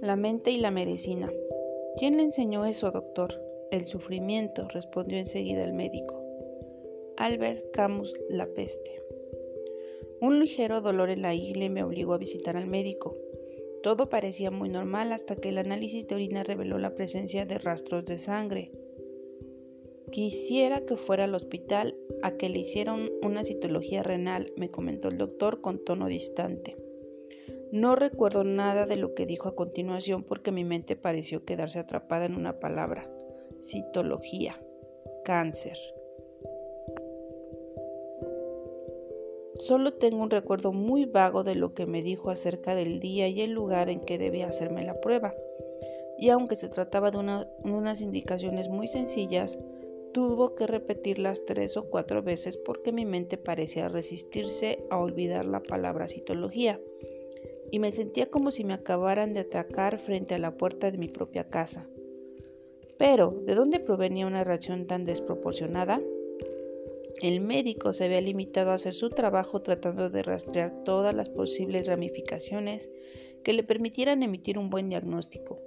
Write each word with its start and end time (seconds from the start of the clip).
La 0.00 0.16
mente 0.16 0.52
y 0.52 0.58
la 0.58 0.70
medicina. 0.70 1.32
¿Quién 1.98 2.16
le 2.16 2.22
enseñó 2.22 2.64
eso, 2.64 2.90
doctor? 2.92 3.40
El 3.72 3.86
sufrimiento, 3.86 4.68
respondió 4.68 5.18
enseguida 5.18 5.64
el 5.64 5.72
médico. 5.72 6.22
Albert 7.16 7.72
Camus 7.72 8.14
La 8.28 8.46
peste. 8.46 9.02
Un 10.20 10.38
ligero 10.38 10.80
dolor 10.80 11.10
en 11.10 11.22
la 11.22 11.34
ingle 11.34 11.70
me 11.70 11.82
obligó 11.82 12.14
a 12.14 12.18
visitar 12.18 12.56
al 12.56 12.66
médico. 12.66 13.16
Todo 13.82 14.08
parecía 14.08 14.50
muy 14.50 14.68
normal 14.68 15.12
hasta 15.12 15.34
que 15.36 15.48
el 15.48 15.58
análisis 15.58 16.06
de 16.06 16.14
orina 16.14 16.44
reveló 16.44 16.78
la 16.78 16.94
presencia 16.94 17.46
de 17.46 17.58
rastros 17.58 18.04
de 18.04 18.18
sangre. 18.18 18.70
Quisiera 20.10 20.86
que 20.86 20.96
fuera 20.96 21.24
al 21.24 21.34
hospital 21.34 21.96
a 22.22 22.32
que 22.32 22.48
le 22.48 22.60
hicieran 22.60 23.10
una 23.22 23.44
citología 23.44 24.02
renal, 24.02 24.52
me 24.56 24.70
comentó 24.70 25.08
el 25.08 25.18
doctor 25.18 25.60
con 25.60 25.84
tono 25.84 26.06
distante. 26.06 26.76
No 27.72 27.96
recuerdo 27.96 28.44
nada 28.44 28.86
de 28.86 28.96
lo 28.96 29.14
que 29.14 29.26
dijo 29.26 29.48
a 29.48 29.56
continuación 29.56 30.22
porque 30.22 30.52
mi 30.52 30.64
mente 30.64 30.94
pareció 30.94 31.44
quedarse 31.44 31.80
atrapada 31.80 32.24
en 32.24 32.36
una 32.36 32.60
palabra, 32.60 33.10
citología, 33.62 34.60
cáncer. 35.24 35.76
Solo 39.56 39.94
tengo 39.94 40.22
un 40.22 40.30
recuerdo 40.30 40.72
muy 40.72 41.06
vago 41.06 41.42
de 41.42 41.56
lo 41.56 41.74
que 41.74 41.86
me 41.86 42.02
dijo 42.02 42.30
acerca 42.30 42.76
del 42.76 43.00
día 43.00 43.26
y 43.26 43.40
el 43.40 43.50
lugar 43.50 43.88
en 43.90 44.00
que 44.00 44.18
debía 44.18 44.46
hacerme 44.46 44.84
la 44.84 45.00
prueba. 45.00 45.34
Y 46.18 46.30
aunque 46.30 46.54
se 46.54 46.68
trataba 46.68 47.10
de 47.10 47.18
unas 47.64 48.00
indicaciones 48.00 48.68
muy 48.68 48.86
sencillas, 48.86 49.58
tuvo 50.16 50.54
que 50.54 50.66
repetirlas 50.66 51.44
tres 51.44 51.76
o 51.76 51.90
cuatro 51.90 52.22
veces 52.22 52.56
porque 52.56 52.90
mi 52.90 53.04
mente 53.04 53.36
parecía 53.36 53.86
resistirse 53.88 54.78
a 54.88 54.98
olvidar 54.98 55.44
la 55.44 55.60
palabra 55.60 56.08
citología 56.08 56.80
y 57.70 57.80
me 57.80 57.92
sentía 57.92 58.30
como 58.30 58.50
si 58.50 58.64
me 58.64 58.72
acabaran 58.72 59.34
de 59.34 59.40
atacar 59.40 59.98
frente 59.98 60.34
a 60.34 60.38
la 60.38 60.56
puerta 60.56 60.90
de 60.90 60.96
mi 60.96 61.08
propia 61.08 61.50
casa. 61.50 61.86
Pero, 62.96 63.42
¿de 63.44 63.54
dónde 63.54 63.78
provenía 63.78 64.26
una 64.26 64.42
reacción 64.42 64.86
tan 64.86 65.04
desproporcionada? 65.04 66.00
El 67.20 67.42
médico 67.42 67.92
se 67.92 68.04
había 68.04 68.22
limitado 68.22 68.70
a 68.70 68.76
hacer 68.76 68.94
su 68.94 69.10
trabajo 69.10 69.60
tratando 69.60 70.08
de 70.08 70.22
rastrear 70.22 70.82
todas 70.84 71.14
las 71.14 71.28
posibles 71.28 71.88
ramificaciones 71.88 72.90
que 73.44 73.52
le 73.52 73.64
permitieran 73.64 74.22
emitir 74.22 74.56
un 74.56 74.70
buen 74.70 74.88
diagnóstico. 74.88 75.60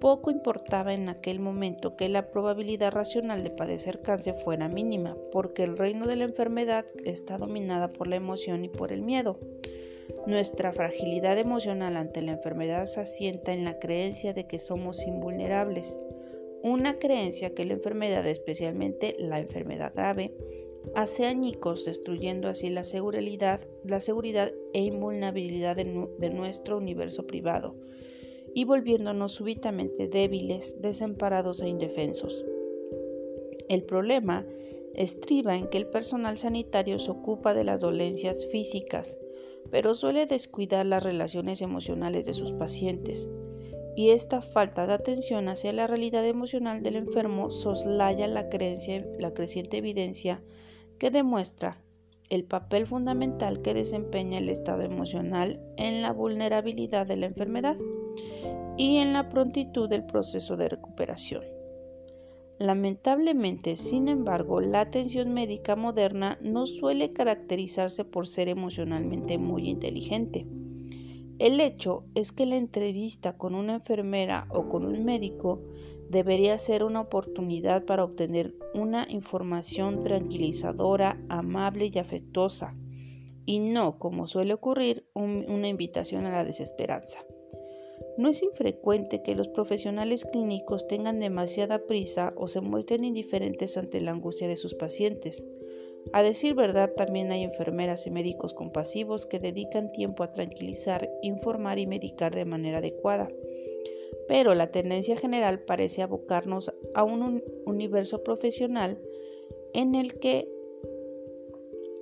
Poco 0.00 0.30
importaba 0.30 0.94
en 0.94 1.08
aquel 1.08 1.40
momento 1.40 1.96
que 1.96 2.08
la 2.08 2.30
probabilidad 2.30 2.92
racional 2.92 3.42
de 3.42 3.50
padecer 3.50 4.00
cáncer 4.00 4.34
fuera 4.34 4.68
mínima, 4.68 5.16
porque 5.32 5.64
el 5.64 5.76
reino 5.76 6.06
de 6.06 6.14
la 6.14 6.24
enfermedad 6.24 6.84
está 7.04 7.36
dominada 7.36 7.88
por 7.88 8.06
la 8.06 8.14
emoción 8.14 8.64
y 8.64 8.68
por 8.68 8.92
el 8.92 9.02
miedo. 9.02 9.40
Nuestra 10.26 10.72
fragilidad 10.72 11.36
emocional 11.38 11.96
ante 11.96 12.22
la 12.22 12.32
enfermedad 12.32 12.86
se 12.86 13.00
asienta 13.00 13.52
en 13.52 13.64
la 13.64 13.80
creencia 13.80 14.32
de 14.32 14.46
que 14.46 14.60
somos 14.60 15.04
invulnerables, 15.04 15.98
una 16.62 16.98
creencia 16.98 17.54
que 17.54 17.64
la 17.64 17.72
enfermedad, 17.72 18.24
especialmente 18.26 19.16
la 19.18 19.40
enfermedad 19.40 19.92
grave, 19.96 20.32
hace 20.94 21.26
añicos, 21.26 21.84
destruyendo 21.84 22.48
así 22.48 22.70
la 22.70 22.84
seguridad, 22.84 23.60
la 23.84 24.00
seguridad 24.00 24.52
e 24.72 24.80
invulnerabilidad 24.80 25.74
de, 25.74 26.08
de 26.18 26.30
nuestro 26.30 26.76
universo 26.76 27.26
privado 27.26 27.74
y 28.54 28.64
volviéndonos 28.64 29.32
súbitamente 29.32 30.08
débiles, 30.08 30.80
desamparados 30.80 31.60
e 31.60 31.68
indefensos. 31.68 32.44
El 33.68 33.82
problema 33.84 34.46
estriba 34.94 35.56
en 35.56 35.68
que 35.68 35.78
el 35.78 35.86
personal 35.86 36.38
sanitario 36.38 36.98
se 36.98 37.10
ocupa 37.10 37.54
de 37.54 37.64
las 37.64 37.80
dolencias 37.80 38.46
físicas, 38.46 39.18
pero 39.70 39.94
suele 39.94 40.26
descuidar 40.26 40.86
las 40.86 41.04
relaciones 41.04 41.60
emocionales 41.60 42.26
de 42.26 42.34
sus 42.34 42.52
pacientes, 42.52 43.28
y 43.94 44.10
esta 44.10 44.40
falta 44.40 44.86
de 44.86 44.92
atención 44.92 45.48
hacia 45.48 45.72
la 45.72 45.86
realidad 45.86 46.24
emocional 46.24 46.82
del 46.82 46.96
enfermo 46.96 47.50
soslaya 47.50 48.28
la, 48.28 48.48
la 49.18 49.34
creciente 49.34 49.76
evidencia 49.76 50.40
que 50.98 51.10
demuestra 51.10 51.82
el 52.28 52.44
papel 52.44 52.86
fundamental 52.86 53.62
que 53.62 53.74
desempeña 53.74 54.38
el 54.38 54.50
estado 54.50 54.82
emocional 54.82 55.60
en 55.76 56.02
la 56.02 56.12
vulnerabilidad 56.12 57.06
de 57.06 57.16
la 57.16 57.26
enfermedad 57.26 57.76
y 58.76 58.96
en 58.98 59.12
la 59.12 59.28
prontitud 59.28 59.88
del 59.88 60.04
proceso 60.04 60.56
de 60.56 60.68
recuperación. 60.68 61.44
Lamentablemente, 62.58 63.76
sin 63.76 64.08
embargo, 64.08 64.60
la 64.60 64.80
atención 64.80 65.32
médica 65.32 65.76
moderna 65.76 66.38
no 66.42 66.66
suele 66.66 67.12
caracterizarse 67.12 68.04
por 68.04 68.26
ser 68.26 68.48
emocionalmente 68.48 69.38
muy 69.38 69.68
inteligente. 69.68 70.46
El 71.38 71.60
hecho 71.60 72.04
es 72.16 72.32
que 72.32 72.46
la 72.46 72.56
entrevista 72.56 73.36
con 73.36 73.54
una 73.54 73.76
enfermera 73.76 74.48
o 74.50 74.68
con 74.68 74.84
un 74.84 75.04
médico 75.04 75.62
debería 76.10 76.58
ser 76.58 76.82
una 76.82 77.02
oportunidad 77.02 77.84
para 77.84 78.02
obtener 78.02 78.56
una 78.74 79.06
información 79.08 80.02
tranquilizadora, 80.02 81.16
amable 81.28 81.92
y 81.92 81.98
afectuosa, 81.98 82.74
y 83.46 83.60
no, 83.60 83.98
como 83.98 84.26
suele 84.26 84.52
ocurrir, 84.52 85.08
una 85.14 85.68
invitación 85.68 86.26
a 86.26 86.32
la 86.32 86.44
desesperanza. 86.44 87.20
No 88.16 88.28
es 88.28 88.42
infrecuente 88.42 89.22
que 89.22 89.34
los 89.34 89.48
profesionales 89.48 90.24
clínicos 90.24 90.88
tengan 90.88 91.20
demasiada 91.20 91.86
prisa 91.86 92.32
o 92.36 92.48
se 92.48 92.60
muestren 92.60 93.04
indiferentes 93.04 93.76
ante 93.76 94.00
la 94.00 94.10
angustia 94.10 94.48
de 94.48 94.56
sus 94.56 94.74
pacientes. 94.74 95.44
A 96.12 96.22
decir 96.22 96.54
verdad, 96.54 96.92
también 96.96 97.30
hay 97.32 97.42
enfermeras 97.42 98.06
y 98.06 98.10
médicos 98.10 98.54
compasivos 98.54 99.26
que 99.26 99.38
dedican 99.38 99.92
tiempo 99.92 100.22
a 100.22 100.32
tranquilizar, 100.32 101.08
informar 101.22 101.78
y 101.78 101.86
medicar 101.86 102.34
de 102.34 102.44
manera 102.44 102.78
adecuada. 102.78 103.28
Pero 104.26 104.54
la 104.54 104.70
tendencia 104.70 105.16
general 105.16 105.60
parece 105.60 106.02
abocarnos 106.02 106.72
a 106.94 107.04
un 107.04 107.42
universo 107.66 108.22
profesional 108.22 108.98
en 109.74 109.94
el 109.94 110.18
que 110.18 110.48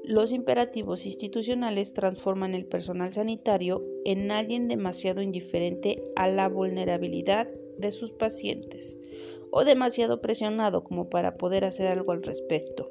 los 0.06 0.30
imperativos 0.30 1.04
institucionales 1.04 1.92
transforman 1.92 2.54
el 2.54 2.64
personal 2.64 3.12
sanitario 3.12 3.84
en 4.04 4.30
alguien 4.30 4.68
demasiado 4.68 5.20
indiferente 5.20 6.00
a 6.14 6.28
la 6.28 6.48
vulnerabilidad 6.48 7.48
de 7.78 7.90
sus 7.90 8.12
pacientes 8.12 8.96
o 9.50 9.64
demasiado 9.64 10.20
presionado 10.20 10.84
como 10.84 11.10
para 11.10 11.36
poder 11.36 11.64
hacer 11.64 11.88
algo 11.88 12.12
al 12.12 12.22
respecto. 12.22 12.88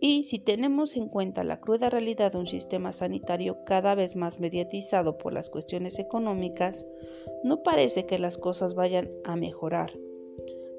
Y 0.00 0.24
si 0.24 0.38
tenemos 0.38 0.96
en 0.96 1.08
cuenta 1.08 1.44
la 1.44 1.60
cruda 1.60 1.88
realidad 1.88 2.32
de 2.32 2.38
un 2.38 2.46
sistema 2.46 2.92
sanitario 2.92 3.64
cada 3.64 3.94
vez 3.94 4.14
más 4.14 4.38
mediatizado 4.38 5.16
por 5.16 5.32
las 5.32 5.48
cuestiones 5.48 5.98
económicas, 5.98 6.86
no 7.42 7.62
parece 7.62 8.04
que 8.04 8.18
las 8.18 8.36
cosas 8.36 8.74
vayan 8.74 9.10
a 9.24 9.36
mejorar. 9.36 9.92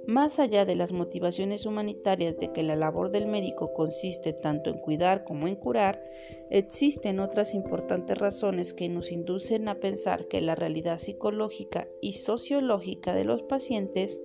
Más 0.05 0.37
allá 0.37 0.65
de 0.65 0.75
las 0.75 0.91
motivaciones 0.91 1.65
humanitarias 1.65 2.37
de 2.37 2.51
que 2.51 2.61
la 2.61 2.75
labor 2.75 3.09
del 3.09 3.25
médico 3.25 3.73
consiste 3.73 4.33
tanto 4.33 4.69
en 4.69 4.77
cuidar 4.77 5.23
como 5.23 5.47
en 5.47 5.55
curar, 5.55 6.03
existen 6.49 7.21
otras 7.21 7.53
importantes 7.53 8.17
razones 8.17 8.73
que 8.73 8.89
nos 8.89 9.13
inducen 9.13 9.69
a 9.69 9.75
pensar 9.75 10.27
que 10.27 10.41
la 10.41 10.55
realidad 10.55 10.97
psicológica 10.97 11.87
y 12.01 12.13
sociológica 12.13 13.13
de 13.13 13.23
los 13.23 13.43
pacientes 13.43 14.21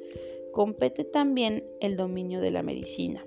compete 0.50 1.04
también 1.04 1.64
el 1.80 1.96
dominio 1.96 2.40
de 2.40 2.50
la 2.50 2.64
medicina. 2.64 3.24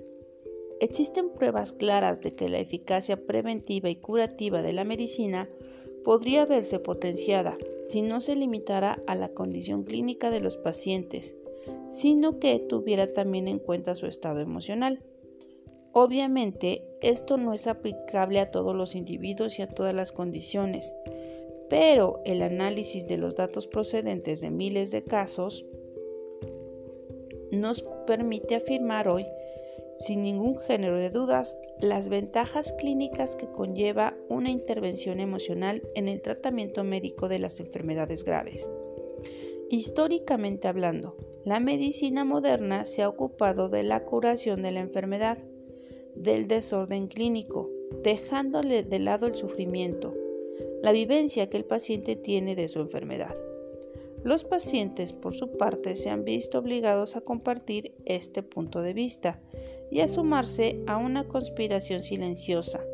Existen 0.78 1.30
pruebas 1.30 1.72
claras 1.72 2.20
de 2.20 2.34
que 2.34 2.50
la 2.50 2.58
eficacia 2.58 3.16
preventiva 3.16 3.88
y 3.88 3.96
curativa 3.96 4.60
de 4.60 4.74
la 4.74 4.84
medicina 4.84 5.48
podría 6.04 6.44
verse 6.44 6.80
potenciada 6.80 7.56
si 7.88 8.02
no 8.02 8.20
se 8.20 8.34
limitara 8.34 9.02
a 9.06 9.14
la 9.14 9.30
condición 9.30 9.84
clínica 9.84 10.30
de 10.30 10.40
los 10.40 10.56
pacientes, 10.56 11.34
sino 11.88 12.38
que 12.38 12.58
tuviera 12.58 13.12
también 13.12 13.48
en 13.48 13.58
cuenta 13.58 13.94
su 13.94 14.06
estado 14.06 14.40
emocional. 14.40 15.02
Obviamente, 15.92 16.82
esto 17.02 17.36
no 17.36 17.52
es 17.52 17.66
aplicable 17.66 18.40
a 18.40 18.50
todos 18.50 18.74
los 18.74 18.94
individuos 18.94 19.58
y 19.58 19.62
a 19.62 19.68
todas 19.68 19.94
las 19.94 20.12
condiciones, 20.12 20.94
pero 21.68 22.20
el 22.24 22.42
análisis 22.42 23.06
de 23.06 23.18
los 23.18 23.36
datos 23.36 23.66
procedentes 23.66 24.40
de 24.40 24.50
miles 24.50 24.90
de 24.90 25.04
casos 25.04 25.64
nos 27.50 27.82
permite 28.06 28.54
afirmar 28.54 29.08
hoy, 29.08 29.26
sin 29.98 30.22
ningún 30.22 30.58
género 30.60 30.96
de 30.96 31.10
dudas, 31.10 31.56
las 31.78 32.08
ventajas 32.08 32.72
clínicas 32.72 33.36
que 33.36 33.46
conlleva 33.46 34.16
una 34.28 34.50
intervención 34.50 35.20
emocional 35.20 35.82
en 35.94 36.08
el 36.08 36.22
tratamiento 36.22 36.82
médico 36.84 37.28
de 37.28 37.38
las 37.38 37.60
enfermedades 37.60 38.24
graves. 38.24 38.68
Históricamente 39.68 40.68
hablando, 40.68 41.16
la 41.44 41.58
medicina 41.58 42.24
moderna 42.24 42.84
se 42.84 43.02
ha 43.02 43.08
ocupado 43.08 43.68
de 43.68 43.82
la 43.82 44.04
curación 44.04 44.62
de 44.62 44.70
la 44.70 44.80
enfermedad, 44.80 45.38
del 46.14 46.46
desorden 46.46 47.08
clínico, 47.08 47.68
dejándole 48.02 48.84
de 48.84 48.98
lado 49.00 49.26
el 49.26 49.34
sufrimiento, 49.34 50.14
la 50.82 50.92
vivencia 50.92 51.50
que 51.50 51.56
el 51.56 51.64
paciente 51.64 52.16
tiene 52.16 52.54
de 52.54 52.68
su 52.68 52.80
enfermedad. 52.80 53.34
Los 54.22 54.44
pacientes, 54.44 55.12
por 55.12 55.34
su 55.34 55.56
parte, 55.56 55.96
se 55.96 56.10
han 56.10 56.24
visto 56.24 56.58
obligados 56.58 57.16
a 57.16 57.22
compartir 57.22 57.92
este 58.04 58.44
punto 58.44 58.80
de 58.80 58.92
vista 58.92 59.40
y 59.90 60.00
a 60.00 60.06
sumarse 60.06 60.80
a 60.86 60.96
una 60.96 61.24
conspiración 61.24 62.02
silenciosa 62.02 62.84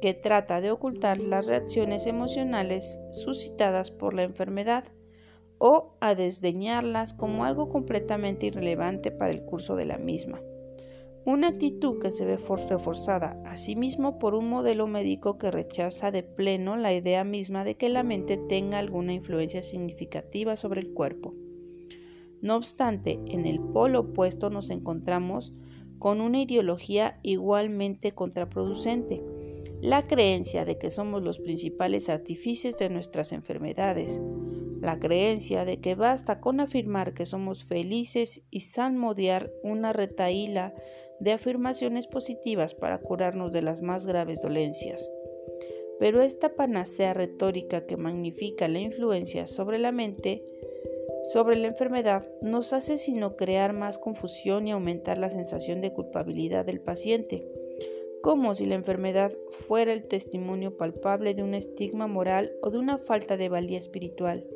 que 0.00 0.12
trata 0.12 0.60
de 0.60 0.72
ocultar 0.72 1.20
las 1.20 1.46
reacciones 1.46 2.06
emocionales 2.06 2.98
suscitadas 3.12 3.92
por 3.92 4.12
la 4.12 4.24
enfermedad 4.24 4.84
o 5.58 5.96
a 6.00 6.14
desdeñarlas 6.14 7.14
como 7.14 7.44
algo 7.44 7.68
completamente 7.68 8.46
irrelevante 8.46 9.10
para 9.10 9.30
el 9.30 9.42
curso 9.42 9.76
de 9.76 9.86
la 9.86 9.98
misma. 9.98 10.40
Una 11.24 11.48
actitud 11.48 11.98
que 12.00 12.12
se 12.12 12.24
ve 12.24 12.36
reforzada 12.36 13.42
asimismo 13.44 14.20
por 14.20 14.36
un 14.36 14.48
modelo 14.48 14.86
médico 14.86 15.38
que 15.38 15.50
rechaza 15.50 16.12
de 16.12 16.22
pleno 16.22 16.76
la 16.76 16.94
idea 16.94 17.24
misma 17.24 17.64
de 17.64 17.74
que 17.74 17.88
la 17.88 18.04
mente 18.04 18.36
tenga 18.36 18.78
alguna 18.78 19.12
influencia 19.12 19.60
significativa 19.60 20.54
sobre 20.54 20.82
el 20.82 20.92
cuerpo. 20.92 21.34
No 22.42 22.54
obstante, 22.54 23.18
en 23.26 23.44
el 23.44 23.58
polo 23.58 24.00
opuesto 24.00 24.50
nos 24.50 24.70
encontramos 24.70 25.52
con 25.98 26.20
una 26.20 26.42
ideología 26.42 27.18
igualmente 27.22 28.12
contraproducente, 28.12 29.20
la 29.80 30.06
creencia 30.06 30.64
de 30.64 30.78
que 30.78 30.90
somos 30.90 31.24
los 31.24 31.40
principales 31.40 32.08
artífices 32.08 32.76
de 32.78 32.88
nuestras 32.88 33.32
enfermedades, 33.32 34.20
la 34.86 35.00
creencia 35.00 35.64
de 35.64 35.80
que 35.80 35.96
basta 35.96 36.40
con 36.40 36.60
afirmar 36.60 37.12
que 37.12 37.26
somos 37.26 37.64
felices 37.64 38.44
y 38.50 38.60
salmodiar 38.60 39.50
una 39.64 39.92
retaíla 39.92 40.74
de 41.18 41.32
afirmaciones 41.32 42.06
positivas 42.06 42.74
para 42.76 42.98
curarnos 43.00 43.52
de 43.52 43.62
las 43.62 43.82
más 43.82 44.06
graves 44.06 44.40
dolencias. 44.42 45.10
Pero 45.98 46.22
esta 46.22 46.50
panacea 46.54 47.14
retórica 47.14 47.84
que 47.86 47.96
magnifica 47.96 48.68
la 48.68 48.78
influencia 48.78 49.48
sobre 49.48 49.78
la 49.78 49.90
mente, 49.90 50.44
sobre 51.32 51.56
la 51.56 51.66
enfermedad, 51.66 52.24
nos 52.40 52.72
hace 52.72 52.96
sino 52.96 53.34
crear 53.34 53.72
más 53.72 53.98
confusión 53.98 54.68
y 54.68 54.70
aumentar 54.70 55.18
la 55.18 55.30
sensación 55.30 55.80
de 55.80 55.92
culpabilidad 55.92 56.64
del 56.64 56.80
paciente, 56.80 57.44
como 58.22 58.54
si 58.54 58.66
la 58.66 58.76
enfermedad 58.76 59.32
fuera 59.50 59.92
el 59.92 60.06
testimonio 60.06 60.76
palpable 60.76 61.34
de 61.34 61.42
un 61.42 61.54
estigma 61.54 62.06
moral 62.06 62.52
o 62.62 62.70
de 62.70 62.78
una 62.78 62.98
falta 62.98 63.36
de 63.36 63.48
valía 63.48 63.78
espiritual. 63.78 64.46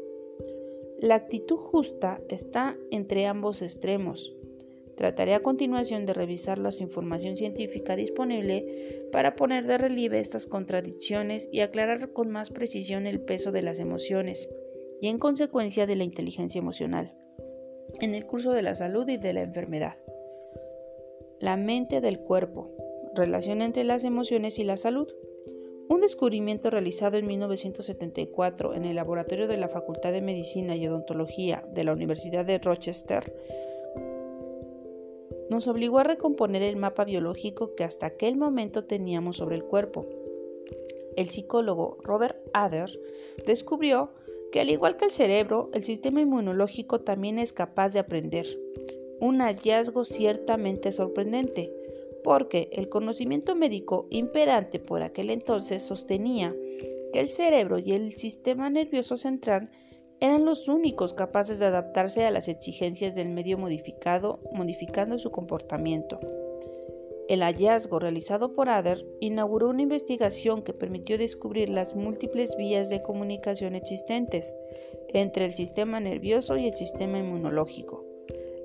La 1.00 1.16
actitud 1.16 1.56
justa 1.56 2.20
está 2.28 2.76
entre 2.90 3.26
ambos 3.26 3.62
extremos, 3.62 4.34
Trataré 5.00 5.32
a 5.32 5.40
continuación 5.40 6.04
de 6.04 6.12
revisar 6.12 6.58
la 6.58 6.68
información 6.78 7.34
científica 7.34 7.96
disponible 7.96 9.06
para 9.10 9.34
poner 9.34 9.66
de 9.66 9.78
relieve 9.78 10.20
estas 10.20 10.46
contradicciones 10.46 11.48
y 11.50 11.60
aclarar 11.60 12.12
con 12.12 12.28
más 12.28 12.50
precisión 12.50 13.06
el 13.06 13.18
peso 13.18 13.50
de 13.50 13.62
las 13.62 13.78
emociones 13.78 14.50
y 15.00 15.08
en 15.08 15.18
consecuencia 15.18 15.86
de 15.86 15.96
la 15.96 16.04
inteligencia 16.04 16.58
emocional 16.58 17.14
en 17.98 18.14
el 18.14 18.26
curso 18.26 18.52
de 18.52 18.60
la 18.60 18.74
salud 18.74 19.08
y 19.08 19.16
de 19.16 19.32
la 19.32 19.40
enfermedad. 19.40 19.96
La 21.38 21.56
mente 21.56 22.02
del 22.02 22.20
cuerpo, 22.20 22.70
relación 23.14 23.62
entre 23.62 23.84
las 23.84 24.04
emociones 24.04 24.58
y 24.58 24.64
la 24.64 24.76
salud. 24.76 25.08
Un 25.90 26.02
descubrimiento 26.02 26.70
realizado 26.70 27.16
en 27.16 27.26
1974 27.26 28.74
en 28.74 28.84
el 28.84 28.94
laboratorio 28.94 29.48
de 29.48 29.56
la 29.56 29.68
Facultad 29.68 30.12
de 30.12 30.20
Medicina 30.20 30.76
y 30.76 30.86
Odontología 30.86 31.64
de 31.74 31.82
la 31.82 31.92
Universidad 31.92 32.44
de 32.44 32.60
Rochester 32.60 33.34
nos 35.50 35.66
obligó 35.66 35.98
a 35.98 36.04
recomponer 36.04 36.62
el 36.62 36.76
mapa 36.76 37.04
biológico 37.04 37.74
que 37.74 37.82
hasta 37.82 38.06
aquel 38.06 38.36
momento 38.36 38.84
teníamos 38.84 39.38
sobre 39.38 39.56
el 39.56 39.64
cuerpo. 39.64 40.06
El 41.16 41.30
psicólogo 41.30 41.98
Robert 42.04 42.36
Adler 42.52 42.96
descubrió 43.44 44.10
que 44.52 44.60
al 44.60 44.70
igual 44.70 44.96
que 44.96 45.06
el 45.06 45.10
cerebro, 45.10 45.70
el 45.74 45.82
sistema 45.82 46.20
inmunológico 46.20 47.00
también 47.00 47.40
es 47.40 47.52
capaz 47.52 47.88
de 47.88 47.98
aprender. 47.98 48.46
Un 49.18 49.40
hallazgo 49.40 50.04
ciertamente 50.04 50.92
sorprendente, 50.92 51.72
porque 52.22 52.68
el 52.72 52.88
conocimiento 52.88 53.54
médico 53.54 54.06
imperante 54.10 54.78
por 54.78 55.02
aquel 55.02 55.30
entonces 55.30 55.82
sostenía 55.82 56.54
que 57.12 57.20
el 57.20 57.28
cerebro 57.28 57.78
y 57.78 57.92
el 57.92 58.16
sistema 58.16 58.70
nervioso 58.70 59.16
central 59.16 59.70
eran 60.20 60.44
los 60.44 60.68
únicos 60.68 61.14
capaces 61.14 61.58
de 61.58 61.66
adaptarse 61.66 62.26
a 62.26 62.30
las 62.30 62.48
exigencias 62.48 63.14
del 63.14 63.30
medio 63.30 63.56
modificado, 63.56 64.40
modificando 64.52 65.18
su 65.18 65.30
comportamiento. 65.30 66.20
El 67.30 67.42
hallazgo 67.42 68.00
realizado 68.00 68.54
por 68.54 68.68
Ader 68.68 69.06
inauguró 69.20 69.68
una 69.68 69.82
investigación 69.82 70.62
que 70.62 70.74
permitió 70.74 71.16
descubrir 71.16 71.70
las 71.70 71.94
múltiples 71.94 72.56
vías 72.56 72.90
de 72.90 73.02
comunicación 73.02 73.76
existentes 73.76 74.52
entre 75.08 75.44
el 75.46 75.54
sistema 75.54 76.00
nervioso 76.00 76.56
y 76.56 76.66
el 76.66 76.74
sistema 76.74 77.18
inmunológico, 77.18 77.99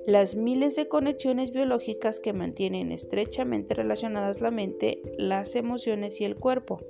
las 0.06 0.36
miles 0.36 0.76
de 0.76 0.86
conexiones 0.86 1.50
biológicas 1.50 2.20
que 2.20 2.32
mantienen 2.32 2.92
estrechamente 2.92 3.74
relacionadas 3.74 4.40
la 4.40 4.52
mente, 4.52 5.02
las 5.18 5.56
emociones 5.56 6.20
y 6.20 6.24
el 6.24 6.36
cuerpo. 6.36 6.80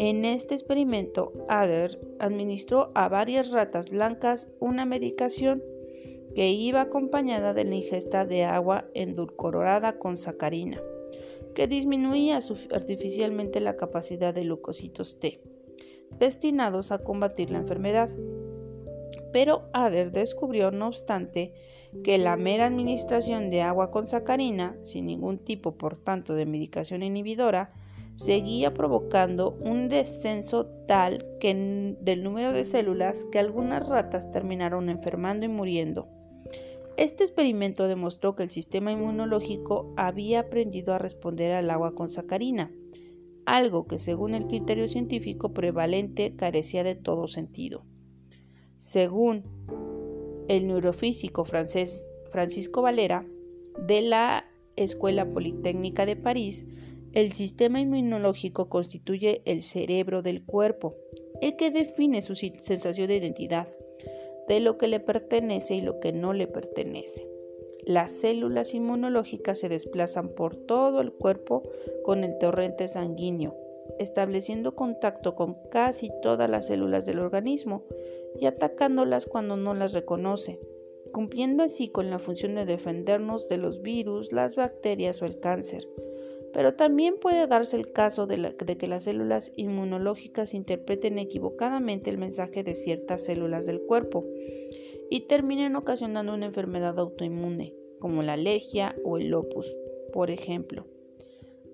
En 0.00 0.24
este 0.24 0.54
experimento, 0.54 1.32
Ader 1.48 2.00
administró 2.18 2.90
a 2.96 3.08
varias 3.08 3.52
ratas 3.52 3.88
blancas 3.88 4.48
una 4.58 4.84
medicación 4.84 5.62
que 6.34 6.50
iba 6.50 6.80
acompañada 6.80 7.54
de 7.54 7.62
la 7.62 7.76
ingesta 7.76 8.24
de 8.24 8.42
agua 8.42 8.86
endulcorada 8.94 10.00
con 10.00 10.16
sacarina, 10.16 10.82
que 11.54 11.68
disminuía 11.68 12.40
artificialmente 12.72 13.60
la 13.60 13.76
capacidad 13.76 14.34
de 14.34 14.42
leucocitos 14.42 15.20
T, 15.20 15.40
destinados 16.18 16.90
a 16.90 16.98
combatir 16.98 17.50
la 17.50 17.58
enfermedad. 17.58 18.10
Pero 19.32 19.68
Ader 19.72 20.10
descubrió, 20.10 20.72
no 20.72 20.88
obstante, 20.88 21.52
que 22.02 22.18
la 22.18 22.36
mera 22.36 22.66
administración 22.66 23.50
de 23.50 23.62
agua 23.62 23.90
con 23.90 24.06
sacarina, 24.06 24.76
sin 24.82 25.06
ningún 25.06 25.38
tipo, 25.38 25.76
por 25.76 25.96
tanto, 25.96 26.34
de 26.34 26.46
medicación 26.46 27.02
inhibidora, 27.02 27.72
seguía 28.16 28.74
provocando 28.74 29.56
un 29.60 29.88
descenso 29.88 30.66
tal 30.86 31.24
que 31.40 31.96
del 32.00 32.22
número 32.22 32.52
de 32.52 32.64
células 32.64 33.16
que 33.32 33.38
algunas 33.38 33.88
ratas 33.88 34.30
terminaron 34.30 34.88
enfermando 34.88 35.46
y 35.46 35.48
muriendo. 35.48 36.08
Este 36.96 37.24
experimento 37.24 37.88
demostró 37.88 38.36
que 38.36 38.44
el 38.44 38.50
sistema 38.50 38.92
inmunológico 38.92 39.92
había 39.96 40.40
aprendido 40.40 40.94
a 40.94 40.98
responder 40.98 41.52
al 41.52 41.70
agua 41.70 41.94
con 41.94 42.08
sacarina, 42.08 42.70
algo 43.46 43.86
que 43.86 43.98
según 43.98 44.34
el 44.34 44.46
criterio 44.46 44.88
científico 44.88 45.52
prevalente 45.52 46.34
carecía 46.36 46.84
de 46.84 46.94
todo 46.94 47.26
sentido. 47.26 47.84
Según 48.78 49.42
el 50.48 50.66
neurofísico 50.66 51.44
francés 51.44 52.06
Francisco 52.30 52.82
Valera 52.82 53.26
de 53.78 54.02
la 54.02 54.44
Escuela 54.76 55.24
Politécnica 55.24 56.06
de 56.06 56.16
París, 56.16 56.66
el 57.12 57.32
sistema 57.32 57.80
inmunológico 57.80 58.68
constituye 58.68 59.42
el 59.44 59.62
cerebro 59.62 60.22
del 60.22 60.44
cuerpo, 60.44 60.96
el 61.40 61.56
que 61.56 61.70
define 61.70 62.22
su 62.22 62.34
sensación 62.34 63.06
de 63.06 63.16
identidad, 63.16 63.68
de 64.48 64.60
lo 64.60 64.78
que 64.78 64.88
le 64.88 65.00
pertenece 65.00 65.76
y 65.76 65.80
lo 65.80 66.00
que 66.00 66.12
no 66.12 66.32
le 66.32 66.48
pertenece. 66.48 67.28
Las 67.86 68.10
células 68.10 68.74
inmunológicas 68.74 69.58
se 69.58 69.68
desplazan 69.68 70.30
por 70.30 70.56
todo 70.56 71.00
el 71.00 71.12
cuerpo 71.12 71.62
con 72.02 72.24
el 72.24 72.36
torrente 72.38 72.88
sanguíneo, 72.88 73.54
estableciendo 73.98 74.74
contacto 74.74 75.34
con 75.36 75.56
casi 75.70 76.10
todas 76.22 76.50
las 76.50 76.66
células 76.66 77.04
del 77.04 77.20
organismo 77.20 77.84
y 78.40 78.46
atacándolas 78.46 79.26
cuando 79.26 79.56
no 79.56 79.74
las 79.74 79.92
reconoce, 79.92 80.60
cumpliendo 81.12 81.62
así 81.62 81.88
con 81.88 82.10
la 82.10 82.18
función 82.18 82.54
de 82.54 82.64
defendernos 82.64 83.48
de 83.48 83.58
los 83.58 83.82
virus, 83.82 84.32
las 84.32 84.56
bacterias 84.56 85.22
o 85.22 85.26
el 85.26 85.40
cáncer 85.40 85.86
pero 86.54 86.74
también 86.74 87.16
puede 87.20 87.48
darse 87.48 87.76
el 87.76 87.90
caso 87.90 88.28
de, 88.28 88.54
que 88.78 88.86
las 88.86 89.02
células 89.02 89.52
inmunológicas 89.56 90.54
interpreten 90.54 91.18
equivocadamente 91.18 92.10
el 92.10 92.16
mensaje 92.16 92.62
de 92.62 92.76
ciertas 92.76 93.24
células 93.24 93.66
del 93.66 93.82
cuerpo 93.82 94.24
y 95.10 95.22
terminen 95.22 95.74
ocasionando 95.74 96.32
una 96.32 96.46
enfermedad 96.46 96.96
autoinmune, 97.00 97.74
como 97.98 98.22
la 98.22 98.34
alergia 98.34 98.94
o 99.04 99.18
el 99.18 99.30
lupus, 99.30 99.66
por 100.12 100.30
ejemplo. 100.30 100.86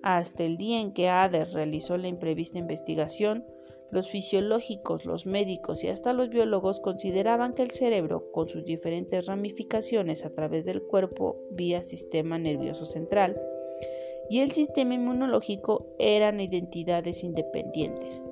Hasta 0.01 0.43
el 0.43 0.57
día 0.57 0.81
en 0.81 0.93
que 0.93 1.09
Ader 1.09 1.49
realizó 1.53 1.95
la 1.97 2.07
imprevista 2.07 2.57
investigación, 2.57 3.45
los 3.91 4.09
fisiológicos, 4.09 5.05
los 5.05 5.25
médicos 5.25 5.83
y 5.83 5.89
hasta 5.89 6.13
los 6.13 6.29
biólogos 6.29 6.79
consideraban 6.79 7.53
que 7.53 7.63
el 7.63 7.71
cerebro, 7.71 8.31
con 8.31 8.49
sus 8.49 8.65
diferentes 8.65 9.25
ramificaciones 9.25 10.25
a 10.25 10.33
través 10.33 10.65
del 10.65 10.81
cuerpo 10.81 11.37
vía 11.51 11.83
sistema 11.83 12.39
nervioso 12.39 12.85
central, 12.85 13.39
y 14.29 14.39
el 14.39 14.53
sistema 14.53 14.93
inmunológico 14.93 15.87
eran 15.99 16.39
identidades 16.39 17.23
independientes 17.23 18.23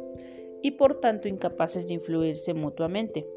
y 0.61 0.71
por 0.71 1.01
tanto 1.01 1.27
incapaces 1.27 1.87
de 1.87 1.95
influirse 1.95 2.53
mutuamente. 2.53 3.27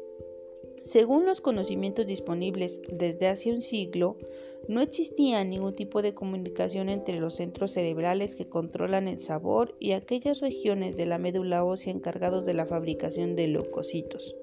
Según 0.83 1.25
los 1.25 1.41
conocimientos 1.41 2.05
disponibles 2.07 2.81
desde 2.89 3.27
hace 3.27 3.51
un 3.51 3.61
siglo, 3.61 4.17
no 4.67 4.81
existía 4.81 5.43
ningún 5.43 5.75
tipo 5.75 6.01
de 6.01 6.13
comunicación 6.13 6.89
entre 6.89 7.19
los 7.19 7.35
centros 7.35 7.71
cerebrales 7.71 8.35
que 8.35 8.47
controlan 8.47 9.07
el 9.07 9.19
sabor 9.19 9.75
y 9.79 9.91
aquellas 9.91 10.39
regiones 10.39 10.95
de 10.95 11.05
la 11.05 11.17
médula 11.17 11.63
ósea 11.63 11.91
encargados 11.91 12.45
de 12.45 12.53
la 12.53 12.65
fabricación 12.65 13.35
de 13.35 13.47
leucocitos. 13.47 14.35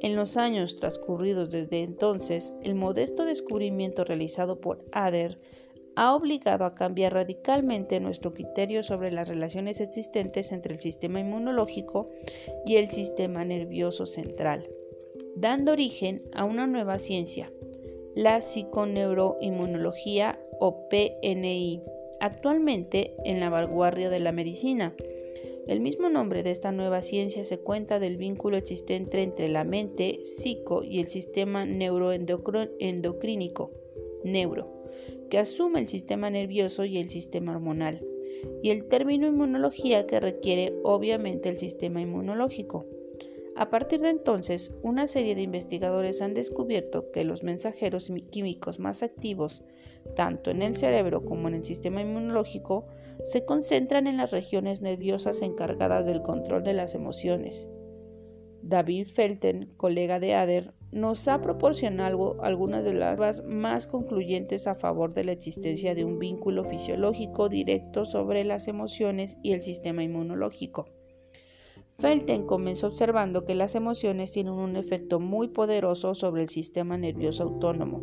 En 0.00 0.14
los 0.14 0.36
años 0.36 0.78
transcurridos 0.78 1.50
desde 1.50 1.82
entonces, 1.82 2.52
el 2.62 2.74
modesto 2.74 3.24
descubrimiento 3.24 4.04
realizado 4.04 4.60
por 4.60 4.84
Ader 4.92 5.38
ha 5.96 6.14
obligado 6.14 6.66
a 6.66 6.74
cambiar 6.74 7.14
radicalmente 7.14 7.98
nuestro 8.00 8.34
criterio 8.34 8.82
sobre 8.82 9.10
las 9.10 9.28
relaciones 9.28 9.80
existentes 9.80 10.52
entre 10.52 10.74
el 10.74 10.80
sistema 10.80 11.20
inmunológico 11.20 12.10
y 12.66 12.76
el 12.76 12.90
sistema 12.90 13.46
nervioso 13.46 14.04
central, 14.04 14.68
dando 15.34 15.72
origen 15.72 16.22
a 16.34 16.44
una 16.44 16.66
nueva 16.66 16.98
ciencia, 16.98 17.50
la 18.16 18.40
psiconeuroinmunología 18.40 20.40
o 20.58 20.88
PNI, 20.88 21.80
actualmente 22.18 23.14
en 23.24 23.38
la 23.38 23.50
vanguardia 23.50 24.10
de 24.10 24.18
la 24.18 24.32
medicina. 24.32 24.96
El 25.68 25.78
mismo 25.80 26.08
nombre 26.08 26.42
de 26.42 26.50
esta 26.50 26.72
nueva 26.72 27.02
ciencia 27.02 27.44
se 27.44 27.58
cuenta 27.58 28.00
del 28.00 28.16
vínculo 28.16 28.56
existente 28.56 29.22
entre 29.22 29.48
la 29.48 29.62
mente, 29.64 30.20
psico 30.24 30.82
y 30.82 31.00
el 31.00 31.08
sistema 31.08 31.66
neuroendocrínico, 31.66 33.70
neuro 34.24 34.76
que 35.30 35.38
asume 35.38 35.80
el 35.80 35.88
sistema 35.88 36.30
nervioso 36.30 36.84
y 36.84 36.98
el 36.98 37.10
sistema 37.10 37.52
hormonal, 37.52 38.04
y 38.62 38.70
el 38.70 38.88
término 38.88 39.26
inmunología 39.26 40.06
que 40.06 40.20
requiere 40.20 40.74
obviamente 40.84 41.48
el 41.48 41.58
sistema 41.58 42.00
inmunológico. 42.00 42.86
A 43.56 43.70
partir 43.70 44.00
de 44.00 44.10
entonces, 44.10 44.76
una 44.82 45.06
serie 45.06 45.34
de 45.34 45.40
investigadores 45.40 46.20
han 46.20 46.34
descubierto 46.34 47.10
que 47.10 47.24
los 47.24 47.42
mensajeros 47.42 48.12
químicos 48.30 48.78
más 48.78 49.02
activos, 49.02 49.64
tanto 50.14 50.50
en 50.50 50.60
el 50.60 50.76
cerebro 50.76 51.24
como 51.24 51.48
en 51.48 51.54
el 51.54 51.64
sistema 51.64 52.02
inmunológico, 52.02 52.86
se 53.24 53.46
concentran 53.46 54.06
en 54.06 54.18
las 54.18 54.30
regiones 54.30 54.82
nerviosas 54.82 55.40
encargadas 55.40 56.04
del 56.04 56.20
control 56.20 56.64
de 56.64 56.74
las 56.74 56.94
emociones. 56.94 57.66
David 58.60 59.06
Felten, 59.06 59.72
colega 59.78 60.20
de 60.20 60.34
Ader, 60.34 60.74
nos 60.92 61.26
ha 61.26 61.40
proporcionado 61.40 62.42
algunas 62.42 62.84
de 62.84 62.92
las 62.92 63.16
pruebas 63.16 63.42
más 63.44 63.86
concluyentes 63.86 64.66
a 64.66 64.74
favor 64.74 65.14
de 65.14 65.24
la 65.24 65.32
existencia 65.32 65.94
de 65.94 66.04
un 66.04 66.18
vínculo 66.18 66.64
fisiológico 66.64 67.48
directo 67.48 68.04
sobre 68.04 68.44
las 68.44 68.68
emociones 68.68 69.38
y 69.42 69.52
el 69.52 69.62
sistema 69.62 70.02
inmunológico. 70.02 70.95
Felten 71.98 72.46
comenzó 72.46 72.88
observando 72.88 73.44
que 73.44 73.54
las 73.54 73.74
emociones 73.74 74.30
tienen 74.30 74.52
un 74.52 74.76
efecto 74.76 75.18
muy 75.18 75.48
poderoso 75.48 76.14
sobre 76.14 76.42
el 76.42 76.48
sistema 76.50 76.98
nervioso 76.98 77.44
autónomo, 77.44 78.02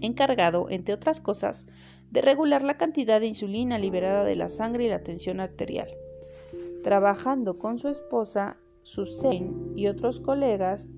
encargado, 0.00 0.70
entre 0.70 0.94
otras 0.94 1.20
cosas, 1.20 1.66
de 2.10 2.20
regular 2.20 2.62
la 2.62 2.76
cantidad 2.76 3.20
de 3.20 3.26
insulina 3.26 3.78
liberada 3.78 4.22
de 4.22 4.36
la 4.36 4.48
sangre 4.48 4.84
y 4.84 4.88
la 4.88 5.02
tensión 5.02 5.40
arterial. 5.40 5.88
Trabajando 6.84 7.58
con 7.58 7.78
su 7.78 7.88
esposa, 7.88 8.58
Suzanne 8.82 9.52
y 9.74 9.88
otros 9.88 10.20
colegas, 10.20 10.88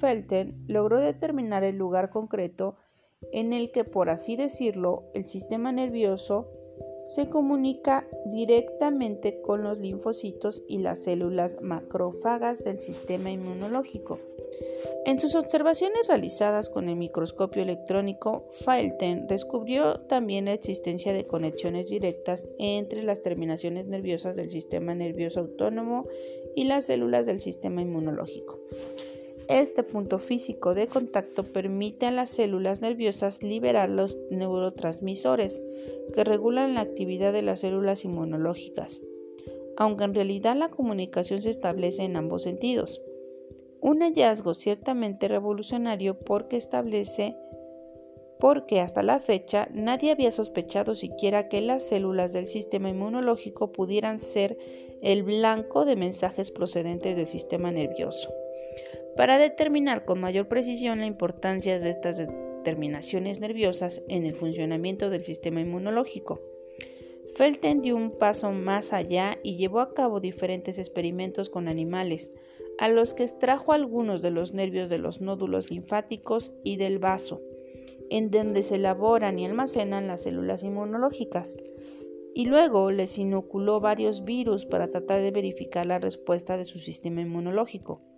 Felten 0.00 0.64
logró 0.66 1.00
determinar 1.00 1.64
el 1.64 1.76
lugar 1.76 2.10
concreto 2.10 2.76
en 3.32 3.52
el 3.52 3.72
que, 3.72 3.84
por 3.84 4.10
así 4.10 4.36
decirlo, 4.36 5.04
el 5.14 5.24
sistema 5.24 5.72
nervioso 5.72 6.50
se 7.08 7.28
comunica 7.28 8.06
directamente 8.26 9.40
con 9.42 9.62
los 9.62 9.80
linfocitos 9.80 10.62
y 10.68 10.78
las 10.78 11.04
células 11.04 11.58
macrófagas 11.60 12.64
del 12.64 12.78
sistema 12.78 13.30
inmunológico. 13.30 14.18
En 15.06 15.18
sus 15.18 15.34
observaciones 15.34 16.08
realizadas 16.08 16.70
con 16.70 16.88
el 16.88 16.96
microscopio 16.96 17.62
electrónico, 17.62 18.46
Felten 18.50 19.26
descubrió 19.26 20.00
también 20.00 20.46
la 20.46 20.52
existencia 20.54 21.12
de 21.12 21.26
conexiones 21.26 21.90
directas 21.90 22.48
entre 22.58 23.02
las 23.02 23.22
terminaciones 23.22 23.86
nerviosas 23.86 24.36
del 24.36 24.50
sistema 24.50 24.94
nervioso 24.94 25.40
autónomo 25.40 26.06
y 26.54 26.64
las 26.64 26.86
células 26.86 27.26
del 27.26 27.40
sistema 27.40 27.82
inmunológico. 27.82 28.60
Este 29.48 29.82
punto 29.82 30.18
físico 30.18 30.74
de 30.74 30.86
contacto 30.86 31.44
permite 31.44 32.06
a 32.06 32.10
las 32.10 32.30
células 32.30 32.80
nerviosas 32.80 33.42
liberar 33.42 33.90
los 33.90 34.16
neurotransmisores 34.30 35.60
que 36.14 36.24
regulan 36.24 36.74
la 36.74 36.80
actividad 36.80 37.32
de 37.32 37.42
las 37.42 37.60
células 37.60 38.06
inmunológicas, 38.06 39.02
aunque 39.76 40.04
en 40.04 40.14
realidad 40.14 40.56
la 40.56 40.70
comunicación 40.70 41.42
se 41.42 41.50
establece 41.50 42.04
en 42.04 42.16
ambos 42.16 42.42
sentidos. 42.42 43.02
Un 43.82 44.00
hallazgo 44.00 44.54
ciertamente 44.54 45.28
revolucionario 45.28 46.18
porque 46.18 46.56
establece 46.56 47.36
porque 48.40 48.80
hasta 48.80 49.02
la 49.02 49.20
fecha 49.20 49.68
nadie 49.72 50.10
había 50.10 50.32
sospechado 50.32 50.94
siquiera 50.94 51.48
que 51.48 51.60
las 51.60 51.82
células 51.82 52.32
del 52.32 52.46
sistema 52.46 52.88
inmunológico 52.88 53.72
pudieran 53.72 54.20
ser 54.20 54.56
el 55.02 55.22
blanco 55.22 55.84
de 55.84 55.96
mensajes 55.96 56.50
procedentes 56.50 57.14
del 57.14 57.26
sistema 57.26 57.70
nervioso. 57.70 58.32
Para 59.16 59.38
determinar 59.38 60.04
con 60.04 60.20
mayor 60.20 60.48
precisión 60.48 60.98
la 60.98 61.06
importancia 61.06 61.78
de 61.78 61.90
estas 61.90 62.18
determinaciones 62.18 63.38
nerviosas 63.38 64.02
en 64.08 64.26
el 64.26 64.34
funcionamiento 64.34 65.08
del 65.08 65.22
sistema 65.22 65.60
inmunológico, 65.60 66.40
Felten 67.36 67.80
dio 67.80 67.96
un 67.96 68.16
paso 68.18 68.52
más 68.52 68.92
allá 68.92 69.38
y 69.42 69.56
llevó 69.56 69.80
a 69.80 69.92
cabo 69.92 70.20
diferentes 70.20 70.78
experimentos 70.78 71.50
con 71.50 71.68
animales, 71.68 72.32
a 72.78 72.88
los 72.88 73.14
que 73.14 73.24
extrajo 73.24 73.72
algunos 73.72 74.22
de 74.22 74.30
los 74.30 74.52
nervios 74.52 74.88
de 74.88 74.98
los 74.98 75.20
nódulos 75.20 75.70
linfáticos 75.70 76.52
y 76.64 76.76
del 76.76 76.98
vaso, 76.98 77.40
en 78.10 78.30
donde 78.30 78.62
se 78.62 78.76
elaboran 78.76 79.38
y 79.38 79.46
almacenan 79.46 80.06
las 80.06 80.22
células 80.22 80.62
inmunológicas, 80.62 81.56
y 82.34 82.46
luego 82.46 82.90
les 82.90 83.18
inoculó 83.18 83.80
varios 83.80 84.24
virus 84.24 84.66
para 84.66 84.88
tratar 84.88 85.20
de 85.20 85.30
verificar 85.30 85.86
la 85.86 86.00
respuesta 86.00 86.56
de 86.56 86.64
su 86.64 86.80
sistema 86.80 87.20
inmunológico. 87.20 88.13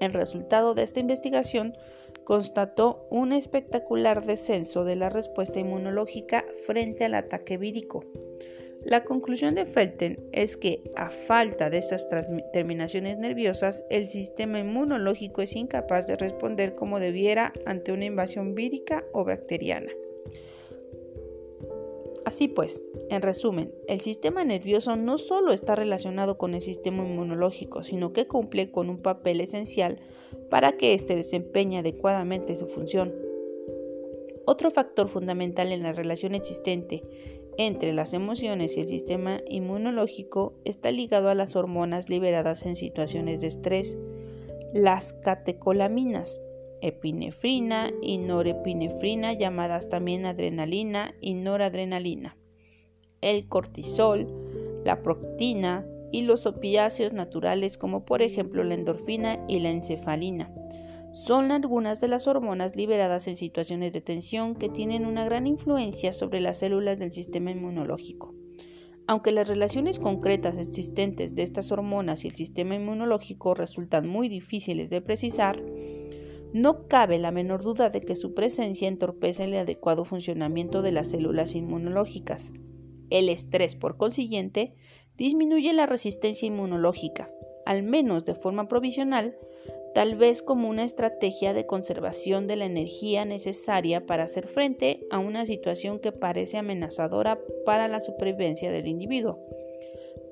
El 0.00 0.12
resultado 0.12 0.74
de 0.74 0.82
esta 0.82 1.00
investigación 1.00 1.76
constató 2.24 3.06
un 3.10 3.32
espectacular 3.32 4.24
descenso 4.24 4.84
de 4.84 4.96
la 4.96 5.08
respuesta 5.08 5.60
inmunológica 5.60 6.44
frente 6.66 7.04
al 7.04 7.14
ataque 7.14 7.56
vírico. 7.56 8.04
La 8.84 9.02
conclusión 9.02 9.56
de 9.56 9.64
Felten 9.64 10.28
es 10.32 10.56
que, 10.56 10.82
a 10.94 11.10
falta 11.10 11.68
de 11.68 11.78
estas 11.78 12.06
terminaciones 12.52 13.18
nerviosas, 13.18 13.82
el 13.90 14.08
sistema 14.08 14.60
inmunológico 14.60 15.42
es 15.42 15.56
incapaz 15.56 16.06
de 16.06 16.16
responder 16.16 16.74
como 16.74 17.00
debiera 17.00 17.52
ante 17.66 17.92
una 17.92 18.04
invasión 18.04 18.54
vírica 18.54 19.04
o 19.12 19.24
bacteriana. 19.24 19.90
Así 22.28 22.46
pues, 22.46 22.82
en 23.08 23.22
resumen, 23.22 23.72
el 23.86 24.02
sistema 24.02 24.44
nervioso 24.44 24.96
no 24.96 25.16
solo 25.16 25.50
está 25.50 25.74
relacionado 25.74 26.36
con 26.36 26.52
el 26.52 26.60
sistema 26.60 27.02
inmunológico, 27.02 27.82
sino 27.82 28.12
que 28.12 28.26
cumple 28.26 28.70
con 28.70 28.90
un 28.90 28.98
papel 28.98 29.40
esencial 29.40 29.98
para 30.50 30.76
que 30.76 30.92
éste 30.92 31.16
desempeñe 31.16 31.78
adecuadamente 31.78 32.58
su 32.58 32.66
función. 32.66 33.14
Otro 34.44 34.70
factor 34.70 35.08
fundamental 35.08 35.72
en 35.72 35.82
la 35.82 35.94
relación 35.94 36.34
existente 36.34 37.02
entre 37.56 37.94
las 37.94 38.12
emociones 38.12 38.76
y 38.76 38.80
el 38.80 38.88
sistema 38.88 39.40
inmunológico 39.48 40.52
está 40.66 40.90
ligado 40.90 41.30
a 41.30 41.34
las 41.34 41.56
hormonas 41.56 42.10
liberadas 42.10 42.66
en 42.66 42.74
situaciones 42.74 43.40
de 43.40 43.46
estrés, 43.46 43.98
las 44.74 45.14
catecolaminas 45.14 46.38
epinefrina 46.82 47.90
y 48.02 48.18
norepinefrina, 48.18 49.32
llamadas 49.32 49.88
también 49.88 50.26
adrenalina 50.26 51.14
y 51.20 51.34
noradrenalina, 51.34 52.36
el 53.20 53.48
cortisol, 53.48 54.82
la 54.84 55.02
proctina 55.02 55.86
y 56.12 56.22
los 56.22 56.46
opiáceos 56.46 57.12
naturales 57.12 57.78
como 57.78 58.04
por 58.04 58.22
ejemplo 58.22 58.64
la 58.64 58.74
endorfina 58.74 59.44
y 59.48 59.60
la 59.60 59.70
encefalina. 59.70 60.52
Son 61.12 61.52
algunas 61.52 62.00
de 62.00 62.08
las 62.08 62.26
hormonas 62.26 62.76
liberadas 62.76 63.28
en 63.28 63.36
situaciones 63.36 63.92
de 63.92 64.00
tensión 64.00 64.54
que 64.54 64.68
tienen 64.68 65.06
una 65.06 65.24
gran 65.24 65.46
influencia 65.46 66.12
sobre 66.12 66.40
las 66.40 66.58
células 66.58 66.98
del 66.98 67.12
sistema 67.12 67.50
inmunológico. 67.50 68.34
Aunque 69.06 69.32
las 69.32 69.48
relaciones 69.48 69.98
concretas 69.98 70.58
existentes 70.58 71.34
de 71.34 71.42
estas 71.42 71.72
hormonas 71.72 72.24
y 72.24 72.28
el 72.28 72.34
sistema 72.34 72.74
inmunológico 72.74 73.54
resultan 73.54 74.06
muy 74.06 74.28
difíciles 74.28 74.90
de 74.90 75.00
precisar, 75.00 75.62
no 76.52 76.86
cabe 76.88 77.18
la 77.18 77.30
menor 77.30 77.62
duda 77.62 77.90
de 77.90 78.00
que 78.00 78.16
su 78.16 78.34
presencia 78.34 78.88
entorpece 78.88 79.44
el 79.44 79.56
adecuado 79.56 80.04
funcionamiento 80.04 80.82
de 80.82 80.92
las 80.92 81.08
células 81.08 81.54
inmunológicas. 81.54 82.52
El 83.10 83.28
estrés, 83.28 83.76
por 83.76 83.96
consiguiente, 83.96 84.74
disminuye 85.16 85.72
la 85.72 85.86
resistencia 85.86 86.46
inmunológica, 86.46 87.30
al 87.66 87.82
menos 87.82 88.24
de 88.24 88.34
forma 88.34 88.68
provisional, 88.68 89.36
tal 89.94 90.16
vez 90.16 90.42
como 90.42 90.68
una 90.68 90.84
estrategia 90.84 91.54
de 91.54 91.66
conservación 91.66 92.46
de 92.46 92.56
la 92.56 92.66
energía 92.66 93.24
necesaria 93.24 94.06
para 94.06 94.24
hacer 94.24 94.46
frente 94.46 95.06
a 95.10 95.18
una 95.18 95.44
situación 95.44 95.98
que 95.98 96.12
parece 96.12 96.56
amenazadora 96.56 97.38
para 97.66 97.88
la 97.88 98.00
supervivencia 98.00 98.70
del 98.70 98.86
individuo. 98.86 99.40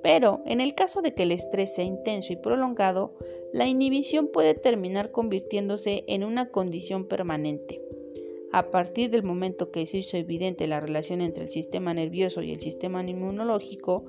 Pero 0.06 0.40
en 0.46 0.60
el 0.60 0.76
caso 0.76 1.02
de 1.02 1.14
que 1.14 1.24
el 1.24 1.32
estrés 1.32 1.74
sea 1.74 1.84
intenso 1.84 2.32
y 2.32 2.36
prolongado, 2.36 3.16
la 3.52 3.66
inhibición 3.66 4.28
puede 4.28 4.54
terminar 4.54 5.10
convirtiéndose 5.10 6.04
en 6.06 6.22
una 6.22 6.52
condición 6.52 7.08
permanente. 7.08 7.82
A 8.52 8.70
partir 8.70 9.10
del 9.10 9.24
momento 9.24 9.72
que 9.72 9.84
se 9.84 9.98
hizo 9.98 10.16
evidente 10.16 10.68
la 10.68 10.78
relación 10.78 11.20
entre 11.20 11.42
el 11.42 11.50
sistema 11.50 11.92
nervioso 11.92 12.40
y 12.42 12.52
el 12.52 12.60
sistema 12.60 13.02
inmunológico, 13.02 14.04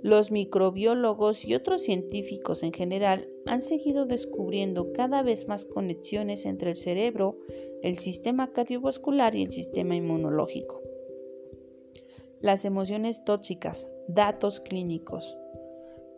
Los 0.00 0.30
microbiólogos 0.30 1.44
y 1.44 1.54
otros 1.54 1.82
científicos 1.82 2.62
en 2.62 2.72
general 2.72 3.28
han 3.44 3.60
seguido 3.60 4.06
descubriendo 4.06 4.94
cada 4.94 5.22
vez 5.22 5.46
más 5.48 5.66
conexiones 5.66 6.46
entre 6.46 6.70
el 6.70 6.76
cerebro, 6.76 7.36
el 7.82 7.98
sistema 7.98 8.52
cardiovascular 8.54 9.34
y 9.34 9.42
el 9.42 9.52
sistema 9.52 9.94
inmunológico. 9.96 10.80
Las 12.40 12.64
emociones 12.64 13.22
tóxicas, 13.24 13.86
datos 14.08 14.58
clínicos. 14.58 15.36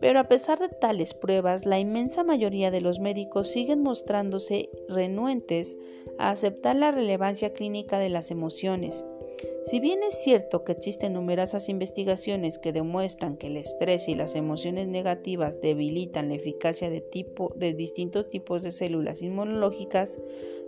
Pero 0.00 0.20
a 0.20 0.28
pesar 0.28 0.58
de 0.58 0.68
tales 0.68 1.14
pruebas, 1.14 1.66
la 1.66 1.78
inmensa 1.78 2.24
mayoría 2.24 2.70
de 2.70 2.80
los 2.80 3.00
médicos 3.00 3.48
siguen 3.48 3.82
mostrándose 3.82 4.68
renuentes 4.88 5.76
a 6.18 6.30
aceptar 6.30 6.76
la 6.76 6.90
relevancia 6.90 7.52
clínica 7.52 7.98
de 7.98 8.10
las 8.10 8.30
emociones. 8.30 9.04
Si 9.64 9.80
bien 9.80 10.02
es 10.02 10.22
cierto 10.22 10.62
que 10.62 10.72
existen 10.72 11.14
numerosas 11.14 11.68
investigaciones 11.70 12.58
que 12.58 12.72
demuestran 12.72 13.38
que 13.38 13.46
el 13.46 13.56
estrés 13.56 14.08
y 14.08 14.14
las 14.14 14.34
emociones 14.34 14.88
negativas 14.88 15.60
debilitan 15.60 16.28
la 16.28 16.34
eficacia 16.34 16.90
de, 16.90 17.02
distintos 17.74 18.28
tipos 18.28 18.62
de 18.62 18.72
células 18.72 19.22
inmunológicas, 19.22 20.18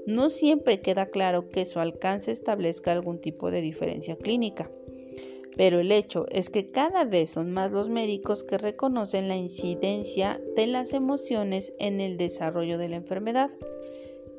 no 0.07 0.31
siempre 0.31 0.81
queda 0.81 1.07
claro 1.07 1.51
que 1.51 1.67
su 1.67 1.79
alcance 1.79 2.31
establezca 2.31 2.93
algún 2.93 3.21
tipo 3.21 3.51
de 3.51 3.61
diferencia 3.61 4.17
clínica. 4.17 4.71
Pero 5.57 5.81
el 5.81 5.91
hecho 5.91 6.27
es 6.31 6.51
que 6.51 6.71
cada 6.71 7.05
vez 7.05 7.31
son 7.31 7.51
más 7.51 7.73
los 7.73 7.89
médicos 7.89 8.45
que 8.45 8.59
reconocen 8.59 9.29
la 9.29 9.37
incidencia 9.37 10.41
de 10.55 10.67
las 10.67 10.93
emociones 10.93 11.73
en 11.79 12.01
el 12.01 12.19
desarrollo 12.19 12.77
de 12.79 12.89
la 12.91 12.97
enfermedad. 12.97 13.51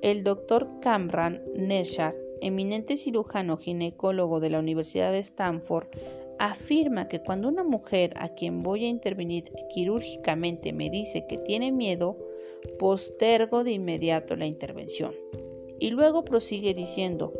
El 0.01 0.24
doctor 0.24 0.67
Camran 0.79 1.41
Neshar, 1.55 2.15
eminente 2.41 2.97
cirujano 2.97 3.57
ginecólogo 3.57 4.39
de 4.39 4.51
la 4.51 4.59
Universidad 4.59 5.12
de 5.12 5.19
Stanford, 5.19 5.88
afirma 6.38 7.07
que 7.07 7.21
cuando 7.21 7.47
una 7.47 7.63
mujer 7.63 8.13
a 8.17 8.29
quien 8.29 8.62
voy 8.62 8.86
a 8.86 8.89
intervenir 8.89 9.45
quirúrgicamente 9.74 10.71
me 10.71 10.91
dice 10.91 11.25
que 11.27 11.39
tiene 11.39 11.71
miedo, 11.71 12.17
postergo 12.77 13.63
de 13.63 13.71
inmediato 13.71 14.36
la 14.36 14.45
intervención. 14.45 15.13
Y 15.79 15.89
luego 15.89 16.24
prosigue 16.24 16.75
diciendo, 16.75 17.33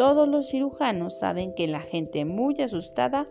todos 0.00 0.26
los 0.26 0.48
cirujanos 0.48 1.18
saben 1.18 1.52
que 1.54 1.66
la 1.66 1.82
gente 1.82 2.24
muy 2.24 2.54
asustada 2.62 3.28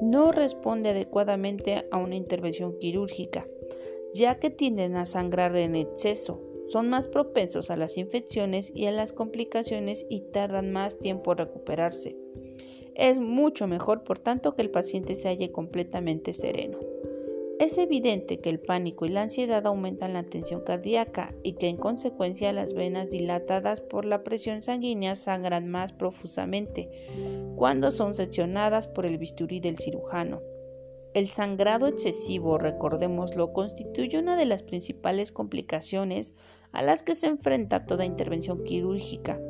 no 0.00 0.32
responde 0.32 0.88
adecuadamente 0.88 1.86
a 1.92 1.96
una 1.96 2.16
intervención 2.16 2.76
quirúrgica, 2.80 3.46
ya 4.14 4.40
que 4.40 4.50
tienden 4.50 4.96
a 4.96 5.04
sangrar 5.04 5.54
en 5.54 5.76
exceso, 5.76 6.42
son 6.66 6.88
más 6.88 7.06
propensos 7.06 7.70
a 7.70 7.76
las 7.76 7.96
infecciones 7.96 8.72
y 8.74 8.86
a 8.86 8.90
las 8.90 9.12
complicaciones 9.12 10.06
y 10.10 10.22
tardan 10.32 10.72
más 10.72 10.98
tiempo 10.98 11.30
en 11.30 11.38
recuperarse. 11.38 12.16
Es 12.96 13.20
mucho 13.20 13.68
mejor, 13.68 14.02
por 14.02 14.18
tanto, 14.18 14.56
que 14.56 14.62
el 14.62 14.72
paciente 14.72 15.14
se 15.14 15.28
halle 15.28 15.52
completamente 15.52 16.32
sereno. 16.32 16.80
Es 17.58 17.76
evidente 17.76 18.40
que 18.40 18.50
el 18.50 18.60
pánico 18.60 19.04
y 19.04 19.08
la 19.08 19.22
ansiedad 19.22 19.66
aumentan 19.66 20.12
la 20.12 20.22
tensión 20.22 20.62
cardíaca 20.62 21.34
y 21.42 21.54
que 21.54 21.68
en 21.68 21.76
consecuencia 21.76 22.52
las 22.52 22.72
venas 22.72 23.10
dilatadas 23.10 23.80
por 23.80 24.04
la 24.04 24.22
presión 24.22 24.62
sanguínea 24.62 25.16
sangran 25.16 25.68
más 25.68 25.92
profusamente 25.92 26.88
cuando 27.56 27.90
son 27.90 28.14
seccionadas 28.14 28.86
por 28.86 29.06
el 29.06 29.18
bisturí 29.18 29.58
del 29.58 29.76
cirujano. 29.76 30.40
El 31.14 31.26
sangrado 31.26 31.88
excesivo, 31.88 32.58
recordémoslo, 32.58 33.52
constituye 33.52 34.20
una 34.20 34.36
de 34.36 34.44
las 34.44 34.62
principales 34.62 35.32
complicaciones 35.32 36.34
a 36.70 36.82
las 36.82 37.02
que 37.02 37.16
se 37.16 37.26
enfrenta 37.26 37.86
toda 37.86 38.04
intervención 38.04 38.62
quirúrgica, 38.62 39.40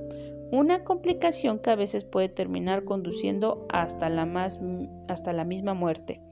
una 0.51 0.83
complicación 0.83 1.59
que 1.59 1.69
a 1.69 1.77
veces 1.77 2.05
puede 2.05 2.31
terminar 2.31 2.85
conduciendo 2.85 3.67
hasta 3.69 4.09
la, 4.09 4.23
hasta 5.09 5.33
la 5.35 5.45
misma 5.45 5.75
muerte. 5.75 6.23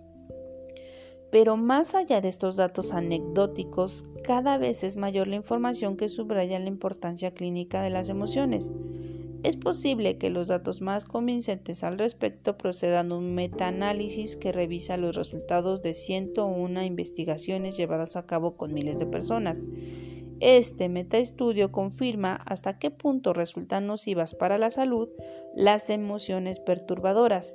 Pero 1.30 1.56
más 1.56 1.94
allá 1.94 2.20
de 2.20 2.28
estos 2.28 2.56
datos 2.56 2.92
anecdóticos, 2.92 4.04
cada 4.22 4.58
vez 4.58 4.84
es 4.84 4.96
mayor 4.96 5.26
la 5.26 5.36
información 5.36 5.96
que 5.96 6.08
subraya 6.08 6.58
la 6.58 6.68
importancia 6.68 7.32
clínica 7.32 7.82
de 7.82 7.90
las 7.90 8.08
emociones. 8.08 8.70
Es 9.42 9.56
posible 9.56 10.18
que 10.18 10.30
los 10.30 10.48
datos 10.48 10.80
más 10.80 11.04
convincentes 11.04 11.84
al 11.84 11.98
respecto 11.98 12.56
procedan 12.56 13.10
de 13.10 13.14
un 13.14 13.34
metaanálisis 13.34 14.34
que 14.34 14.50
revisa 14.50 14.96
los 14.96 15.14
resultados 15.14 15.82
de 15.82 15.94
101 15.94 16.82
investigaciones 16.82 17.76
llevadas 17.76 18.16
a 18.16 18.26
cabo 18.26 18.56
con 18.56 18.74
miles 18.74 18.98
de 18.98 19.06
personas. 19.06 19.68
Este 20.40 20.88
metaestudio 20.88 21.72
confirma 21.72 22.34
hasta 22.44 22.78
qué 22.78 22.90
punto 22.90 23.32
resultan 23.32 23.86
nocivas 23.86 24.34
para 24.34 24.58
la 24.58 24.70
salud 24.70 25.08
las 25.54 25.90
emociones 25.90 26.60
perturbadoras 26.60 27.54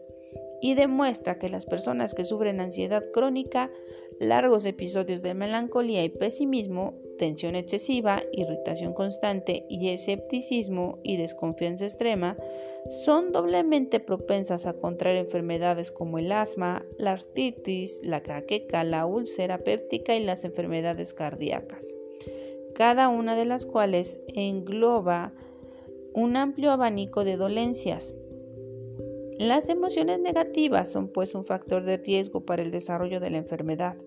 y 0.62 0.76
demuestra 0.76 1.40
que 1.40 1.50
las 1.50 1.66
personas 1.66 2.14
que 2.14 2.24
sufren 2.24 2.62
ansiedad 2.62 3.04
crónica, 3.12 3.72
largos 4.20 4.66
episodios 4.66 5.22
de 5.24 5.34
melancolía 5.34 6.04
y 6.04 6.10
pesimismo, 6.10 6.94
tensión 7.18 7.56
excesiva, 7.56 8.22
irritación 8.32 8.94
constante 8.94 9.66
y 9.70 9.90
escepticismo 9.90 11.00
y 11.04 11.18
desconfianza 11.18 11.86
extrema 11.86 12.38
son 13.06 13.32
doblemente 13.32 14.00
propensas 14.00 14.66
a 14.66 14.74
contraer 14.74 15.18
enfermedades 15.18 15.92
como 15.92 16.20
el 16.20 16.32
asma, 16.32 16.86
la 16.98 17.14
artritis, 17.14 18.00
la 18.04 18.22
caqueca, 18.22 18.84
la 18.84 19.06
úlcera 19.06 19.60
péptica 19.60 20.16
y 20.16 20.24
las 20.24 20.44
enfermedades 20.44 21.14
cardíacas, 21.14 21.94
cada 22.76 23.08
una 23.08 23.36
de 23.36 23.46
las 23.46 23.66
cuales 23.66 24.20
engloba 24.28 25.34
un 26.14 26.38
amplio 26.38 26.72
abanico 26.72 27.24
de 27.24 27.38
dolencias 27.38 28.14
las 29.48 29.70
emociones 29.70 30.20
negativas 30.20 30.92
son 30.92 31.08
pues 31.08 31.34
un 31.34 31.44
factor 31.44 31.84
de 31.84 31.98
riesgo 31.98 32.46
para 32.46 32.62
el 32.62 32.70
desarrollo 32.70 33.20
de 33.20 33.32
la 33.32 33.38
enfermedad, 33.40 33.98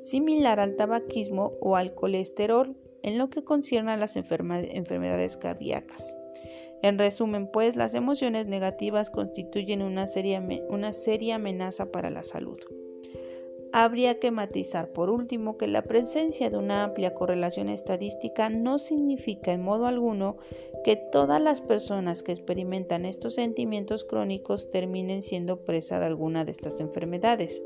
similar 0.00 0.60
al 0.60 0.76
tabaquismo 0.76 1.54
o 1.60 1.74
al 1.74 1.94
colesterol 1.94 2.76
en 3.02 3.18
lo 3.18 3.28
que 3.28 3.42
concierne 3.42 3.92
a 3.92 3.96
las 3.96 4.16
enfermedades 4.16 5.36
cardíacas. 5.36 6.16
En 6.82 6.96
resumen, 6.96 7.50
pues, 7.50 7.74
las 7.74 7.92
emociones 7.94 8.46
negativas 8.46 9.10
constituyen 9.10 9.82
una 9.82 10.06
seria, 10.06 10.40
una 10.68 10.92
seria 10.92 11.34
amenaza 11.34 11.90
para 11.90 12.10
la 12.10 12.22
salud. 12.22 12.58
Habría 13.72 14.18
que 14.18 14.30
matizar, 14.30 14.92
por 14.92 15.10
último, 15.10 15.58
que 15.58 15.66
la 15.66 15.82
presencia 15.82 16.48
de 16.48 16.56
una 16.56 16.84
amplia 16.84 17.14
correlación 17.14 17.68
estadística 17.68 18.48
no 18.48 18.78
significa 18.78 19.52
en 19.52 19.62
modo 19.62 19.86
alguno 19.86 20.38
que 20.84 20.96
todas 20.96 21.40
las 21.40 21.60
personas 21.60 22.22
que 22.22 22.32
experimentan 22.32 23.04
estos 23.04 23.34
sentimientos 23.34 24.04
crónicos 24.04 24.70
terminen 24.70 25.22
siendo 25.22 25.64
presa 25.64 26.00
de 26.00 26.06
alguna 26.06 26.44
de 26.44 26.52
estas 26.52 26.80
enfermedades. 26.80 27.62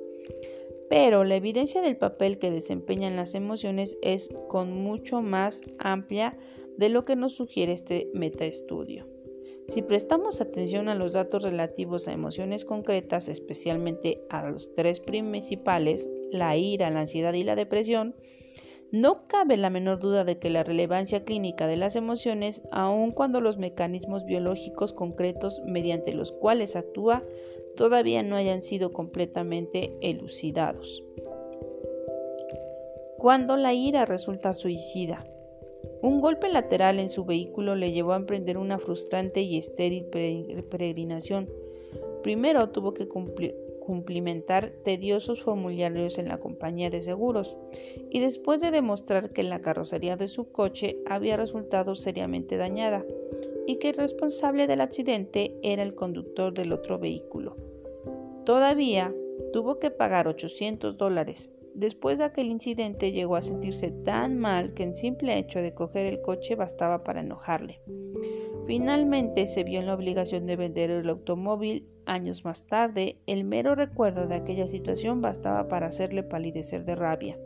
Pero 0.91 1.25
la 1.25 1.37
evidencia 1.37 1.81
del 1.83 1.97
papel 1.97 2.39
que 2.39 2.51
desempeñan 2.51 3.17
las 3.17 3.35
emociones 3.35 3.97
es 4.03 4.29
con 4.49 4.73
mucho 4.73 5.23
más 5.23 5.63
amplia 5.79 6.37
de 6.77 6.89
lo 6.89 7.05
que 7.05 7.17
nos 7.17 7.33
sugiere 7.33 7.73
este 7.73 8.11
metaestudio. 8.13 9.12
Si 9.69 9.83
prestamos 9.83 10.41
atención 10.41 10.89
a 10.89 10.95
los 10.95 11.13
datos 11.13 11.43
relativos 11.43 12.09
a 12.09 12.13
emociones 12.13 12.65
concretas, 12.65 13.29
especialmente 13.29 14.21
a 14.29 14.49
los 14.49 14.75
tres 14.75 15.01
principales, 15.01 16.09
la 16.31 16.57
ira, 16.57 16.91
la 16.91 17.01
ansiedad 17.01 17.33
y 17.35 17.45
la 17.45 17.57
depresión, 17.57 18.15
no 18.93 19.27
cabe 19.27 19.57
la 19.57 19.71
menor 19.71 20.01
duda 20.01 20.25
de 20.25 20.39
que 20.39 20.51
la 20.51 20.65
relevancia 20.65 21.25
clínica 21.25 21.67
de 21.67 21.79
las 21.79 21.97
emociones, 21.97 22.63
aun 22.71 23.13
cuando 23.13 23.41
los 23.41 23.57
mecanismos 23.57 24.27
biológicos 24.27 24.93
concretos 24.93 25.63
mediante 25.65 26.13
los 26.13 26.31
cuales 26.31 26.77
actúa 26.77 27.23
todavía 27.75 28.23
no 28.23 28.37
hayan 28.37 28.63
sido 28.63 28.93
completamente 28.93 29.97
elucidados. 30.03 31.03
Cuando 33.17 33.57
la 33.57 33.73
ira 33.73 34.05
resulta 34.05 34.53
suicida, 34.53 35.25
un 36.03 36.21
golpe 36.21 36.49
lateral 36.49 36.99
en 36.99 37.09
su 37.09 37.25
vehículo 37.25 37.77
le 37.77 37.93
llevó 37.93 38.13
a 38.13 38.17
emprender 38.17 38.59
una 38.59 38.79
frustrante 38.79 39.41
y 39.41 39.57
estéril 39.57 40.05
peregrinación. 40.05 41.49
Primero 42.25 42.69
tuvo 42.71 42.93
que 42.93 43.09
cumplimentar 43.09 44.71
tediosos 44.83 45.43
formularios 45.43 46.19
en 46.19 46.29
la 46.29 46.39
compañía 46.39 46.91
de 46.91 47.03
seguros 47.03 47.57
y 48.11 48.19
después 48.19 48.61
de 48.61 48.73
demostrar 48.73 49.31
que 49.31 49.45
la 49.45 49.63
carrocería 49.63 50.17
de 50.17 50.27
su 50.27 50.51
coche 50.51 50.99
había 51.07 51.37
resultado 51.37 51.95
seriamente 51.95 52.57
dañada 52.57 53.05
y 53.67 53.77
que 53.77 53.91
el 53.91 53.97
responsable 53.97 54.67
del 54.67 54.81
accidente 54.81 55.57
era 55.63 55.85
el 55.85 55.95
conductor 55.95 56.53
del 56.53 56.73
otro 56.73 56.99
vehículo. 56.99 57.57
Todavía 58.45 59.15
tuvo 59.53 59.79
que 59.79 59.93
pagar 59.93 60.27
800 60.27 60.97
dólares 60.97 61.49
Después 61.75 62.19
de 62.19 62.25
aquel 62.25 62.47
incidente 62.47 63.13
llegó 63.13 63.37
a 63.37 63.43
sentirse 63.43 63.91
tan 63.91 64.39
mal 64.39 64.75
que 64.75 64.85
el 64.85 64.95
simple 64.95 65.39
hecho 65.39 65.61
de 65.61 65.75
coger 65.75 66.07
el 66.07 66.21
coche 66.21 66.55
bastaba 66.55 67.03
para 67.03 67.21
enojarle. 67.21 67.81
Finalmente 68.67 69.47
se 69.47 69.65
vio 69.65 69.81
en 69.81 69.87
la 69.87 69.95
obligación 69.95 70.47
de 70.47 70.57
vender 70.57 70.91
el 70.91 71.09
automóvil. 71.09 71.89
Años 72.07 72.45
más 72.45 72.67
tarde, 72.67 73.17
el 73.27 73.45
mero 73.45 73.75
recuerdo 73.75 74.27
de 74.27 74.37
aquella 74.37 74.69
situación 74.69 75.21
bastaba 75.21 75.69
para 75.69 75.87
hacerle 75.87 76.23
palidecer 76.23 76.85
de 76.85 76.95
rabia. 76.95 77.39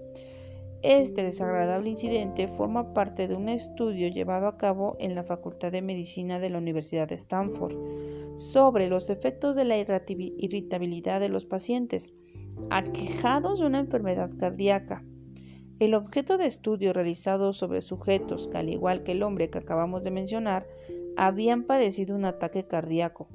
Este 0.83 1.25
desagradable 1.25 1.89
incidente 1.91 2.49
forma 2.49 2.93
parte 2.93 3.29
de 3.29 3.35
un 3.35 3.49
estudio 3.49 4.09
llevado 4.09 4.47
a 4.47 4.59
cabo 4.59 4.97
en 5.01 5.15
la 5.15 5.25
Facultad 5.25 5.73
de 5.73 5.83
Medicina 5.83 6.39
de 6.39 6.51
la 6.51 6.59
Universidad 6.59 7.09
de 7.09 7.15
Stanford 7.15 7.75
sobre 8.37 8.89
los 8.89 9.09
efectos 9.09 9.57
de 9.57 9.65
la 9.65 9.79
irritabilidad 9.79 11.21
de 11.21 11.31
los 11.31 11.47
pacientes. 11.47 12.13
Aquejados 12.71 13.61
de 13.61 13.67
una 13.67 13.79
enfermedad 13.79 14.31
cardíaca. 14.39 15.05
El 15.79 15.95
objeto 15.95 16.39
de 16.39 16.47
estudio 16.47 16.93
realizado 16.93 17.53
sobre 17.53 17.83
sujetos 17.83 18.49
que, 18.49 18.59
al 18.59 18.71
igual 18.71 19.03
que 19.03 19.13
el 19.13 19.23
hombre 19.23 19.51
que 19.51 19.59
acabamos 19.59 20.03
de 20.03 20.11
mencionar, 20.11 20.67
habían 21.17 21.65
padecido 21.65 22.15
un 22.15 22.25
ataque 22.25 22.67
cardíaco, 22.67 23.29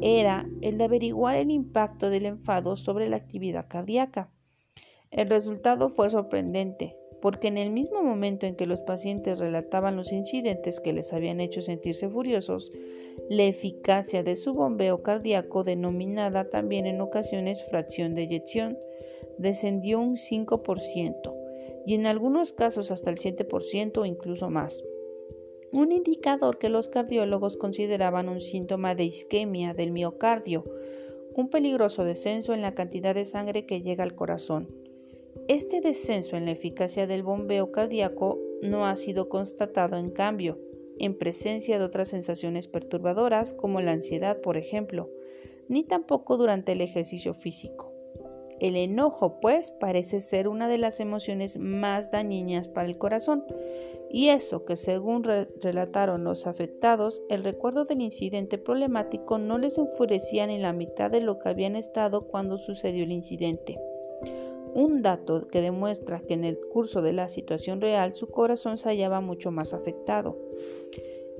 era 0.00 0.46
el 0.60 0.78
de 0.78 0.84
averiguar 0.84 1.36
el 1.36 1.50
impacto 1.50 2.10
del 2.10 2.26
enfado 2.26 2.76
sobre 2.76 3.08
la 3.08 3.16
actividad 3.16 3.66
cardíaca. 3.68 4.30
El 5.10 5.30
resultado 5.30 5.88
fue 5.88 6.10
sorprendente, 6.10 6.96
porque 7.20 7.48
en 7.48 7.58
el 7.58 7.70
mismo 7.70 8.02
momento 8.02 8.46
en 8.46 8.56
que 8.56 8.66
los 8.66 8.80
pacientes 8.80 9.38
relataban 9.38 9.96
los 9.96 10.12
incidentes 10.12 10.80
que 10.80 10.92
les 10.92 11.12
habían 11.12 11.40
hecho 11.40 11.62
sentirse 11.62 12.08
furiosos, 12.08 12.72
la 13.28 13.44
eficacia 13.44 14.22
de 14.22 14.36
su 14.36 14.54
bombeo 14.54 15.02
cardíaco, 15.02 15.64
denominada 15.64 16.48
también 16.48 16.86
en 16.86 17.00
ocasiones 17.00 17.62
fracción 17.64 18.14
de 18.14 18.24
eyección, 18.24 18.78
descendió 19.38 20.00
un 20.00 20.16
5% 20.16 21.34
y 21.86 21.94
en 21.94 22.06
algunos 22.06 22.52
casos 22.52 22.90
hasta 22.90 23.10
el 23.10 23.16
7% 23.16 23.98
o 23.98 24.04
incluso 24.04 24.50
más. 24.50 24.82
Un 25.72 25.92
indicador 25.92 26.58
que 26.58 26.68
los 26.68 26.88
cardiólogos 26.88 27.56
consideraban 27.56 28.28
un 28.28 28.40
síntoma 28.40 28.94
de 28.94 29.04
isquemia 29.04 29.74
del 29.74 29.92
miocardio, 29.92 30.64
un 31.34 31.48
peligroso 31.48 32.04
descenso 32.04 32.54
en 32.54 32.62
la 32.62 32.74
cantidad 32.74 33.14
de 33.14 33.24
sangre 33.24 33.66
que 33.66 33.82
llega 33.82 34.02
al 34.02 34.14
corazón. 34.14 34.85
Este 35.48 35.80
descenso 35.80 36.36
en 36.36 36.44
la 36.44 36.50
eficacia 36.50 37.06
del 37.06 37.22
bombeo 37.22 37.70
cardíaco 37.70 38.40
no 38.62 38.84
ha 38.84 38.96
sido 38.96 39.28
constatado 39.28 39.96
en 39.96 40.10
cambio 40.10 40.58
en 40.98 41.16
presencia 41.16 41.78
de 41.78 41.84
otras 41.84 42.08
sensaciones 42.08 42.66
perturbadoras 42.66 43.54
como 43.54 43.80
la 43.80 43.92
ansiedad, 43.92 44.40
por 44.40 44.56
ejemplo, 44.56 45.08
ni 45.68 45.84
tampoco 45.84 46.36
durante 46.36 46.72
el 46.72 46.80
ejercicio 46.80 47.32
físico. 47.32 47.92
El 48.58 48.74
enojo, 48.74 49.38
pues, 49.38 49.70
parece 49.70 50.18
ser 50.18 50.48
una 50.48 50.66
de 50.66 50.78
las 50.78 50.98
emociones 50.98 51.58
más 51.58 52.10
dañinas 52.10 52.66
para 52.66 52.88
el 52.88 52.98
corazón, 52.98 53.44
y 54.10 54.30
eso 54.30 54.64
que 54.64 54.74
según 54.74 55.22
relataron 55.22 56.24
los 56.24 56.48
afectados, 56.48 57.22
el 57.28 57.44
recuerdo 57.44 57.84
del 57.84 58.00
incidente 58.00 58.58
problemático 58.58 59.38
no 59.38 59.58
les 59.58 59.78
enfurecía 59.78 60.48
ni 60.48 60.58
la 60.58 60.72
mitad 60.72 61.08
de 61.08 61.20
lo 61.20 61.38
que 61.38 61.50
habían 61.50 61.76
estado 61.76 62.26
cuando 62.26 62.58
sucedió 62.58 63.04
el 63.04 63.12
incidente 63.12 63.78
un 64.76 65.00
dato 65.00 65.48
que 65.48 65.62
demuestra 65.62 66.20
que 66.20 66.34
en 66.34 66.44
el 66.44 66.58
curso 66.60 67.00
de 67.00 67.14
la 67.14 67.28
situación 67.28 67.80
real 67.80 68.14
su 68.14 68.26
corazón 68.26 68.76
se 68.76 68.90
hallaba 68.90 69.22
mucho 69.22 69.50
más 69.50 69.72
afectado. 69.72 70.36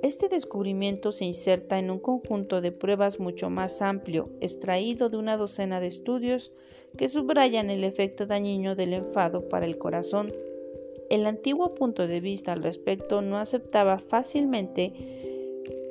Este 0.03 0.31
descubrimiento 0.31 1.13
se 1.13 1.27
inserta 1.27 1.79
en 1.79 1.91
un 1.91 1.99
conjunto 1.99 2.63
de 2.63 2.73
pruebas 2.73 3.21
mucho 3.21 3.51
más 3.51 3.83
amplio, 3.83 4.31
extraído 4.41 5.11
de 5.11 5.19
una 5.19 5.37
docena 5.37 5.81
de 5.81 5.87
estudios 5.87 6.51
que 6.97 7.11
subrayan 7.11 7.69
el 7.69 7.85
efecto 7.85 8.25
dañino 8.25 8.75
del 8.75 8.95
enfado 8.95 9.49
para 9.51 9.67
el 9.67 9.77
corazón. 9.77 10.29
El 11.11 11.27
antiguo 11.27 11.75
punto 11.75 12.07
de 12.07 12.21
vista 12.21 12.53
al 12.53 12.63
respecto 12.63 13.21
no 13.21 13.37
aceptaba 13.37 13.99
fácilmente 13.99 14.95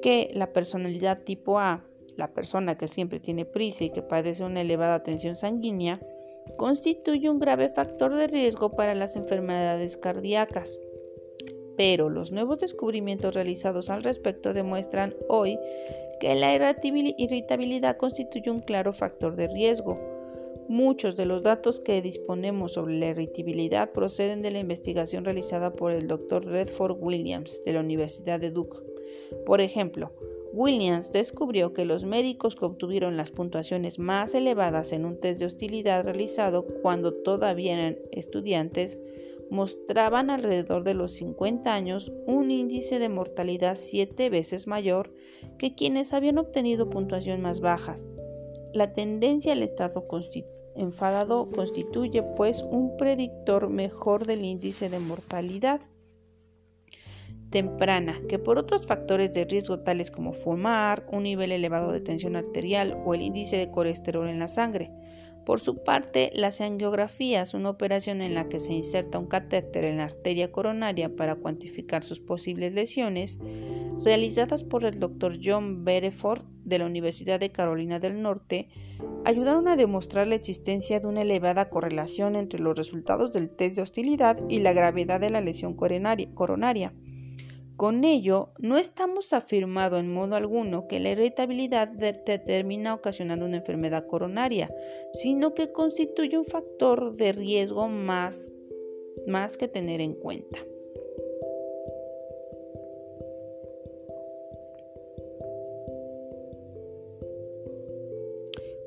que 0.01 0.31
la 0.33 0.51
personalidad 0.51 1.21
tipo 1.21 1.59
A, 1.59 1.85
la 2.15 2.33
persona 2.33 2.75
que 2.75 2.87
siempre 2.87 3.19
tiene 3.19 3.45
prisa 3.45 3.83
y 3.83 3.91
que 3.91 4.01
padece 4.01 4.43
una 4.43 4.61
elevada 4.61 5.03
tensión 5.03 5.35
sanguínea, 5.35 6.01
constituye 6.57 7.29
un 7.29 7.39
grave 7.39 7.69
factor 7.69 8.15
de 8.15 8.27
riesgo 8.27 8.71
para 8.71 8.95
las 8.95 9.15
enfermedades 9.15 9.97
cardíacas. 9.97 10.79
Pero 11.77 12.09
los 12.09 12.31
nuevos 12.31 12.59
descubrimientos 12.59 13.35
realizados 13.35 13.89
al 13.89 14.03
respecto 14.03 14.53
demuestran 14.53 15.13
hoy 15.27 15.59
que 16.19 16.35
la 16.35 16.55
irritabilidad 16.55 17.97
constituye 17.97 18.49
un 18.49 18.59
claro 18.59 18.93
factor 18.93 19.35
de 19.35 19.47
riesgo. 19.47 19.99
Muchos 20.67 21.15
de 21.15 21.25
los 21.25 21.43
datos 21.43 21.79
que 21.79 22.01
disponemos 22.01 22.73
sobre 22.73 22.97
la 22.97 23.09
irritabilidad 23.09 23.91
proceden 23.91 24.41
de 24.41 24.51
la 24.51 24.59
investigación 24.59 25.25
realizada 25.25 25.73
por 25.73 25.91
el 25.91 26.07
Dr. 26.07 26.45
Redford 26.45 26.97
Williams 26.99 27.61
de 27.65 27.73
la 27.73 27.81
Universidad 27.81 28.39
de 28.39 28.49
Duke. 28.49 28.77
Por 29.45 29.61
ejemplo, 29.61 30.11
Williams 30.55 31.11
descubrió 31.11 31.73
que 31.73 31.83
los 31.83 32.05
médicos 32.05 32.55
que 32.55 32.63
obtuvieron 32.63 33.17
las 33.17 33.29
puntuaciones 33.29 33.99
más 33.99 34.33
elevadas 34.33 34.93
en 34.93 35.03
un 35.03 35.19
test 35.19 35.41
de 35.41 35.47
hostilidad 35.47 36.05
realizado 36.05 36.65
cuando 36.81 37.13
todavía 37.13 37.73
eran 37.73 37.97
estudiantes 38.13 38.97
mostraban 39.49 40.29
alrededor 40.29 40.85
de 40.85 40.93
los 40.93 41.11
50 41.11 41.73
años 41.73 42.13
un 42.25 42.51
índice 42.51 42.99
de 42.99 43.09
mortalidad 43.09 43.75
siete 43.75 44.29
veces 44.29 44.65
mayor 44.65 45.11
que 45.57 45.75
quienes 45.75 46.13
habían 46.13 46.37
obtenido 46.37 46.89
puntuación 46.89 47.41
más 47.41 47.59
bajas. 47.59 48.05
La 48.73 48.93
tendencia 48.93 49.51
al 49.51 49.61
estado 49.61 50.07
enfadado 50.77 51.49
constituye 51.49 52.23
pues 52.37 52.63
un 52.63 52.95
predictor 52.95 53.69
mejor 53.69 54.25
del 54.25 54.45
índice 54.45 54.89
de 54.89 54.99
mortalidad 54.99 55.81
temprana, 57.55 58.19
que 58.27 58.37
por 58.37 58.57
otros 58.57 58.85
factores 58.85 59.31
de 59.31 59.45
riesgo 59.45 59.79
tales 59.79 60.11
como 60.11 60.33
fumar, 60.33 61.05
un 61.09 61.23
nivel 61.23 61.53
elevado 61.53 61.93
de 61.93 62.01
tensión 62.01 62.35
arterial 62.35 63.01
o 63.05 63.13
el 63.13 63.21
índice 63.21 63.55
de 63.55 63.71
colesterol 63.71 64.27
en 64.27 64.39
la 64.39 64.49
sangre. 64.49 64.91
Por 65.45 65.61
su 65.61 65.81
parte, 65.81 66.31
las 66.33 66.59
angiografías, 66.59 67.53
una 67.53 67.69
operación 67.69 68.21
en 68.21 68.33
la 68.33 68.49
que 68.49 68.59
se 68.59 68.73
inserta 68.73 69.19
un 69.19 69.27
catéter 69.27 69.85
en 69.85 69.99
la 69.99 70.03
arteria 70.03 70.51
coronaria 70.51 71.15
para 71.15 71.37
cuantificar 71.37 72.03
sus 72.03 72.19
posibles 72.19 72.73
lesiones, 72.73 73.39
realizadas 74.03 74.65
por 74.65 74.83
el 74.83 74.99
Dr. 74.99 75.39
John 75.41 75.85
Bereford 75.85 76.43
de 76.65 76.79
la 76.79 76.87
Universidad 76.87 77.39
de 77.39 77.53
Carolina 77.53 77.99
del 77.99 78.21
Norte, 78.21 78.67
ayudaron 79.23 79.69
a 79.69 79.77
demostrar 79.77 80.27
la 80.27 80.35
existencia 80.35 80.99
de 80.99 81.07
una 81.07 81.21
elevada 81.21 81.69
correlación 81.69 82.35
entre 82.35 82.59
los 82.59 82.75
resultados 82.75 83.31
del 83.31 83.49
test 83.49 83.77
de 83.77 83.81
hostilidad 83.81 84.39
y 84.49 84.59
la 84.59 84.73
gravedad 84.73 85.21
de 85.21 85.29
la 85.29 85.39
lesión 85.39 85.73
coronaria. 85.73 86.93
Con 87.77 88.05
ello, 88.05 88.53
no 88.57 88.77
estamos 88.77 89.33
afirmando 89.33 89.97
en 89.97 90.11
modo 90.11 90.35
alguno 90.35 90.87
que 90.87 91.01
la 91.01 91.09
irritabilidad 91.09 91.91
termina 92.45 92.93
ocasionando 92.93 93.45
una 93.45 93.57
enfermedad 93.57 94.07
coronaria, 94.07 94.73
sino 95.11 95.53
que 95.53 95.73
constituye 95.73 96.37
un 96.37 96.45
factor 96.45 97.15
de 97.15 97.33
riesgo 97.33 97.89
más, 97.89 98.49
más 99.27 99.57
que 99.57 99.67
tener 99.67 99.99
en 99.99 100.13
cuenta. 100.13 100.59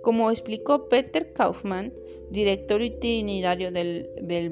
Como 0.02 0.30
explicó 0.30 0.88
Peter 0.88 1.34
Kaufman, 1.34 1.92
director 2.30 2.80
itinerario 2.80 3.70
del, 3.70 4.08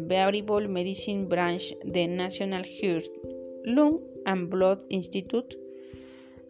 Variable 0.06 0.68
Medicine 0.68 1.24
Branch 1.24 1.78
de 1.84 2.08
National 2.08 2.66
Health 2.66 3.06
Lung 3.64 4.15
and 4.26 4.50
Blood 4.50 4.80
Institute, 4.90 5.56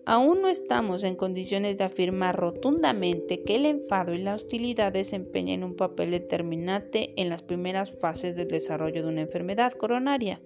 aún 0.05 0.43
no 0.43 0.49
estamos 0.49 1.05
en 1.05 1.15
condiciones 1.15 1.79
de 1.79 1.85
afirmar 1.85 2.35
rotundamente 2.35 3.45
que 3.45 3.55
el 3.55 3.67
enfado 3.67 4.15
y 4.15 4.19
la 4.19 4.35
hostilidad 4.35 4.93
desempeñan 4.93 5.62
un 5.62 5.77
papel 5.77 6.11
determinante 6.11 7.12
en 7.21 7.29
las 7.29 7.43
primeras 7.43 7.93
fases 7.93 8.35
del 8.35 8.49
desarrollo 8.49 9.03
de 9.03 9.09
una 9.09 9.21
enfermedad 9.21 9.73
coronaria. 9.75 10.41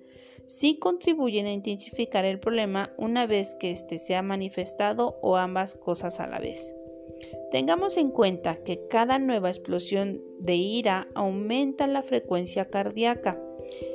Sí 0.46 0.78
contribuyen 0.78 1.46
a 1.46 1.52
intensificar 1.52 2.24
el 2.24 2.40
problema 2.40 2.92
una 2.98 3.26
vez 3.26 3.54
que 3.60 3.70
éste 3.70 3.98
se 3.98 4.16
ha 4.16 4.22
manifestado 4.22 5.18
o 5.22 5.36
ambas 5.36 5.74
cosas 5.74 6.20
a 6.20 6.26
la 6.26 6.40
vez. 6.40 6.74
Tengamos 7.50 7.96
en 7.96 8.10
cuenta 8.10 8.56
que 8.56 8.86
cada 8.88 9.18
nueva 9.18 9.48
explosión 9.48 10.22
de 10.38 10.56
ira 10.56 11.08
aumenta 11.14 11.86
la 11.86 12.02
frecuencia 12.02 12.70
cardíaca 12.70 13.40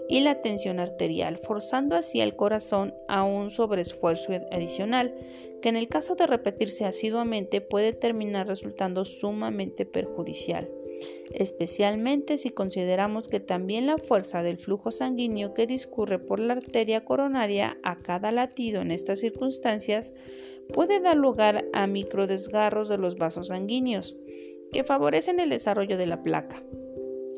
y 0.07 0.21
la 0.21 0.41
tensión 0.41 0.79
arterial, 0.79 1.37
forzando 1.37 1.95
así 1.95 2.21
el 2.21 2.35
corazón 2.35 2.93
a 3.07 3.23
un 3.23 3.49
sobreesfuerzo 3.49 4.33
adicional, 4.51 5.13
que 5.61 5.69
en 5.69 5.75
el 5.75 5.87
caso 5.87 6.15
de 6.15 6.27
repetirse 6.27 6.85
asiduamente 6.85 7.61
puede 7.61 7.93
terminar 7.93 8.47
resultando 8.47 9.05
sumamente 9.05 9.85
perjudicial, 9.85 10.69
especialmente 11.33 12.37
si 12.37 12.51
consideramos 12.51 13.27
que 13.27 13.39
también 13.39 13.87
la 13.87 13.97
fuerza 13.97 14.43
del 14.43 14.57
flujo 14.57 14.91
sanguíneo 14.91 15.53
que 15.53 15.67
discurre 15.67 16.19
por 16.19 16.39
la 16.39 16.53
arteria 16.53 17.03
coronaria 17.03 17.77
a 17.83 17.97
cada 17.99 18.31
latido 18.31 18.81
en 18.81 18.91
estas 18.91 19.19
circunstancias 19.19 20.13
puede 20.73 20.99
dar 20.99 21.17
lugar 21.17 21.65
a 21.73 21.87
microdesgarros 21.87 22.89
de 22.89 22.97
los 22.97 23.17
vasos 23.17 23.47
sanguíneos, 23.47 24.15
que 24.71 24.83
favorecen 24.83 25.39
el 25.39 25.49
desarrollo 25.49 25.97
de 25.97 26.07
la 26.07 26.21
placa. 26.21 26.63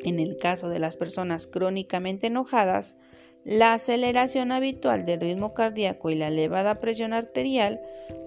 En 0.04 0.20
el 0.20 0.38
caso 0.38 0.70
de 0.70 0.80
las 0.80 0.98
personas 0.98 1.48
crónicamente 1.48 2.28
enojadas, 2.28 2.96
la 3.44 3.74
aceleración 3.74 4.52
habitual 4.52 5.06
del 5.06 5.22
ritmo 5.22 5.54
cardíaco 5.54 6.10
y 6.10 6.16
la 6.16 6.28
elevada 6.28 6.80
presión 6.80 7.14
arterial 7.14 7.80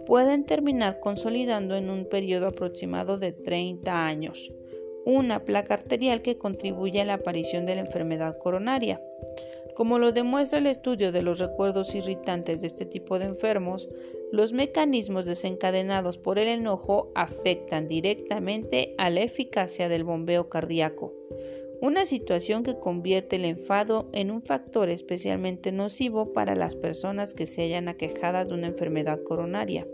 pueden 0.07 0.45
terminar 0.45 1.01
consolidando 1.01 1.77
en 1.77 1.91
un 1.91 2.09
periodo 2.09 2.47
aproximado 2.49 3.19
de 3.19 3.33
30 3.33 4.07
años 4.07 4.51
una 5.05 5.45
placa 5.45 5.75
arterial 5.75 6.23
que 6.23 6.39
contribuye 6.39 7.01
a 7.01 7.05
la 7.05 7.15
aparición 7.15 7.67
de 7.67 7.75
la 7.75 7.83
enfermedad 7.83 8.39
coronaria. 8.39 9.01
Como 9.75 9.99
lo 9.99 10.13
demuestra 10.13 10.59
el 10.59 10.67
estudio 10.67 11.11
de 11.13 11.23
los 11.23 11.39
recuerdos 11.39 11.95
irritantes 11.95 12.61
de 12.61 12.67
este 12.67 12.85
tipo 12.85 13.19
de 13.19 13.27
enfermos, 13.27 13.89
los 14.31 14.53
mecanismos 14.53 15.25
desencadenados 15.25 16.19
por 16.19 16.39
el 16.39 16.49
enojo 16.49 17.11
afectan 17.15 17.89
directamente 17.89 18.95
a 18.99 19.11
la 19.11 19.23
eficacia 19.23 19.89
del 19.89 20.05
bombeo 20.05 20.49
cardíaco. 20.49 21.15
Una 21.81 22.05
situación 22.05 22.63
que 22.63 22.79
convierte 22.79 23.37
el 23.37 23.47
enfado 23.47 24.11
en 24.13 24.31
un 24.31 24.43
factor 24.43 24.91
especialmente 24.91 25.73
nocivo 25.73 26.33
para 26.33 26.55
las 26.55 26.77
personas 26.77 27.33
que 27.33 27.47
se 27.47 27.63
hayan 27.63 27.89
aquejadas 27.89 28.49
de 28.49 28.55
una 28.55 28.67
enfermedad 28.67 29.23
coronaria. 29.23 29.87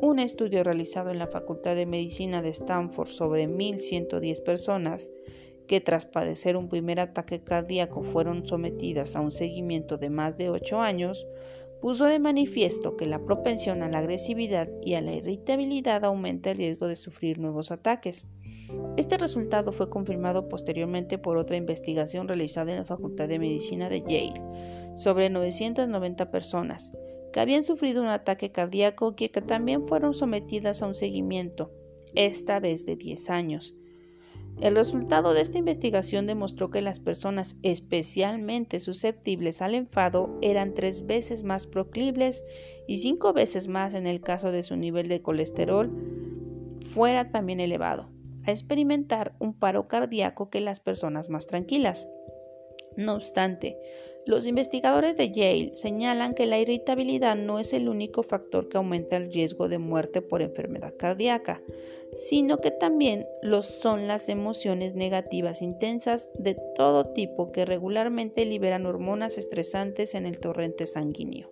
Un 0.00 0.18
estudio 0.18 0.64
realizado 0.64 1.10
en 1.10 1.18
la 1.18 1.28
Facultad 1.28 1.76
de 1.76 1.86
Medicina 1.86 2.42
de 2.42 2.50
Stanford 2.50 3.08
sobre 3.08 3.48
1.110 3.48 4.42
personas 4.42 5.10
que 5.68 5.80
tras 5.80 6.04
padecer 6.04 6.56
un 6.56 6.68
primer 6.68 6.98
ataque 6.98 7.44
cardíaco 7.44 8.02
fueron 8.02 8.46
sometidas 8.46 9.14
a 9.14 9.20
un 9.20 9.30
seguimiento 9.30 9.98
de 9.98 10.10
más 10.10 10.36
de 10.36 10.50
8 10.50 10.80
años, 10.80 11.26
puso 11.80 12.06
de 12.06 12.18
manifiesto 12.18 12.96
que 12.96 13.06
la 13.06 13.24
propensión 13.24 13.82
a 13.82 13.88
la 13.88 13.98
agresividad 13.98 14.68
y 14.82 14.94
a 14.94 15.00
la 15.00 15.14
irritabilidad 15.14 16.04
aumenta 16.04 16.50
el 16.50 16.56
riesgo 16.56 16.86
de 16.86 16.96
sufrir 16.96 17.38
nuevos 17.38 17.70
ataques. 17.70 18.26
Este 18.96 19.16
resultado 19.16 19.72
fue 19.72 19.88
confirmado 19.88 20.48
posteriormente 20.48 21.18
por 21.18 21.36
otra 21.36 21.56
investigación 21.56 22.28
realizada 22.28 22.72
en 22.72 22.78
la 22.78 22.84
Facultad 22.84 23.28
de 23.28 23.38
Medicina 23.38 23.88
de 23.88 24.00
Yale 24.00 24.42
sobre 24.94 25.30
990 25.30 26.30
personas 26.30 26.90
que 27.32 27.40
habían 27.40 27.62
sufrido 27.62 28.02
un 28.02 28.08
ataque 28.08 28.52
cardíaco 28.52 29.14
y 29.16 29.28
que 29.28 29.42
también 29.42 29.86
fueron 29.86 30.14
sometidas 30.14 30.82
a 30.82 30.86
un 30.86 30.94
seguimiento, 30.94 31.70
esta 32.14 32.58
vez 32.60 32.84
de 32.86 32.96
10 32.96 33.30
años. 33.30 33.74
El 34.60 34.74
resultado 34.74 35.34
de 35.34 35.40
esta 35.40 35.58
investigación 35.58 36.26
demostró 36.26 36.70
que 36.70 36.80
las 36.80 36.98
personas 36.98 37.56
especialmente 37.62 38.80
susceptibles 38.80 39.62
al 39.62 39.76
enfado 39.76 40.36
eran 40.42 40.74
tres 40.74 41.06
veces 41.06 41.44
más 41.44 41.68
proclibles 41.68 42.42
y 42.88 42.98
cinco 42.98 43.32
veces 43.32 43.68
más 43.68 43.94
en 43.94 44.08
el 44.08 44.20
caso 44.20 44.50
de 44.50 44.64
su 44.64 44.76
nivel 44.76 45.06
de 45.08 45.22
colesterol 45.22 45.92
fuera 46.80 47.30
también 47.30 47.60
elevado, 47.60 48.10
a 48.44 48.50
experimentar 48.50 49.36
un 49.38 49.54
paro 49.54 49.86
cardíaco 49.86 50.50
que 50.50 50.60
las 50.60 50.80
personas 50.80 51.30
más 51.30 51.46
tranquilas. 51.46 52.08
No 52.96 53.14
obstante, 53.14 53.78
los 54.28 54.46
investigadores 54.46 55.16
de 55.16 55.32
Yale 55.32 55.72
señalan 55.74 56.34
que 56.34 56.44
la 56.44 56.58
irritabilidad 56.58 57.34
no 57.34 57.58
es 57.58 57.72
el 57.72 57.88
único 57.88 58.22
factor 58.22 58.68
que 58.68 58.76
aumenta 58.76 59.16
el 59.16 59.32
riesgo 59.32 59.70
de 59.70 59.78
muerte 59.78 60.20
por 60.20 60.42
enfermedad 60.42 60.92
cardíaca, 60.98 61.62
sino 62.12 62.58
que 62.58 62.70
también 62.70 63.26
lo 63.40 63.62
son 63.62 64.06
las 64.06 64.28
emociones 64.28 64.94
negativas 64.94 65.62
intensas 65.62 66.28
de 66.34 66.58
todo 66.76 67.06
tipo 67.14 67.52
que 67.52 67.64
regularmente 67.64 68.44
liberan 68.44 68.84
hormonas 68.84 69.38
estresantes 69.38 70.14
en 70.14 70.26
el 70.26 70.38
torrente 70.38 70.84
sanguíneo. 70.84 71.50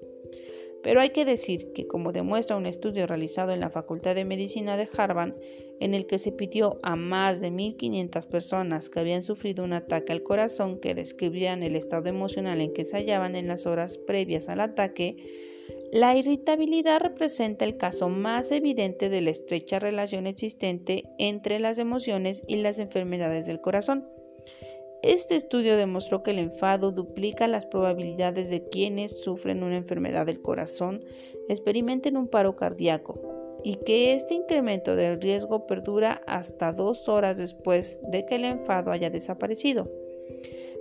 Pero 0.87 1.01
hay 1.01 1.11
que 1.11 1.25
decir 1.25 1.73
que, 1.73 1.89
como 1.89 2.13
demuestra 2.13 2.57
un 2.57 2.65
estudio 2.65 3.09
realizado 3.09 3.53
en 3.53 3.59
la 3.59 3.71
Facultad 3.71 4.15
de 4.15 4.25
Medicina 4.25 4.77
de 4.77 4.89
Harvard, 4.97 5.35
en 5.81 5.95
el 5.95 6.07
que 6.07 6.21
se 6.21 6.31
pidió 6.31 6.79
a 6.85 6.95
más 6.95 7.41
de 7.41 7.51
1.500 7.51 8.25
personas 8.29 8.89
que 8.89 9.01
habían 9.01 9.25
sufrido 9.25 9.65
un 9.65 9.73
ataque 9.73 10.13
al 10.13 10.23
corazón 10.23 10.79
que 10.79 10.95
describían 10.95 11.65
el 11.65 11.75
estado 11.75 12.09
emocional 12.09 12.61
en 12.61 12.73
que 12.73 12.85
se 12.85 12.99
hallaban 12.99 13.35
en 13.35 13.49
las 13.49 13.67
horas 13.67 13.99
previas 13.99 14.49
al 14.49 14.61
ataque, 14.61 15.17
la 15.91 16.17
irritabilidad 16.17 17.01
representa 17.01 17.65
el 17.65 17.77
caso 17.77 18.09
más 18.09 18.53
evidente 18.53 19.09
de 19.09 19.23
la 19.23 19.31
estrecha 19.31 19.81
relación 19.81 20.29
existente 20.29 21.03
entre 21.19 21.59
las 21.59 21.79
emociones 21.79 22.45
y 22.47 22.59
las 22.59 22.79
enfermedades 22.79 23.45
del 23.45 23.61
corazón. 23.61 24.07
Este 25.07 25.37
estudio 25.37 25.77
demostró 25.77 26.25
que 26.25 26.33
el 26.33 26.41
enfado 26.41 26.91
duplica 26.91 27.47
las 27.47 27.65
probabilidades 27.65 28.51
de 28.51 28.69
quienes 28.69 29.13
sufren 29.13 29.63
una 29.63 29.77
enfermedad 29.77 30.27
del 30.27 30.43
corazón 30.43 31.05
experimenten 31.49 32.17
un 32.17 32.27
paro 32.27 32.57
cardíaco 32.57 33.61
y 33.63 33.77
que 33.77 34.15
este 34.15 34.35
incremento 34.35 34.97
del 34.97 35.21
riesgo 35.21 35.69
perdura 35.69 36.23
hasta 36.27 36.73
dos 36.73 37.09
horas 37.09 37.39
después 37.39 38.01
de 38.11 38.27
que 38.27 38.35
el 38.35 38.47
enfado 38.47 38.91
haya 38.91 39.09
desaparecido. 39.09 39.89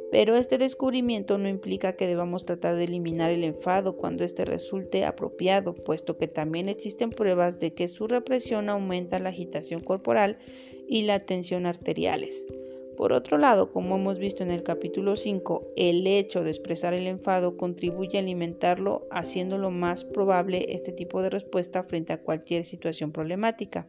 Pero 0.09 0.35
este 0.35 0.57
descubrimiento 0.57 1.37
no 1.37 1.47
implica 1.47 1.95
que 1.95 2.07
debamos 2.07 2.45
tratar 2.45 2.77
de 2.77 2.85
eliminar 2.85 3.29
el 3.29 3.43
enfado 3.43 3.95
cuando 3.95 4.23
éste 4.23 4.43
resulte 4.43 5.05
apropiado, 5.05 5.75
puesto 5.75 6.17
que 6.17 6.27
también 6.27 6.67
existen 6.67 7.11
pruebas 7.11 7.59
de 7.59 7.75
que 7.75 7.87
su 7.87 8.07
represión 8.07 8.69
aumenta 8.69 9.19
la 9.19 9.29
agitación 9.29 9.81
corporal 9.81 10.39
y 10.87 11.03
la 11.03 11.19
tensión 11.27 11.67
arteriales. 11.67 12.43
Por 12.97 13.11
otro 13.11 13.37
lado, 13.37 13.71
como 13.71 13.95
hemos 13.95 14.17
visto 14.17 14.43
en 14.43 14.51
el 14.51 14.63
capítulo 14.63 15.15
5, 15.15 15.73
el 15.75 16.07
hecho 16.07 16.43
de 16.43 16.49
expresar 16.49 16.93
el 16.93 17.07
enfado 17.07 17.57
contribuye 17.57 18.17
a 18.17 18.21
alimentarlo, 18.21 19.05
haciéndolo 19.11 19.69
más 19.69 20.05
probable 20.05 20.65
este 20.69 20.91
tipo 20.91 21.21
de 21.21 21.29
respuesta 21.29 21.83
frente 21.83 22.13
a 22.13 22.21
cualquier 22.21 22.63
situación 22.63 23.11
problemática. 23.11 23.87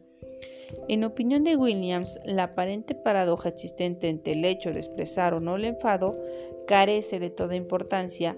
En 0.89 1.05
opinión 1.05 1.45
de 1.45 1.55
Williams, 1.55 2.19
la 2.25 2.43
aparente 2.43 2.95
paradoja 2.95 3.49
existente 3.49 4.09
entre 4.09 4.33
el 4.33 4.43
hecho 4.43 4.71
de 4.71 4.79
expresar 4.79 5.33
o 5.33 5.39
no 5.39 5.55
el 5.55 5.63
enfado 5.63 6.19
carece 6.67 7.19
de 7.19 7.29
toda 7.29 7.55
importancia 7.55 8.37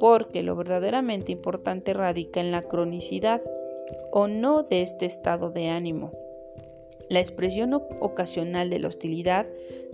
porque 0.00 0.42
lo 0.42 0.56
verdaderamente 0.56 1.30
importante 1.30 1.92
radica 1.92 2.40
en 2.40 2.50
la 2.50 2.62
cronicidad 2.62 3.42
o 4.10 4.26
no 4.26 4.64
de 4.64 4.82
este 4.82 5.06
estado 5.06 5.50
de 5.50 5.68
ánimo. 5.68 6.12
La 7.08 7.20
expresión 7.20 7.72
ocasional 7.72 8.68
de 8.68 8.80
la 8.80 8.88
hostilidad 8.88 9.46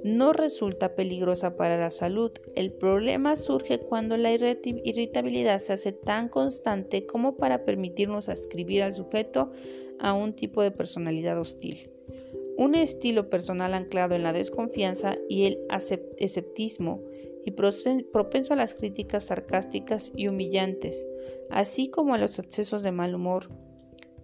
no 0.02 0.32
resulta 0.32 0.94
peligrosa 0.94 1.56
para 1.56 1.78
la 1.78 1.90
salud. 1.90 2.32
El 2.56 2.72
problema 2.72 3.36
surge 3.36 3.78
cuando 3.78 4.16
la 4.16 4.32
irritabilidad 4.32 5.60
se 5.60 5.72
hace 5.72 5.92
tan 5.92 6.28
constante 6.28 7.06
como 7.06 7.36
para 7.36 7.64
permitirnos 7.64 8.28
ascribir 8.28 8.82
al 8.82 8.92
sujeto 8.92 9.52
a 10.00 10.12
un 10.12 10.34
tipo 10.34 10.62
de 10.62 10.72
personalidad 10.72 11.38
hostil. 11.38 11.90
Un 12.58 12.74
estilo 12.74 13.30
personal 13.30 13.74
anclado 13.74 14.14
en 14.14 14.22
la 14.22 14.32
desconfianza 14.32 15.16
y 15.28 15.46
el 15.46 15.58
escepticismo 16.18 17.02
y 17.44 17.50
propenso 17.50 18.54
a 18.54 18.56
las 18.56 18.74
críticas 18.74 19.24
sarcásticas 19.24 20.12
y 20.16 20.28
humillantes, 20.28 21.06
así 21.50 21.88
como 21.88 22.14
a 22.14 22.18
los 22.18 22.38
excesos 22.38 22.82
de 22.82 22.92
mal 22.92 23.14
humor, 23.14 23.48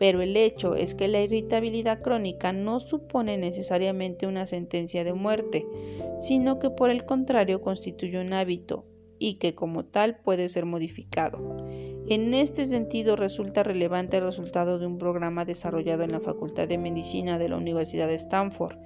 pero 0.00 0.22
el 0.22 0.34
hecho 0.34 0.76
es 0.76 0.94
que 0.94 1.08
la 1.08 1.20
irritabilidad 1.20 2.00
crónica 2.00 2.54
no 2.54 2.80
supone 2.80 3.36
necesariamente 3.36 4.26
una 4.26 4.46
sentencia 4.46 5.04
de 5.04 5.12
muerte, 5.12 5.66
sino 6.18 6.58
que 6.58 6.70
por 6.70 6.88
el 6.88 7.04
contrario 7.04 7.60
constituye 7.60 8.18
un 8.18 8.32
hábito 8.32 8.86
y 9.18 9.34
que 9.34 9.54
como 9.54 9.84
tal 9.84 10.16
puede 10.16 10.48
ser 10.48 10.64
modificado. 10.64 11.66
En 12.08 12.32
este 12.32 12.64
sentido 12.64 13.14
resulta 13.14 13.62
relevante 13.62 14.16
el 14.16 14.24
resultado 14.24 14.78
de 14.78 14.86
un 14.86 14.96
programa 14.96 15.44
desarrollado 15.44 16.02
en 16.02 16.12
la 16.12 16.20
Facultad 16.20 16.66
de 16.66 16.78
Medicina 16.78 17.38
de 17.38 17.50
la 17.50 17.58
Universidad 17.58 18.08
de 18.08 18.14
Stanford 18.14 18.78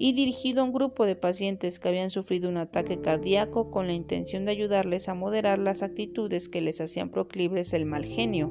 y 0.00 0.14
dirigido 0.14 0.62
a 0.62 0.64
un 0.64 0.72
grupo 0.72 1.06
de 1.06 1.14
pacientes 1.14 1.78
que 1.78 1.90
habían 1.90 2.10
sufrido 2.10 2.48
un 2.48 2.56
ataque 2.56 3.00
cardíaco 3.00 3.70
con 3.70 3.86
la 3.86 3.94
intención 3.94 4.44
de 4.44 4.50
ayudarles 4.50 5.08
a 5.08 5.14
moderar 5.14 5.60
las 5.60 5.84
actitudes 5.84 6.48
que 6.48 6.60
les 6.60 6.80
hacían 6.80 7.10
proclives 7.10 7.72
el 7.72 7.86
mal 7.86 8.04
genio. 8.04 8.50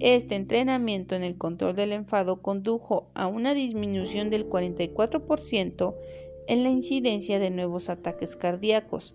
Este 0.00 0.36
entrenamiento 0.36 1.16
en 1.16 1.24
el 1.24 1.36
control 1.36 1.74
del 1.74 1.92
enfado 1.92 2.40
condujo 2.40 3.10
a 3.14 3.26
una 3.26 3.54
disminución 3.54 4.30
del 4.30 4.48
44% 4.48 5.94
en 6.46 6.62
la 6.62 6.70
incidencia 6.70 7.38
de 7.38 7.50
nuevos 7.50 7.90
ataques 7.90 8.36
cardíacos, 8.36 9.14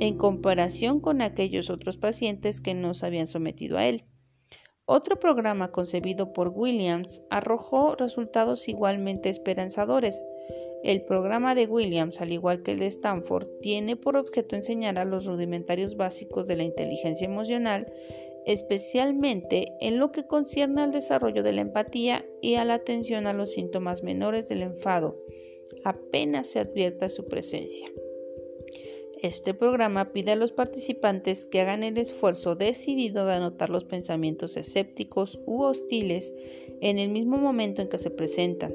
en 0.00 0.16
comparación 0.16 1.00
con 1.00 1.20
aquellos 1.20 1.68
otros 1.68 1.96
pacientes 1.96 2.60
que 2.60 2.74
no 2.74 2.94
se 2.94 3.06
habían 3.06 3.26
sometido 3.26 3.76
a 3.76 3.86
él. 3.86 4.04
Otro 4.84 5.20
programa 5.20 5.70
concebido 5.70 6.32
por 6.32 6.48
Williams 6.48 7.22
arrojó 7.30 7.94
resultados 7.94 8.68
igualmente 8.68 9.28
esperanzadores. 9.28 10.24
El 10.82 11.04
programa 11.04 11.54
de 11.54 11.66
Williams, 11.66 12.20
al 12.20 12.32
igual 12.32 12.62
que 12.62 12.72
el 12.72 12.80
de 12.80 12.86
Stanford, 12.86 13.46
tiene 13.60 13.94
por 13.94 14.16
objeto 14.16 14.56
enseñar 14.56 14.98
a 14.98 15.04
los 15.04 15.26
rudimentarios 15.26 15.96
básicos 15.96 16.48
de 16.48 16.56
la 16.56 16.64
inteligencia 16.64 17.26
emocional 17.26 17.86
especialmente 18.46 19.72
en 19.80 19.98
lo 19.98 20.12
que 20.12 20.26
concierne 20.26 20.82
al 20.82 20.92
desarrollo 20.92 21.42
de 21.42 21.52
la 21.52 21.60
empatía 21.60 22.26
y 22.40 22.54
a 22.54 22.64
la 22.64 22.74
atención 22.74 23.26
a 23.26 23.32
los 23.32 23.52
síntomas 23.52 24.02
menores 24.02 24.48
del 24.48 24.62
enfado, 24.62 25.16
apenas 25.84 26.48
se 26.48 26.60
advierta 26.60 27.08
su 27.08 27.26
presencia. 27.26 27.86
Este 29.22 29.54
programa 29.54 30.12
pide 30.12 30.32
a 30.32 30.36
los 30.36 30.50
participantes 30.50 31.46
que 31.46 31.60
hagan 31.60 31.84
el 31.84 31.96
esfuerzo 31.96 32.56
decidido 32.56 33.24
de 33.24 33.34
anotar 33.34 33.70
los 33.70 33.84
pensamientos 33.84 34.56
escépticos 34.56 35.40
u 35.46 35.62
hostiles 35.62 36.34
en 36.80 36.98
el 36.98 37.08
mismo 37.10 37.38
momento 37.38 37.82
en 37.82 37.88
que 37.88 37.98
se 37.98 38.10
presentan. 38.10 38.74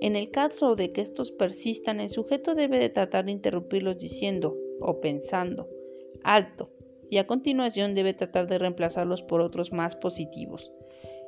En 0.00 0.16
el 0.16 0.32
caso 0.32 0.74
de 0.74 0.90
que 0.90 1.00
estos 1.00 1.30
persistan, 1.30 2.00
el 2.00 2.08
sujeto 2.08 2.56
debe 2.56 2.80
de 2.80 2.88
tratar 2.88 3.26
de 3.26 3.32
interrumpirlos 3.32 3.96
diciendo 3.98 4.58
o 4.80 5.00
pensando, 5.00 5.68
alto, 6.24 6.73
y 7.10 7.18
a 7.18 7.26
continuación 7.26 7.94
debe 7.94 8.14
tratar 8.14 8.46
de 8.46 8.58
reemplazarlos 8.58 9.22
por 9.22 9.40
otros 9.40 9.72
más 9.72 9.96
positivos. 9.96 10.72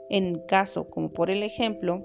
En 0.09 0.41
caso, 0.47 0.89
como 0.89 1.13
por 1.13 1.31
el 1.31 1.43
ejemplo, 1.43 2.05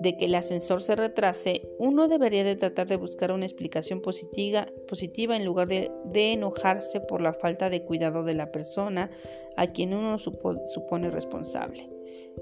de 0.00 0.16
que 0.16 0.24
el 0.24 0.34
ascensor 0.34 0.80
se 0.80 0.96
retrase, 0.96 1.68
uno 1.78 2.08
debería 2.08 2.44
de 2.44 2.56
tratar 2.56 2.86
de 2.86 2.96
buscar 2.96 3.32
una 3.32 3.44
explicación 3.44 4.00
positiva, 4.00 4.66
positiva 4.88 5.36
en 5.36 5.44
lugar 5.44 5.68
de, 5.68 5.90
enojarse 6.14 7.00
por 7.00 7.20
la 7.20 7.32
falta 7.32 7.70
de 7.70 7.84
cuidado 7.84 8.24
de 8.24 8.34
la 8.34 8.50
persona 8.50 9.10
a 9.56 9.66
quien 9.68 9.94
uno 9.94 10.18
supone 10.18 11.10
responsable. 11.10 11.90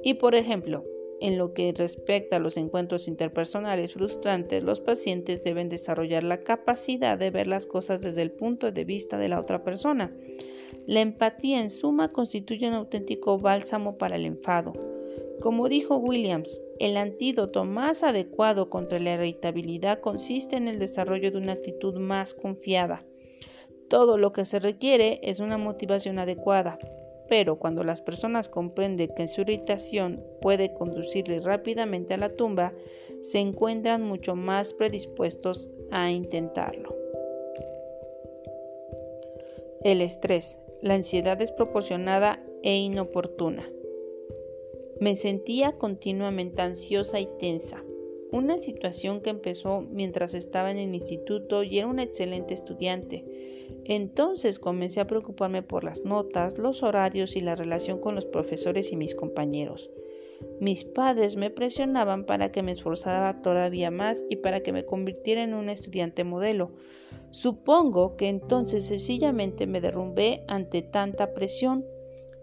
Y 0.03 0.15
por 0.15 0.35
ejemplo, 0.35 0.85
en 1.21 1.39
lo 1.39 1.53
que 1.53 1.73
respecta 1.73 2.37
a 2.37 2.41
los 2.41 2.57
encuentros 2.57 3.07
interpersonales 3.07 3.93
frustrantes, 3.93 4.65
los 4.65 4.81
pacientes 4.81 5.45
deben 5.45 5.69
desarrollar 5.69 6.25
la 6.25 6.41
capacidad 6.41 7.19
de 7.19 7.31
ver 7.31 7.47
las 7.47 7.67
cosas 7.67 8.01
desde 8.01 8.23
el 8.23 8.33
punto 8.33 8.73
de 8.73 8.85
vista 8.85 9.19
de 9.19 9.29
la 9.29 9.39
otra 9.39 9.63
persona. 9.63 10.13
La 10.87 11.01
empatía 11.01 11.61
en 11.61 11.71
suma 11.71 12.13
constituye 12.13 12.69
un 12.69 12.75
auténtico 12.75 13.39
bálsamo 13.39 13.99
para 13.99 14.17
el 14.17 14.27
enfado. 14.27 14.73
Como 15.41 15.69
dijo 15.69 15.97
Williams, 15.97 16.63
el 16.79 16.97
antídoto 16.97 17.65
más 17.65 18.03
adecuado 18.03 18.71
contra 18.71 18.99
la 19.01 19.15
irritabilidad 19.15 20.01
consiste 20.01 20.57
en 20.57 20.69
el 20.69 20.79
desarrollo 20.79 21.31
de 21.31 21.39
una 21.39 21.53
actitud 21.53 21.97
más 21.97 22.35
confiada. 22.35 23.05
Todo 23.89 24.19
lo 24.19 24.33
que 24.33 24.45
se 24.45 24.59
requiere 24.59 25.21
es 25.23 25.41
una 25.41 25.59
motivación 25.59 26.19
adecuada, 26.19 26.79
pero 27.29 27.59
cuando 27.59 27.83
las 27.83 28.01
personas 28.01 28.49
comprenden 28.49 29.11
que 29.17 29.27
su 29.27 29.41
irritación 29.41 30.23
puede 30.41 30.75
conducirle 30.75 31.41
rápidamente 31.41 32.15
a 32.15 32.19
la 32.19 32.29
tumba, 32.29 32.73
se 33.21 33.39
encuentran 33.39 34.03
mucho 34.03 34.37
más 34.37 34.75
predispuestos 34.75 35.71
a 35.91 36.11
intentarlo. 36.11 36.95
El 39.85 40.01
estrés, 40.01 40.59
la 40.83 40.95
ansiedad 40.95 41.39
desproporcionada 41.39 42.45
e 42.63 42.77
inoportuna. 42.77 43.69
Me 45.01 45.17
sentía 45.17 45.73
continuamente 45.79 46.61
ansiosa 46.63 47.19
y 47.21 47.29
tensa, 47.39 47.83
una 48.33 48.59
situación 48.59 49.21
que 49.21 49.31
empezó 49.31 49.83
mientras 49.83 50.35
estaba 50.35 50.71
en 50.71 50.79
el 50.79 50.95
instituto 50.95 51.63
y 51.63 51.79
era 51.79 51.87
una 51.87 52.03
excelente 52.03 52.55
estudiante. 52.55 53.25
Entonces 53.85 54.59
comencé 54.59 55.01
a 55.01 55.07
preocuparme 55.07 55.63
por 55.63 55.85
las 55.85 56.05
notas, 56.05 56.59
los 56.59 56.83
horarios 56.83 57.37
y 57.37 57.41
la 57.41 57.55
relación 57.55 57.99
con 58.01 58.15
los 58.15 58.27
profesores 58.27 58.91
y 58.91 58.97
mis 58.97 59.15
compañeros. 59.15 59.91
Mis 60.61 60.85
padres 60.85 61.37
me 61.37 61.51
presionaban 61.51 62.25
para 62.25 62.51
que 62.51 62.63
me 62.63 62.73
esforzara 62.73 63.43
todavía 63.43 63.91
más 63.91 64.25
y 64.31 64.37
para 64.37 64.63
que 64.63 64.73
me 64.73 64.85
convirtiera 64.85 65.43
en 65.43 65.55
un 65.55 65.69
estudiante 65.69 66.25
modelo. 66.25 66.73
Supongo 67.33 68.15
que 68.17 68.29
entonces 68.29 68.85
sencillamente 68.85 69.67
me 69.67 69.81
derrumbé 69.81 70.45
ante 70.49 70.83
tanta 70.83 71.33
presión 71.33 71.83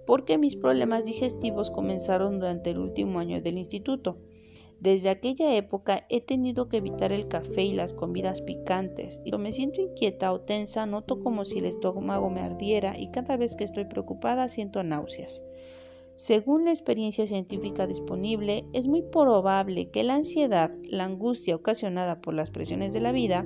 porque 0.07 0.39
mis 0.39 0.55
problemas 0.55 1.05
digestivos 1.05 1.69
comenzaron 1.69 2.39
durante 2.39 2.71
el 2.71 2.79
último 2.79 3.19
año 3.19 3.39
del 3.39 3.59
instituto. 3.59 4.17
Desde 4.79 5.09
aquella 5.09 5.55
época 5.55 6.07
he 6.09 6.21
tenido 6.21 6.69
que 6.69 6.77
evitar 6.77 7.11
el 7.11 7.27
café 7.27 7.65
y 7.65 7.73
las 7.73 7.93
comidas 7.93 8.41
picantes, 8.41 9.21
y 9.23 9.29
cuando 9.29 9.43
me 9.43 9.51
siento 9.51 9.79
inquieta 9.79 10.33
o 10.33 10.41
tensa 10.41 10.87
noto 10.87 11.21
como 11.21 11.43
si 11.43 11.59
el 11.59 11.65
estómago 11.65 12.31
me 12.31 12.41
ardiera 12.41 12.97
y 12.97 13.11
cada 13.11 13.37
vez 13.37 13.55
que 13.55 13.65
estoy 13.65 13.85
preocupada 13.85 14.47
siento 14.47 14.81
náuseas. 14.81 15.43
Según 16.15 16.65
la 16.65 16.71
experiencia 16.71 17.27
científica 17.27 17.85
disponible, 17.85 18.65
es 18.73 18.87
muy 18.87 19.03
probable 19.03 19.91
que 19.91 20.03
la 20.03 20.15
ansiedad, 20.15 20.71
la 20.81 21.05
angustia 21.05 21.55
ocasionada 21.55 22.21
por 22.21 22.33
las 22.33 22.49
presiones 22.49 22.91
de 22.91 23.01
la 23.01 23.11
vida, 23.11 23.45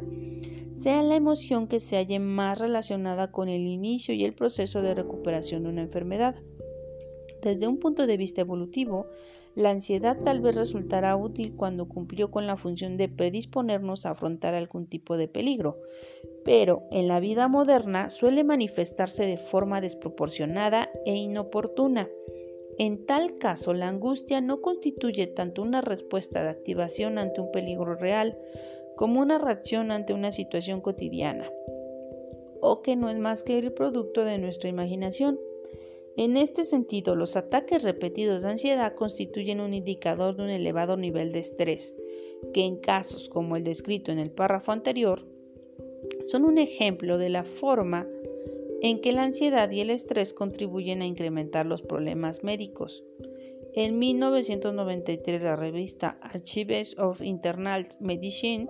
sea 0.83 1.01
la 1.01 1.15
emoción 1.15 1.69
que 1.69 1.79
se 1.79 1.95
halle 1.95 2.19
más 2.19 2.59
relacionada 2.59 3.31
con 3.31 3.47
el 3.47 3.67
inicio 3.67 4.13
y 4.13 4.25
el 4.25 4.33
proceso 4.33 4.81
de 4.81 4.93
recuperación 4.93 5.63
de 5.63 5.69
una 5.69 5.81
enfermedad. 5.81 6.35
Desde 7.41 7.67
un 7.67 7.79
punto 7.79 8.05
de 8.05 8.17
vista 8.17 8.41
evolutivo, 8.41 9.07
la 9.55 9.69
ansiedad 9.69 10.17
tal 10.25 10.41
vez 10.41 10.57
resultará 10.57 11.15
útil 11.15 11.53
cuando 11.55 11.87
cumplió 11.87 12.31
con 12.31 12.47
la 12.47 12.57
función 12.57 12.97
de 12.97 13.07
predisponernos 13.07 14.05
a 14.05 14.09
afrontar 14.09 14.55
algún 14.55 14.87
tipo 14.87 15.15
de 15.15 15.29
peligro, 15.29 15.79
pero 16.43 16.83
en 16.91 17.07
la 17.07 17.21
vida 17.21 17.47
moderna 17.47 18.09
suele 18.09 18.43
manifestarse 18.43 19.25
de 19.25 19.37
forma 19.37 19.79
desproporcionada 19.79 20.89
e 21.05 21.15
inoportuna. 21.15 22.09
En 22.77 23.05
tal 23.05 23.37
caso, 23.37 23.73
la 23.73 23.87
angustia 23.87 24.41
no 24.41 24.59
constituye 24.59 25.27
tanto 25.27 25.61
una 25.61 25.79
respuesta 25.79 26.43
de 26.43 26.49
activación 26.49 27.19
ante 27.19 27.39
un 27.39 27.51
peligro 27.53 27.95
real 27.95 28.37
como 28.95 29.19
una 29.21 29.37
reacción 29.37 29.91
ante 29.91 30.13
una 30.13 30.31
situación 30.31 30.81
cotidiana, 30.81 31.49
o 32.61 32.81
que 32.81 32.95
no 32.95 33.09
es 33.09 33.17
más 33.17 33.43
que 33.43 33.57
el 33.57 33.71
producto 33.73 34.23
de 34.23 34.37
nuestra 34.37 34.69
imaginación. 34.69 35.39
En 36.15 36.37
este 36.37 36.63
sentido, 36.63 37.15
los 37.15 37.35
ataques 37.35 37.83
repetidos 37.83 38.43
de 38.43 38.49
ansiedad 38.49 38.93
constituyen 38.93 39.59
un 39.59 39.73
indicador 39.73 40.35
de 40.35 40.43
un 40.43 40.49
elevado 40.49 40.95
nivel 40.95 41.31
de 41.31 41.39
estrés, 41.39 41.95
que 42.53 42.65
en 42.65 42.77
casos 42.77 43.29
como 43.29 43.55
el 43.55 43.63
descrito 43.63 44.11
en 44.11 44.19
el 44.19 44.29
párrafo 44.29 44.71
anterior, 44.71 45.25
son 46.25 46.45
un 46.45 46.57
ejemplo 46.57 47.17
de 47.17 47.29
la 47.29 47.43
forma 47.43 48.07
en 48.81 48.99
que 48.99 49.13
la 49.13 49.23
ansiedad 49.23 49.71
y 49.71 49.79
el 49.79 49.89
estrés 49.89 50.33
contribuyen 50.33 51.01
a 51.01 51.05
incrementar 51.05 51.65
los 51.65 51.81
problemas 51.81 52.43
médicos. 52.43 53.03
En 53.75 53.97
1993 53.97 55.41
la 55.41 55.55
revista 55.55 56.17
Archives 56.21 56.97
of 56.99 57.21
Internal 57.21 57.87
Medicine 57.99 58.67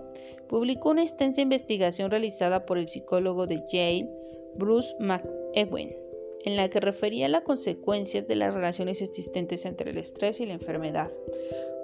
publicó 0.48 0.90
una 0.90 1.02
extensa 1.02 1.42
investigación 1.42 2.10
realizada 2.10 2.64
por 2.64 2.78
el 2.78 2.88
psicólogo 2.88 3.46
de 3.46 3.62
Yale, 3.70 4.08
Bruce 4.56 4.94
McEwen 4.98 6.04
en 6.44 6.56
la 6.56 6.68
que 6.68 6.80
refería 6.80 7.28
las 7.28 7.42
consecuencias 7.42 8.28
de 8.28 8.36
las 8.36 8.54
relaciones 8.54 9.00
existentes 9.00 9.64
entre 9.64 9.90
el 9.90 9.98
estrés 9.98 10.40
y 10.40 10.46
la 10.46 10.52
enfermedad, 10.52 11.10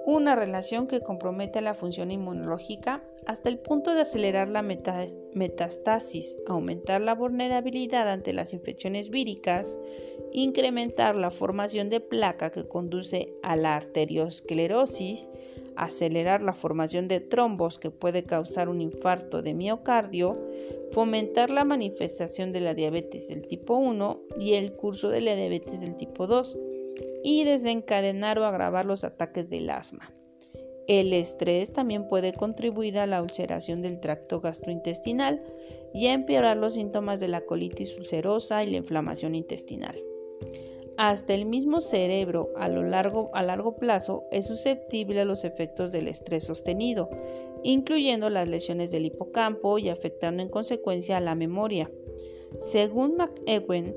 una 0.05 0.35
relación 0.35 0.87
que 0.87 1.01
compromete 1.01 1.61
la 1.61 1.73
función 1.73 2.11
inmunológica 2.11 3.03
hasta 3.25 3.49
el 3.49 3.59
punto 3.59 3.93
de 3.93 4.01
acelerar 4.01 4.49
la 4.49 4.63
metastasis, 4.63 6.37
aumentar 6.47 7.01
la 7.01 7.13
vulnerabilidad 7.13 8.09
ante 8.09 8.33
las 8.33 8.53
infecciones 8.53 9.09
víricas, 9.09 9.77
incrementar 10.33 11.15
la 11.15 11.29
formación 11.29 11.89
de 11.89 11.99
placa 11.99 12.51
que 12.51 12.67
conduce 12.67 13.33
a 13.43 13.55
la 13.55 13.75
arteriosclerosis, 13.75 15.29
acelerar 15.75 16.41
la 16.41 16.53
formación 16.53 17.07
de 17.07 17.19
trombos 17.19 17.79
que 17.79 17.91
puede 17.91 18.23
causar 18.23 18.69
un 18.69 18.81
infarto 18.81 19.41
de 19.41 19.53
miocardio, 19.53 20.37
fomentar 20.91 21.49
la 21.49 21.63
manifestación 21.63 22.51
de 22.51 22.59
la 22.59 22.73
diabetes 22.73 23.27
del 23.27 23.47
tipo 23.47 23.77
1 23.77 24.21
y 24.39 24.53
el 24.53 24.73
curso 24.73 25.09
de 25.09 25.21
la 25.21 25.35
diabetes 25.35 25.79
del 25.79 25.95
tipo 25.95 26.27
2 26.27 26.57
y 27.23 27.43
desencadenar 27.43 28.39
o 28.39 28.45
agravar 28.45 28.85
los 28.85 29.03
ataques 29.03 29.49
del 29.49 29.69
asma. 29.69 30.11
El 30.87 31.13
estrés 31.13 31.71
también 31.71 32.07
puede 32.07 32.33
contribuir 32.33 32.97
a 32.97 33.07
la 33.07 33.21
ulceración 33.21 33.81
del 33.81 33.99
tracto 33.99 34.41
gastrointestinal 34.41 35.41
y 35.93 36.07
a 36.07 36.13
empeorar 36.13 36.57
los 36.57 36.73
síntomas 36.73 37.19
de 37.19 37.27
la 37.27 37.41
colitis 37.41 37.97
ulcerosa 37.97 38.63
y 38.63 38.71
la 38.71 38.77
inflamación 38.77 39.35
intestinal. 39.35 39.95
Hasta 40.97 41.33
el 41.33 41.45
mismo 41.45 41.81
cerebro 41.81 42.49
a, 42.55 42.67
lo 42.67 42.83
largo, 42.83 43.31
a 43.33 43.41
largo 43.41 43.75
plazo 43.77 44.25
es 44.31 44.47
susceptible 44.47 45.21
a 45.21 45.25
los 45.25 45.43
efectos 45.43 45.91
del 45.91 46.07
estrés 46.07 46.43
sostenido, 46.43 47.09
incluyendo 47.63 48.29
las 48.29 48.49
lesiones 48.49 48.91
del 48.91 49.05
hipocampo 49.05 49.77
y 49.79 49.89
afectando 49.89 50.43
en 50.43 50.49
consecuencia 50.49 51.17
a 51.17 51.21
la 51.21 51.35
memoria. 51.35 51.89
Según 52.59 53.15
McEwen, 53.15 53.95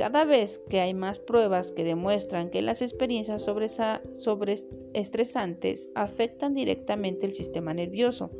cada 0.00 0.24
vez 0.24 0.62
que 0.70 0.80
hay 0.80 0.94
más 0.94 1.18
pruebas 1.18 1.72
que 1.72 1.84
demuestran 1.84 2.48
que 2.48 2.62
las 2.62 2.80
experiencias 2.80 3.42
sobre, 3.42 3.68
sobre 3.68 4.54
estresantes 4.94 5.90
afectan 5.94 6.54
directamente 6.54 7.26
el 7.26 7.34
sistema 7.34 7.74
nervioso, 7.74 8.30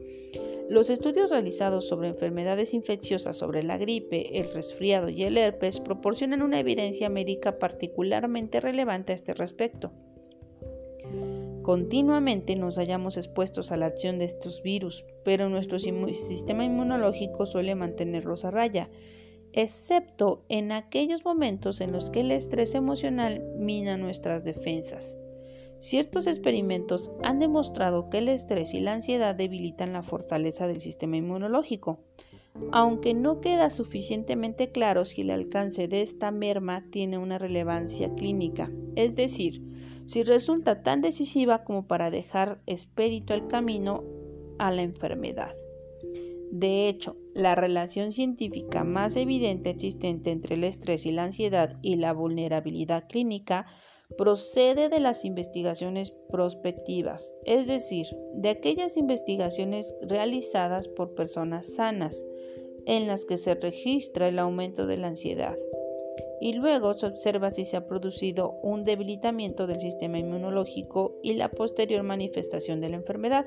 los 0.70 0.88
estudios 0.88 1.31
realizados 1.31 1.87
sobre 1.87 2.09
enfermedades 2.09 2.73
infecciosas 2.73 3.37
sobre 3.37 3.62
la 3.62 3.77
gripe, 3.77 4.38
el 4.38 4.55
resfriado 4.55 5.11
y 5.11 5.23
el 5.25 5.37
herpes 5.37 5.81
proporcionan 5.81 6.40
una 6.40 6.61
evidencia 6.61 7.11
médica 7.11 7.59
particularmente 7.59 8.59
relevante 8.61 9.12
a 9.12 9.16
este 9.16 9.35
respecto. 9.35 9.92
Continuamente 11.61 12.57
nos 12.57 12.79
hallamos 12.79 13.18
expuestos 13.18 13.70
a 13.70 13.77
la 13.77 13.85
acción 13.85 14.18
de 14.18 14.25
estos 14.25 14.62
virus, 14.62 15.05
pero 15.27 15.51
nuestro 15.51 15.79
sistema 15.79 16.64
inmunológico 16.64 17.44
suele 17.44 17.75
mantenerlos 17.75 18.46
a 18.46 18.51
raya, 18.51 18.88
excepto 19.53 20.45
en 20.49 20.73
aquellos 20.73 21.25
momentos 21.25 21.81
en 21.81 21.93
los 21.93 22.11
que 22.11 22.21
el 22.21 22.31
estrés 22.31 22.75
emocional 22.75 23.43
mina 23.59 23.97
nuestras 23.97 24.45
defensas. 24.45 25.17
Ciertos 25.79 26.27
experimentos 26.27 27.11
han 27.23 27.39
demostrado 27.39 28.11
que 28.11 28.19
el 28.19 28.29
estrés 28.29 28.75
y 28.75 28.81
la 28.81 28.93
ansiedad 28.93 29.35
debilitan 29.35 29.95
la 29.95 30.03
fortaleza 30.03 30.67
del 30.67 30.81
sistema 30.81 31.17
inmunológico, 31.17 32.01
aunque 32.73 33.15
no 33.15 33.41
queda 33.41 33.71
suficientemente 33.71 34.73
claro 34.73 35.05
si 35.05 35.23
el 35.23 35.31
alcance 35.31 35.89
de 35.89 36.03
esta 36.03 36.31
merma 36.31 36.85
tiene 36.91 37.17
una 37.17 37.39
relevancia 37.39 38.15
clínica, 38.15 38.71
es 38.95 39.14
decir, 39.14 39.62
si 40.07 40.22
resulta 40.22 40.83
tan 40.83 41.01
decisiva 41.01 41.64
como 41.64 41.87
para 41.87 42.11
dejar 42.11 42.61
expedito 42.66 43.33
el 43.33 43.47
camino 43.47 44.05
a 44.59 44.70
la 44.72 44.83
enfermedad. 44.83 45.55
De 46.51 46.89
hecho, 46.89 47.16
la 47.35 47.55
relación 47.55 48.12
científica 48.12 48.85
más 48.85 49.16
evidente 49.16 49.70
existente 49.70 50.31
entre 50.31 50.57
el 50.57 50.64
estrés 50.64 51.07
y 51.07 51.12
la 51.12 51.24
ansiedad 51.24 51.76
y 51.83 51.97
la 51.97 52.12
vulnerabilidad 52.12 53.07
clínica 53.09 53.66
procede 54.16 54.89
de 54.89 55.01
las 55.01 55.24
investigaciones 55.24 56.11
prospectivas, 56.31 57.33
es 57.45 57.66
decir, 57.66 58.07
de 58.35 58.51
aquellas 58.51 58.97
investigaciones 58.97 59.95
realizadas 60.03 60.89
por 60.89 61.14
personas 61.14 61.74
sanas, 61.74 62.24
en 62.87 63.07
las 63.07 63.24
que 63.24 63.37
se 63.37 63.55
registra 63.55 64.28
el 64.28 64.39
aumento 64.39 64.87
de 64.87 64.97
la 64.97 65.09
ansiedad. 65.09 65.57
y 66.43 66.55
luego 66.55 66.95
se 66.95 67.05
observa 67.05 67.51
si 67.51 67.64
se 67.64 67.76
ha 67.76 67.87
producido 67.87 68.53
un 68.62 68.85
debilitamiento 68.85 69.66
del 69.66 69.78
sistema 69.78 70.18
inmunológico 70.18 71.18
y 71.22 71.35
la 71.35 71.51
posterior 71.51 72.03
manifestación 72.03 72.81
de 72.81 72.89
la 72.89 72.97
enfermedad. 72.97 73.47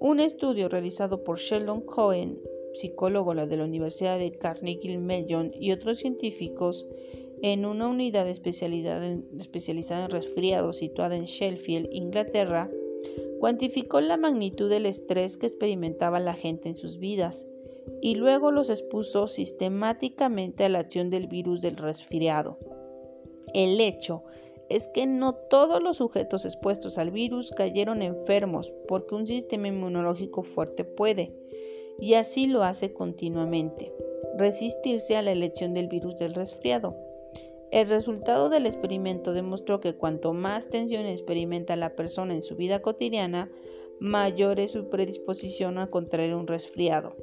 Un 0.00 0.18
estudio 0.18 0.70
realizado 0.70 1.22
por 1.22 1.38
Sheldon 1.38 1.82
Cohen, 1.82 2.40
psicólogo 2.74 3.34
de 3.34 3.56
la 3.56 3.64
Universidad 3.64 4.18
de 4.18 4.32
Carnegie 4.32 4.98
Mellon 4.98 5.52
y 5.58 5.72
otros 5.72 5.98
científicos 5.98 6.86
en 7.42 7.66
una 7.66 7.88
unidad 7.88 8.28
especializada 8.28 9.06
en 10.04 10.10
resfriados 10.10 10.76
situada 10.76 11.16
en 11.16 11.24
Sheffield, 11.24 11.88
Inglaterra, 11.90 12.70
cuantificó 13.40 14.00
la 14.00 14.16
magnitud 14.16 14.70
del 14.70 14.86
estrés 14.86 15.36
que 15.36 15.46
experimentaba 15.46 16.20
la 16.20 16.34
gente 16.34 16.68
en 16.68 16.76
sus 16.76 16.98
vidas 16.98 17.46
y 18.00 18.14
luego 18.14 18.52
los 18.52 18.70
expuso 18.70 19.26
sistemáticamente 19.26 20.64
a 20.64 20.68
la 20.68 20.78
acción 20.78 21.10
del 21.10 21.26
virus 21.26 21.60
del 21.60 21.76
resfriado. 21.76 22.58
El 23.52 23.80
hecho 23.80 24.22
es 24.68 24.88
que 24.88 25.06
no 25.06 25.34
todos 25.34 25.82
los 25.82 25.98
sujetos 25.98 26.44
expuestos 26.44 26.96
al 26.96 27.10
virus 27.10 27.50
cayeron 27.50 28.00
enfermos 28.00 28.72
porque 28.88 29.14
un 29.14 29.26
sistema 29.26 29.68
inmunológico 29.68 30.42
fuerte 30.42 30.84
puede, 30.84 31.34
y 32.02 32.14
así 32.14 32.48
lo 32.48 32.64
hace 32.64 32.92
continuamente, 32.92 33.92
resistirse 34.36 35.16
a 35.16 35.22
la 35.22 35.30
elección 35.30 35.72
del 35.72 35.86
virus 35.86 36.16
del 36.16 36.34
resfriado. 36.34 36.96
El 37.70 37.88
resultado 37.88 38.48
del 38.48 38.66
experimento 38.66 39.32
demostró 39.32 39.78
que 39.78 39.94
cuanto 39.94 40.32
más 40.32 40.68
tensión 40.68 41.06
experimenta 41.06 41.76
la 41.76 41.94
persona 41.94 42.34
en 42.34 42.42
su 42.42 42.56
vida 42.56 42.82
cotidiana, 42.82 43.52
mayor 44.00 44.58
es 44.58 44.72
su 44.72 44.90
predisposición 44.90 45.78
a 45.78 45.86
contraer 45.86 46.34
un 46.34 46.48
resfriado. 46.48 47.14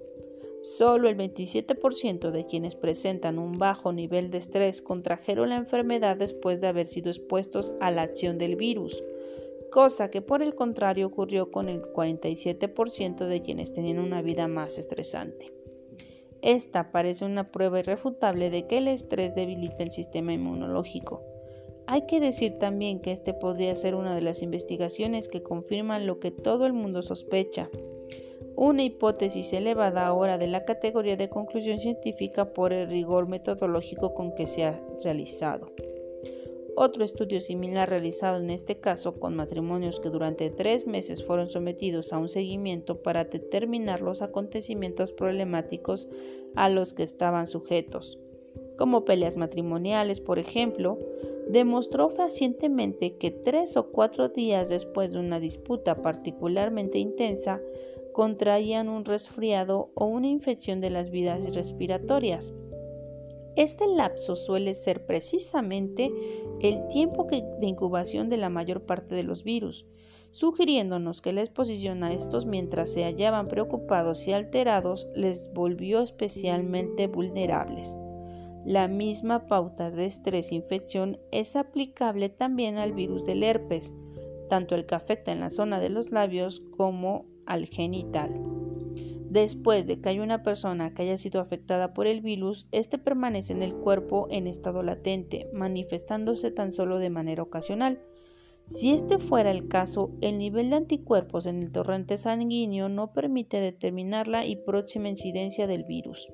Solo 0.62 1.10
el 1.10 1.18
27% 1.18 2.32
de 2.32 2.46
quienes 2.46 2.76
presentan 2.76 3.38
un 3.38 3.58
bajo 3.58 3.92
nivel 3.92 4.32
de 4.32 4.38
estrés 4.38 4.82
contrajeron 4.82 5.50
la 5.50 5.58
enfermedad 5.58 6.16
después 6.16 6.62
de 6.62 6.68
haber 6.68 6.88
sido 6.88 7.10
expuestos 7.10 7.74
a 7.82 7.92
la 7.92 8.04
acción 8.04 8.38
del 8.38 8.56
virus, 8.56 9.04
cosa 9.70 10.10
que 10.10 10.22
por 10.22 10.42
el 10.42 10.56
contrario 10.56 11.08
ocurrió 11.08 11.52
con 11.52 11.70
el 11.70 11.82
47% 11.82 13.28
de 13.28 13.42
quienes 13.42 13.74
tenían 13.74 14.00
una 14.00 14.22
vida 14.22 14.48
más 14.48 14.78
estresante. 14.78 15.54
Esta 16.42 16.92
parece 16.92 17.26
una 17.26 17.52
prueba 17.52 17.80
irrefutable 17.80 18.50
de 18.50 18.66
que 18.68 18.78
el 18.78 18.88
estrés 18.88 19.36
debilita 19.36 19.84
el 19.84 19.92
sistema 19.92 20.34
inmunológico. 20.34 21.22
Hay 21.86 22.06
que 22.06 22.20
decir 22.20 22.60
también 22.60 23.02
que 23.02 23.12
este 23.12 23.34
podría 23.34 23.76
ser 23.76 23.96
una 23.96 24.16
de 24.16 24.22
las 24.22 24.42
investigaciones 24.42 25.28
que 25.28 25.44
confirman 25.44 26.06
lo 26.06 26.20
que 26.20 26.32
todo 26.32 26.66
el 26.66 26.74
mundo 26.74 27.02
sospecha, 27.02 27.70
una 28.56 28.84
hipótesis 28.84 29.54
elevada 29.54 30.06
ahora 30.06 30.38
de 30.38 30.48
la 30.48 30.66
categoría 30.66 31.16
de 31.16 31.30
conclusión 31.30 31.80
científica 31.80 32.54
por 32.54 32.74
el 32.74 32.90
rigor 32.90 33.28
metodológico 33.28 34.14
con 34.14 34.36
que 34.36 34.48
se 34.48 34.66
ha 34.66 34.80
realizado. 35.04 35.72
Otro 36.82 37.04
estudio 37.04 37.42
similar 37.42 37.90
realizado 37.90 38.40
en 38.40 38.50
este 38.50 38.80
caso 38.80 39.20
con 39.20 39.36
matrimonios 39.36 40.00
que 40.00 40.10
durante 40.10 40.50
tres 40.50 40.88
meses 40.88 41.26
fueron 41.26 41.50
sometidos 41.50 42.14
a 42.14 42.18
un 42.18 42.30
seguimiento 42.30 43.04
para 43.04 43.26
determinar 43.26 44.00
los 44.00 44.22
acontecimientos 44.22 45.12
problemáticos 45.12 46.08
a 46.56 46.70
los 46.70 46.94
que 46.94 47.04
estaban 47.04 47.48
sujetos, 47.48 48.18
como 48.78 49.04
peleas 49.04 49.36
matrimoniales, 49.36 50.22
por 50.22 50.40
ejemplo, 50.40 50.98
demostró 51.50 52.12
fehacientemente 52.12 53.18
que 53.18 53.32
tres 53.32 53.76
o 53.76 53.92
cuatro 53.92 54.30
días 54.30 54.70
después 54.70 55.12
de 55.12 55.20
una 55.20 55.42
disputa 55.42 56.02
particularmente 56.02 56.98
intensa, 56.98 57.60
contraían 58.14 58.88
un 58.88 59.04
resfriado 59.04 59.92
o 59.96 60.06
una 60.06 60.28
infección 60.28 60.80
de 60.80 60.92
las 60.92 61.10
vías 61.10 61.54
respiratorias. 61.54 62.54
Este 63.60 63.88
lapso 63.88 64.38
suele 64.38 64.74
ser 64.74 65.06
precisamente 65.06 66.14
el 66.62 66.88
tiempo 66.88 67.26
de 67.26 67.68
incubación 67.68 68.30
de 68.30 68.38
la 68.38 68.48
mayor 68.48 68.84
parte 68.84 69.16
de 69.16 69.24
los 69.24 69.44
virus, 69.44 69.86
sugiriéndonos 70.32 71.22
que 71.22 71.34
la 71.34 71.42
exposición 71.42 72.06
a 72.06 72.14
estos 72.14 72.46
mientras 72.46 72.90
se 72.90 73.04
hallaban 73.04 73.50
preocupados 73.50 74.26
y 74.30 74.32
alterados 74.32 75.10
les 75.14 75.52
volvió 75.52 76.02
especialmente 76.02 77.08
vulnerables. 77.08 77.98
La 78.64 78.88
misma 78.88 79.48
pauta 79.48 79.92
de 79.92 80.06
estrés 80.06 80.54
e 80.54 80.64
es 81.32 81.58
aplicable 81.58 82.30
también 82.30 82.78
al 82.78 82.94
virus 82.94 83.26
del 83.26 83.44
herpes, 83.44 83.92
tanto 84.48 84.74
el 84.74 84.86
que 84.86 84.96
afecta 84.96 85.34
en 85.34 85.42
la 85.42 85.50
zona 85.50 85.82
de 85.82 85.90
los 85.90 86.12
labios 86.12 86.62
como 86.78 87.26
al 87.50 87.66
genital. 87.66 88.34
Después 89.30 89.86
de 89.86 90.02
que 90.02 90.10
haya 90.10 90.24
una 90.24 90.42
persona 90.42 90.94
que 90.94 91.04
haya 91.04 91.18
sido 91.18 91.40
afectada 91.40 91.94
por 91.94 92.08
el 92.08 92.22
virus, 92.22 92.68
este 92.72 92.98
permanece 92.98 93.54
en 93.54 93.62
el 93.62 93.76
cuerpo 93.76 94.28
en 94.32 94.48
estado 94.48 94.82
latente, 94.82 95.48
manifestándose 95.54 96.50
tan 96.50 96.74
solo 96.74 96.98
de 96.98 97.12
manera 97.12 97.44
ocasional. 97.44 98.00
Si 98.66 98.92
este 98.92 99.20
fuera 99.20 99.52
el 99.52 99.68
caso, 99.68 100.12
el 100.22 100.40
nivel 100.40 100.72
de 100.72 100.78
anticuerpos 100.78 101.46
en 101.46 101.62
el 101.62 101.72
torrente 101.72 102.18
sanguíneo 102.18 102.90
no 102.90 103.14
permite 103.14 103.60
determinar 103.60 104.28
la 104.28 104.48
y 104.48 104.56
próxima 104.56 105.10
incidencia 105.10 105.68
del 105.68 105.84
virus. 105.84 106.28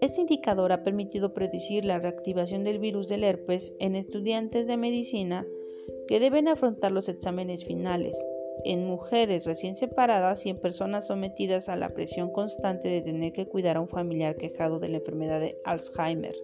Este 0.00 0.20
indicador 0.20 0.72
ha 0.72 0.82
permitido 0.82 1.32
predecir 1.32 1.84
la 1.84 1.98
reactivación 1.98 2.64
del 2.64 2.78
virus 2.80 3.08
del 3.08 3.24
herpes 3.24 3.72
en 3.78 3.96
estudiantes 3.96 4.66
de 4.66 4.76
medicina 4.76 5.46
que 6.08 6.20
deben 6.20 6.48
afrontar 6.48 6.92
los 6.92 7.08
exámenes 7.08 7.64
finales, 7.64 8.16
en 8.64 8.86
mujeres 8.86 9.44
recién 9.44 9.74
separadas 9.74 10.46
y 10.46 10.50
en 10.50 10.58
personas 10.58 11.06
sometidas 11.06 11.68
a 11.68 11.76
la 11.76 11.90
presión 11.90 12.30
constante 12.30 12.88
de 12.88 13.02
tener 13.02 13.32
que 13.32 13.46
cuidar 13.46 13.76
a 13.76 13.80
un 13.80 13.88
familiar 13.88 14.36
quejado 14.36 14.78
de 14.78 14.88
la 14.88 14.98
enfermedad 14.98 15.40
de 15.40 15.58
Alzheimer. 15.64 16.34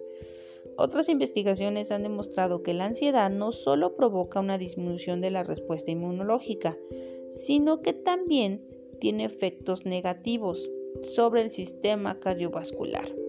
Otras 0.77 1.09
investigaciones 1.09 1.91
han 1.91 2.03
demostrado 2.03 2.63
que 2.63 2.73
la 2.73 2.85
ansiedad 2.85 3.29
no 3.29 3.51
solo 3.51 3.95
provoca 3.95 4.39
una 4.39 4.57
disminución 4.57 5.21
de 5.21 5.31
la 5.31 5.43
respuesta 5.43 5.91
inmunológica, 5.91 6.77
sino 7.29 7.81
que 7.81 7.93
también 7.93 8.61
tiene 8.99 9.25
efectos 9.25 9.85
negativos 9.85 10.69
sobre 11.01 11.41
el 11.41 11.51
sistema 11.51 12.19
cardiovascular. 12.19 13.22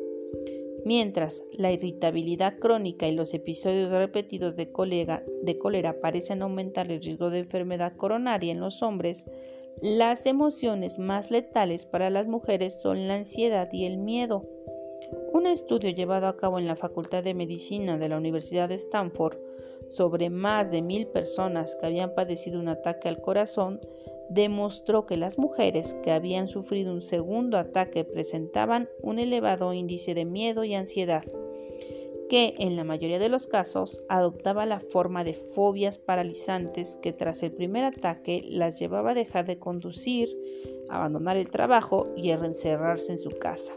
Mientras 0.85 1.43
la 1.53 1.73
irritabilidad 1.73 2.59
crónica 2.59 3.09
y 3.09 3.15
los 3.15 3.33
episodios 3.33 3.91
repetidos 3.91 4.55
de, 4.55 4.71
cólera 4.71 6.01
parecen 6.03 6.43
aumentar 6.43 6.93
el 6.93 7.01
riesgo 7.01 7.31
de 7.31 7.39
enfermedad 7.39 7.97
coronaria 7.97 8.53
en 8.53 8.61
los 8.61 8.83
hombres, 8.83 9.25
las 9.81 10.27
emociones 10.27 10.99
más 10.99 11.31
letales 11.31 11.87
para 11.87 12.11
las 12.11 12.27
mujeres 12.27 12.81
son 12.83 13.09
la 13.09 13.15
ansiedad 13.15 13.69
y 13.73 13.87
el 13.87 13.97
miedo. 13.97 14.47
Un 15.33 15.47
estudio 15.47 15.91
llevado 15.91 16.27
a 16.27 16.37
cabo 16.37 16.59
en 16.59 16.67
la 16.67 16.77
Facultad 16.77 17.25
de 17.25 17.35
Medicina 17.35 17.97
de 17.97 18.09
la 18.11 18.19
Universidad 18.19 18.69
de 18.69 18.77
Stanford 18.77 19.39
sobre 19.89 20.29
más 20.31 20.71
de 20.71 20.83
mil 20.83 21.07
personas 21.07 21.77
que 21.77 21.87
habían 21.87 22.15
padecido 22.15 22.61
un 22.61 22.69
ataque 22.69 23.09
al 23.09 23.21
corazón 23.21 23.81
demostró 24.31 25.07
que 25.07 25.17
las 25.17 25.39
mujeres 25.39 25.95
que 26.03 26.11
habían 26.11 26.49
sufrido 26.49 26.93
un 26.93 27.03
segundo 27.03 27.59
ataque 27.59 28.05
presentaban 28.05 28.89
un 29.03 29.19
elevado 29.19 29.73
índice 29.73 30.15
de 30.15 30.25
miedo 30.25 30.65
y 30.65 30.75
ansiedad, 30.75 31.25
que 32.29 32.55
en 32.59 32.77
la 32.77 32.85
mayoría 32.85 33.19
de 33.19 33.29
los 33.29 33.47
casos 33.47 34.03
adoptaba 34.09 34.67
la 34.67 34.81
forma 34.81 35.25
de 35.25 35.35
fobias 35.35 35.99
paralizantes 35.99 36.97
que 36.97 37.13
tras 37.13 37.43
el 37.43 37.53
primer 37.53 37.85
ataque 37.85 38.43
las 38.49 38.79
llevaba 38.79 39.11
a 39.11 39.15
dejar 39.15 39.47
de 39.47 39.59
conducir, 39.59 40.29
abandonar 40.89 41.37
el 41.37 41.51
trabajo 41.51 42.13
y 42.17 42.31
a 42.31 42.35
encerrarse 42.35 43.13
en 43.13 43.19
su 43.19 43.31
casa. 43.31 43.75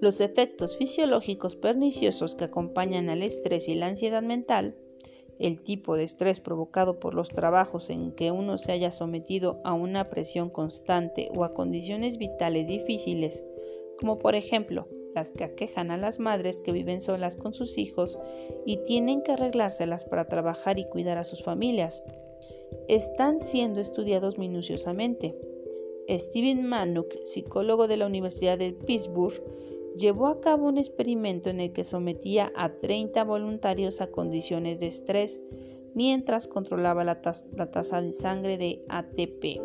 Los 0.00 0.20
efectos 0.20 0.76
fisiológicos 0.76 1.54
perniciosos 1.54 2.34
que 2.34 2.44
acompañan 2.44 3.08
al 3.08 3.22
estrés 3.22 3.68
y 3.68 3.76
la 3.76 3.86
ansiedad 3.86 4.22
mental 4.22 4.74
el 5.42 5.60
tipo 5.60 5.96
de 5.96 6.04
estrés 6.04 6.40
provocado 6.40 7.00
por 7.00 7.14
los 7.14 7.28
trabajos 7.28 7.90
en 7.90 8.12
que 8.12 8.30
uno 8.30 8.58
se 8.58 8.72
haya 8.72 8.90
sometido 8.90 9.60
a 9.64 9.74
una 9.74 10.08
presión 10.08 10.50
constante 10.50 11.28
o 11.36 11.44
a 11.44 11.52
condiciones 11.52 12.16
vitales 12.16 12.66
difíciles, 12.66 13.42
como 13.98 14.18
por 14.18 14.34
ejemplo 14.34 14.86
las 15.14 15.30
que 15.32 15.44
aquejan 15.44 15.90
a 15.90 15.98
las 15.98 16.18
madres 16.18 16.56
que 16.62 16.72
viven 16.72 17.00
solas 17.00 17.36
con 17.36 17.52
sus 17.52 17.76
hijos 17.76 18.18
y 18.64 18.78
tienen 18.84 19.22
que 19.22 19.32
arreglárselas 19.32 20.04
para 20.04 20.26
trabajar 20.26 20.78
y 20.78 20.88
cuidar 20.88 21.18
a 21.18 21.24
sus 21.24 21.42
familias, 21.42 22.02
están 22.88 23.40
siendo 23.40 23.80
estudiados 23.80 24.38
minuciosamente. 24.38 25.36
Steven 26.08 26.66
Manuk, 26.66 27.14
psicólogo 27.24 27.88
de 27.88 27.96
la 27.96 28.06
Universidad 28.06 28.58
de 28.58 28.72
Pittsburgh, 28.72 29.42
llevó 29.96 30.28
a 30.28 30.40
cabo 30.40 30.66
un 30.66 30.78
experimento 30.78 31.50
en 31.50 31.60
el 31.60 31.72
que 31.72 31.84
sometía 31.84 32.52
a 32.56 32.70
30 32.70 33.24
voluntarios 33.24 34.00
a 34.00 34.08
condiciones 34.08 34.80
de 34.80 34.86
estrés 34.86 35.40
mientras 35.94 36.48
controlaba 36.48 37.04
la, 37.04 37.20
tasa 37.20 38.00
de 38.00 38.12
sangre 38.12 38.56
de 38.56 38.82
ATP, 38.88 39.60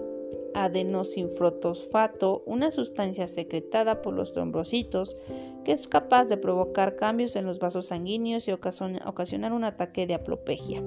adenosinfrotosfato, 0.54 2.44
una 2.46 2.72
sustancia 2.72 3.28
secretada 3.28 4.02
por 4.02 4.14
los 4.14 4.34
trombocitos 4.34 5.16
que 5.64 5.74
es 5.74 5.88
capaz 5.88 6.26
de 6.26 6.38
provocar 6.38 6.96
cambios 6.96 7.36
en 7.36 7.46
los 7.46 7.60
vasos 7.60 7.88
sanguíneos 7.88 8.48
y 8.48 8.52
ocasionar 8.52 9.54
un 9.54 9.64
ataque 9.64 10.08
de 10.08 10.14
aplopegia. 10.14 10.84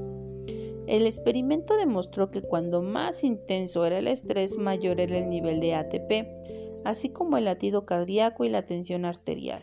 El 0.86 1.06
experimento 1.06 1.76
demostró 1.76 2.30
que 2.30 2.42
cuando 2.42 2.82
más 2.82 3.22
intenso 3.22 3.84
era 3.86 3.98
el 3.98 4.08
estrés, 4.08 4.56
mayor 4.56 5.00
era 5.00 5.18
el 5.18 5.28
nivel 5.28 5.60
de 5.60 5.74
ATP, 5.74 6.26
así 6.84 7.10
como 7.10 7.36
el 7.36 7.44
latido 7.44 7.84
cardíaco 7.86 8.44
y 8.44 8.48
la 8.48 8.66
tensión 8.66 9.04
arterial. 9.04 9.62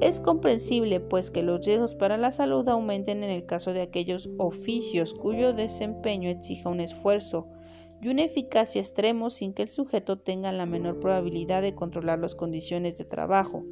Es 0.00 0.18
comprensible, 0.18 0.98
pues, 0.98 1.30
que 1.30 1.42
los 1.42 1.64
riesgos 1.64 1.94
para 1.94 2.16
la 2.16 2.32
salud 2.32 2.68
aumenten 2.68 3.22
en 3.22 3.30
el 3.30 3.46
caso 3.46 3.72
de 3.72 3.82
aquellos 3.82 4.28
oficios 4.38 5.14
cuyo 5.14 5.52
desempeño 5.52 6.28
exija 6.28 6.68
un 6.68 6.80
esfuerzo 6.80 7.46
y 8.02 8.08
una 8.08 8.24
eficacia 8.24 8.80
extremo 8.80 9.30
sin 9.30 9.54
que 9.54 9.62
el 9.62 9.70
sujeto 9.70 10.18
tenga 10.18 10.50
la 10.52 10.66
menor 10.66 10.98
probabilidad 10.98 11.62
de 11.62 11.74
controlar 11.74 12.18
las 12.18 12.34
condiciones 12.34 12.98
de 12.98 13.04
trabajo. 13.04 13.64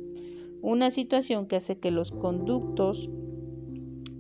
Una 0.62 0.92
situación 0.92 1.46
que 1.46 1.57
hace 1.57 1.78
que 1.78 1.90
los 1.90 2.12
conductos 2.12 3.11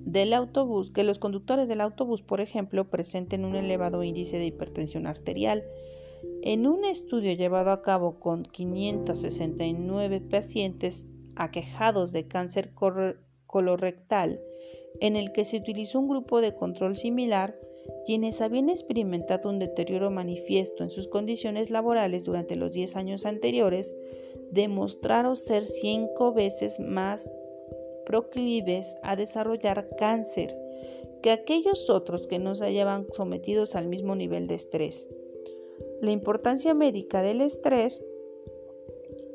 del 0.04 0.34
autobús, 0.34 0.90
que 0.90 1.04
los 1.04 1.18
conductores 1.18 1.68
del 1.68 1.80
autobús, 1.80 2.22
por 2.22 2.40
ejemplo, 2.40 2.90
presenten 2.90 3.44
un 3.44 3.54
elevado 3.54 4.02
índice 4.02 4.38
de 4.38 4.46
hipertensión 4.46 5.06
arterial. 5.06 5.62
En 6.44 6.66
un 6.66 6.84
estudio 6.84 7.34
llevado 7.34 7.70
a 7.70 7.82
cabo 7.82 8.18
con 8.18 8.42
569 8.42 10.20
pacientes 10.20 11.06
aquejados 11.36 12.10
de 12.10 12.26
cáncer 12.26 12.72
colorectal, 13.46 14.40
en 15.00 15.14
el 15.14 15.30
que 15.30 15.44
se 15.44 15.58
utilizó 15.58 16.00
un 16.00 16.08
grupo 16.08 16.40
de 16.40 16.56
control 16.56 16.96
similar, 16.96 17.56
quienes 18.06 18.40
habían 18.40 18.70
experimentado 18.70 19.48
un 19.48 19.60
deterioro 19.60 20.10
manifiesto 20.10 20.82
en 20.82 20.90
sus 20.90 21.06
condiciones 21.06 21.70
laborales 21.70 22.24
durante 22.24 22.56
los 22.56 22.72
10 22.72 22.96
años 22.96 23.24
anteriores, 23.24 23.96
demostraron 24.50 25.36
ser 25.36 25.64
cinco 25.64 26.32
veces 26.32 26.80
más 26.80 27.30
proclives 28.04 28.96
a 29.04 29.14
desarrollar 29.14 29.88
cáncer 29.96 30.58
que 31.22 31.30
aquellos 31.30 31.88
otros 31.88 32.26
que 32.26 32.40
no 32.40 32.56
se 32.56 32.64
hallaban 32.64 33.06
sometidos 33.14 33.76
al 33.76 33.86
mismo 33.86 34.16
nivel 34.16 34.48
de 34.48 34.56
estrés. 34.56 35.06
La 36.02 36.10
importancia 36.10 36.74
médica 36.74 37.22
del 37.22 37.40
estrés 37.40 38.02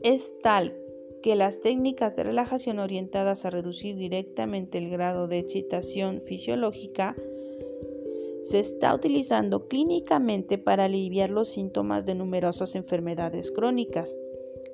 es 0.04 0.30
tal 0.44 0.76
que 1.24 1.34
las 1.36 1.62
técnicas 1.62 2.18
de 2.18 2.24
relajación 2.24 2.80
orientadas 2.80 3.46
a 3.46 3.50
reducir 3.50 3.96
directamente 3.96 4.78
el 4.78 4.90
grado 4.90 5.30
de 5.30 5.40
excitación 5.40 6.24
fisiológica 6.26 7.16
se 8.44 8.60
está 8.60 8.94
utilizando 8.94 9.70
clínicamente 9.70 10.58
para 10.58 10.84
aliviar 10.84 11.30
los 11.30 11.48
síntomas 11.48 12.06
de 12.06 12.16
numerosas 12.16 12.76
enfermedades 12.76 13.50
crónicas, 13.50 14.14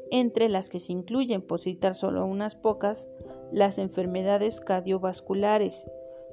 entre 0.09 0.49
las 0.49 0.71
que 0.71 0.79
se 0.79 0.93
incluyen, 0.93 1.43
por 1.43 1.59
citar 1.59 1.93
solo 1.93 2.25
unas 2.25 2.55
pocas, 2.55 3.07
las 3.51 3.77
enfermedades 3.77 4.61
cardiovasculares, 4.61 5.85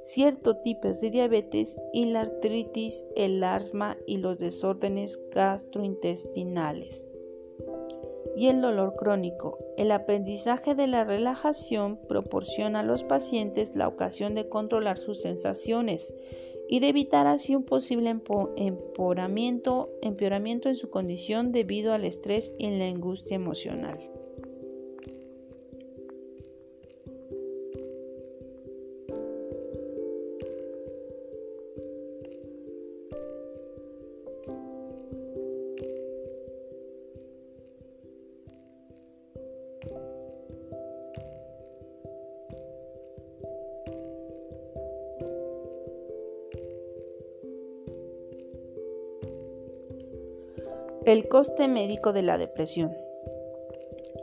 ciertos 0.03 0.63
tipos 0.63 1.01
de 1.01 1.11
diabetes 1.11 1.77
y 1.93 2.07
la 2.07 2.23
artritis, 2.23 3.05
el 3.17 3.43
asma 3.45 3.97
y 4.07 4.19
los 4.19 4.39
desórdenes 4.39 5.19
gastrointestinales 5.33 7.11
y 8.37 8.49
el 8.49 8.61
dolor 8.61 8.95
crónico. 8.97 9.59
El 9.77 9.91
aprendizaje 9.93 10.75
de 10.75 10.87
la 10.87 11.05
relajación 11.05 11.99
proporciona 12.09 12.81
a 12.81 12.85
los 12.85 13.05
pacientes 13.05 13.73
la 13.75 13.89
ocasión 13.89 14.35
de 14.35 14.49
controlar 14.49 14.99
sus 14.99 15.21
sensaciones 15.21 16.15
y 16.69 16.81
de 16.81 16.89
evitar 16.89 17.27
así 17.27 17.55
un 17.57 17.65
posible 17.65 18.11
empeoramiento, 18.57 19.91
empeoramiento 20.03 20.69
en 20.69 20.77
su 20.77 20.89
condición 20.89 21.53
debido 21.53 21.93
al 21.93 22.05
estrés 22.05 22.53
y 22.59 22.71
la 22.71 22.87
angustia 22.87 23.35
emocional. 23.35 24.10
Coste 51.31 51.69
médico 51.69 52.13
de 52.13 52.23
la 52.23 52.39
depresión. 52.39 52.91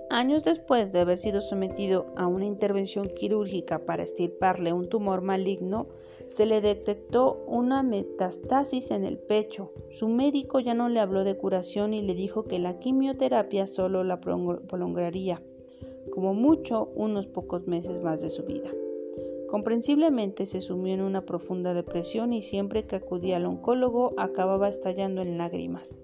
Años 0.10 0.44
después 0.44 0.92
de 0.92 1.00
haber 1.00 1.18
sido 1.18 1.40
sometido 1.40 2.08
a 2.18 2.28
una 2.28 2.44
intervención 2.44 3.08
quirúrgica 3.08 3.80
para 3.80 4.04
estirparle 4.04 4.74
un 4.74 4.90
tumor 4.90 5.22
maligno, 5.22 5.88
se 6.28 6.46
le 6.46 6.60
detectó 6.60 7.46
una 7.48 7.82
metastasis 7.82 8.92
en 8.92 9.06
el 9.06 9.18
pecho. 9.18 9.72
Su 9.92 10.10
médico 10.10 10.60
ya 10.60 10.74
no 10.74 10.90
le 10.90 11.00
habló 11.00 11.24
de 11.24 11.38
curación 11.38 11.94
y 11.94 12.02
le 12.02 12.14
dijo 12.14 12.44
que 12.44 12.60
la 12.60 12.78
quimioterapia 12.78 13.68
solo 13.68 14.04
la 14.04 14.20
prolongaría, 14.20 15.42
como 16.12 16.34
mucho, 16.34 16.92
unos 16.94 17.26
pocos 17.26 17.68
meses 17.68 18.04
más 18.04 18.20
de 18.20 18.30
su 18.30 18.44
vida. 18.44 18.70
Comprensiblemente 19.50 20.46
se 20.46 20.60
sumió 20.60 20.94
en 20.94 21.02
una 21.02 21.22
profunda 21.22 21.74
depresión 21.74 22.34
y 22.34 22.42
siempre 22.42 22.86
que 22.86 22.98
acudía 22.98 23.38
al 23.38 23.46
oncólogo 23.46 24.14
acababa 24.18 24.68
estallando 24.68 25.22
en 25.22 25.38
lágrimas. 25.38 25.98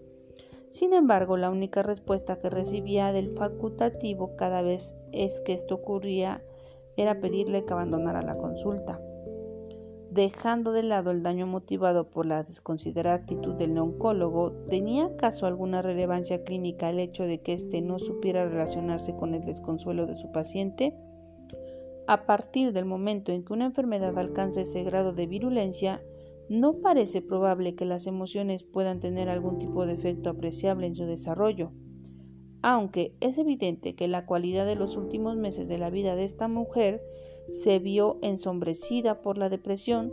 Sin 0.73 0.91
embargo, 0.93 1.37
la 1.37 1.51
única 1.51 1.83
respuesta 1.83 2.39
que 2.39 2.49
recibía 2.49 3.11
del 3.13 3.29
facultativo 3.37 4.35
cada 4.35 4.63
vez 4.63 4.95
es 5.11 5.39
que 5.41 5.53
esto 5.53 5.75
ocurría 5.75 6.41
era 6.97 7.19
pedirle 7.19 7.63
que 7.63 7.73
abandonara 7.73 8.23
la 8.23 8.35
consulta. 8.35 8.99
Dejando 10.09 10.71
de 10.71 10.81
lado 10.81 11.11
el 11.11 11.21
daño 11.21 11.45
motivado 11.45 12.09
por 12.09 12.25
la 12.25 12.41
desconsiderada 12.41 13.17
actitud 13.17 13.53
del 13.53 13.77
oncólogo, 13.77 14.51
¿tenía 14.67 15.05
acaso 15.05 15.45
alguna 15.45 15.83
relevancia 15.83 16.43
clínica 16.43 16.89
el 16.89 16.99
hecho 16.99 17.23
de 17.23 17.39
que 17.39 17.53
éste 17.53 17.81
no 17.81 17.99
supiera 17.99 18.49
relacionarse 18.49 19.15
con 19.15 19.35
el 19.35 19.45
desconsuelo 19.45 20.07
de 20.07 20.15
su 20.15 20.31
paciente? 20.31 20.95
A 22.07 22.25
partir 22.25 22.73
del 22.73 22.85
momento 22.85 23.31
en 23.31 23.45
que 23.45 23.53
una 23.53 23.65
enfermedad 23.65 24.17
alcanza 24.17 24.61
ese 24.61 24.83
grado 24.83 25.13
de 25.13 25.27
virulencia, 25.27 26.01
no 26.49 26.81
parece 26.81 27.21
probable 27.21 27.75
que 27.75 27.85
las 27.85 28.07
emociones 28.07 28.63
puedan 28.63 28.99
tener 28.99 29.29
algún 29.29 29.59
tipo 29.59 29.85
de 29.85 29.93
efecto 29.93 30.29
apreciable 30.29 30.87
en 30.87 30.95
su 30.95 31.05
desarrollo. 31.05 31.71
Aunque 32.61 33.15
es 33.19 33.37
evidente 33.37 33.95
que 33.95 34.07
la 34.07 34.25
cualidad 34.25 34.65
de 34.65 34.75
los 34.75 34.95
últimos 34.95 35.35
meses 35.35 35.67
de 35.67 35.77
la 35.77 35.89
vida 35.89 36.15
de 36.15 36.23
esta 36.23 36.47
mujer 36.47 37.03
se 37.51 37.79
vio 37.79 38.19
ensombrecida 38.21 39.21
por 39.21 39.37
la 39.37 39.49
depresión, 39.49 40.11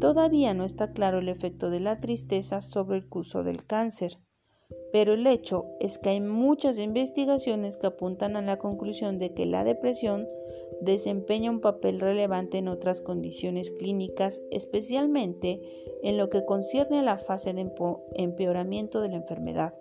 todavía 0.00 0.54
no 0.54 0.64
está 0.64 0.92
claro 0.92 1.18
el 1.18 1.28
efecto 1.28 1.70
de 1.70 1.80
la 1.80 2.00
tristeza 2.00 2.60
sobre 2.60 2.98
el 2.98 3.08
curso 3.08 3.44
del 3.44 3.64
cáncer. 3.64 4.18
Pero 4.92 5.14
el 5.14 5.26
hecho 5.26 5.66
es 5.80 5.98
que 5.98 6.10
hay 6.10 6.20
muchas 6.20 6.78
investigaciones 6.78 7.76
que 7.76 7.86
apuntan 7.86 8.36
a 8.36 8.42
la 8.42 8.58
conclusión 8.58 9.18
de 9.18 9.32
que 9.34 9.46
la 9.46 9.64
depresión 9.64 10.26
desempeña 10.80 11.50
un 11.50 11.60
papel 11.60 12.00
relevante 12.00 12.58
en 12.58 12.68
otras 12.68 13.02
condiciones 13.02 13.70
clínicas, 13.70 14.40
especialmente 14.50 15.60
en 16.02 16.16
lo 16.16 16.30
que 16.30 16.44
concierne 16.44 17.00
a 17.00 17.02
la 17.02 17.18
fase 17.18 17.52
de 17.52 17.70
empeoramiento 18.14 19.00
de 19.00 19.08
la 19.08 19.16
enfermedad. 19.16 19.74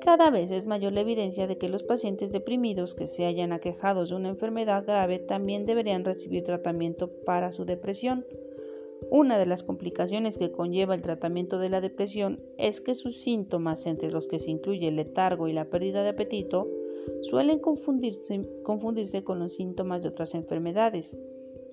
Cada 0.00 0.30
vez 0.30 0.50
es 0.50 0.64
mayor 0.64 0.94
la 0.94 1.02
evidencia 1.02 1.46
de 1.46 1.58
que 1.58 1.68
los 1.68 1.82
pacientes 1.82 2.32
deprimidos 2.32 2.94
que 2.94 3.06
se 3.06 3.26
hayan 3.26 3.52
aquejados 3.52 4.08
de 4.08 4.16
una 4.16 4.30
enfermedad 4.30 4.84
grave 4.86 5.18
también 5.18 5.66
deberían 5.66 6.04
recibir 6.04 6.42
tratamiento 6.42 7.10
para 7.26 7.52
su 7.52 7.66
depresión. 7.66 8.24
Una 9.10 9.38
de 9.38 9.46
las 9.46 9.64
complicaciones 9.64 10.38
que 10.38 10.52
conlleva 10.52 10.94
el 10.94 11.02
tratamiento 11.02 11.58
de 11.58 11.68
la 11.68 11.80
depresión 11.80 12.40
es 12.58 12.80
que 12.80 12.94
sus 12.94 13.20
síntomas, 13.20 13.86
entre 13.86 14.12
los 14.12 14.28
que 14.28 14.38
se 14.38 14.52
incluye 14.52 14.86
el 14.86 14.94
letargo 14.94 15.48
y 15.48 15.52
la 15.52 15.64
pérdida 15.64 16.04
de 16.04 16.10
apetito, 16.10 16.68
suelen 17.22 17.58
confundirse, 17.58 19.24
con 19.24 19.40
los 19.40 19.54
síntomas 19.54 20.02
de 20.02 20.08
otras 20.10 20.36
enfermedades, 20.36 21.16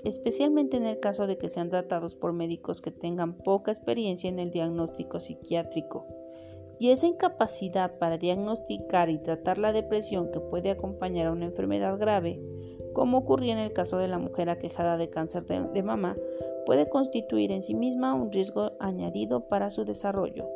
especialmente 0.03 0.77
en 0.77 0.87
el 0.87 0.99
caso 0.99 1.27
de 1.27 1.37
que 1.37 1.49
sean 1.49 1.69
tratados 1.69 2.15
por 2.15 2.33
médicos 2.33 2.81
que 2.81 2.89
tengan 2.89 3.37
poca 3.37 3.71
experiencia 3.71 4.29
en 4.29 4.39
el 4.39 4.49
diagnóstico 4.49 5.19
psiquiátrico. 5.19 6.07
Y 6.79 6.89
esa 6.89 7.05
incapacidad 7.05 7.99
para 7.99 8.17
diagnosticar 8.17 9.11
y 9.11 9.19
tratar 9.19 9.59
la 9.59 9.73
depresión 9.73 10.31
que 10.31 10.39
puede 10.39 10.71
acompañar 10.71 11.27
a 11.27 11.31
una 11.31 11.45
enfermedad 11.45 11.99
grave, 11.99 12.39
como 12.93 13.19
ocurría 13.19 13.53
en 13.53 13.59
el 13.59 13.73
caso 13.73 13.99
de 13.99 14.07
la 14.07 14.17
mujer 14.17 14.49
aquejada 14.49 14.97
de 14.97 15.11
cáncer 15.11 15.45
de 15.45 15.83
mama, 15.83 16.15
puede 16.67 16.89
constituir 16.89 17.53
en 17.53 17.63
sí 17.63 17.73
misma 17.73 18.13
un 18.13 18.29
riesgo 18.29 18.73
añadido 18.81 19.47
para 19.47 19.71
su 19.71 19.85
desarrollo. 19.85 20.49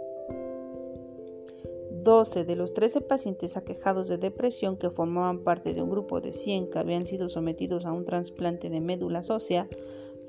12 2.03 2.43
de 2.43 2.57
los 2.57 2.74
13 2.74 2.99
pacientes 2.99 3.55
aquejados 3.55 4.09
de 4.09 4.18
depresión 4.18 4.76
que 4.76 4.89
formaban 4.89 5.45
parte 5.45 5.74
de 5.74 5.82
un 5.82 5.89
grupo 5.89 6.20
de 6.20 6.34
100 6.34 6.70
que 6.70 6.80
habían 6.80 7.05
sido 7.05 7.30
sometidos 7.30 7.86
a 7.86 7.93
un 7.93 8.03
trasplante 8.03 8.70
de 8.70 8.82
médula 8.82 9.22
ósea 9.30 9.70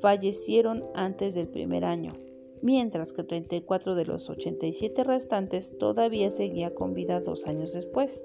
fallecieron 0.00 0.84
antes 0.94 1.34
del 1.34 1.48
primer 1.48 1.84
año, 1.84 2.12
mientras 2.60 3.12
que 3.12 3.24
34 3.24 3.96
de 3.96 4.04
los 4.04 4.30
87 4.30 5.02
restantes 5.02 5.76
todavía 5.78 6.30
seguía 6.30 6.72
con 6.76 6.94
vida 6.94 7.20
dos 7.20 7.44
años 7.48 7.72
después. 7.72 8.22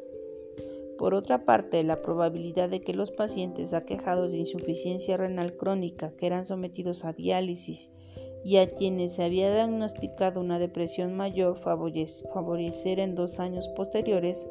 Por 0.98 1.14
otra 1.14 1.46
parte, 1.46 1.84
la 1.84 2.02
probabilidad 2.02 2.70
de 2.70 2.82
que 2.82 2.94
los 2.94 3.12
pacientes 3.12 3.74
aquejados 3.74 4.32
de 4.32 4.40
insuficiencia 4.40 5.18
renal 5.18 5.56
crónica 5.56 6.12
que 6.18 6.26
eran 6.26 6.46
sometidos 6.46 7.06
a 7.06 7.14
diálisis 7.14 7.92
y 8.44 8.58
a 8.58 8.70
quienes 8.70 9.14
se 9.14 9.24
había 9.24 9.54
diagnosticado 9.54 10.40
una 10.40 10.58
depresión 10.58 11.14
mayor 11.16 11.58
favorecer 11.58 13.00
en 13.00 13.16
dos 13.16 13.40
años 13.40 13.68
posteriores 13.70 14.48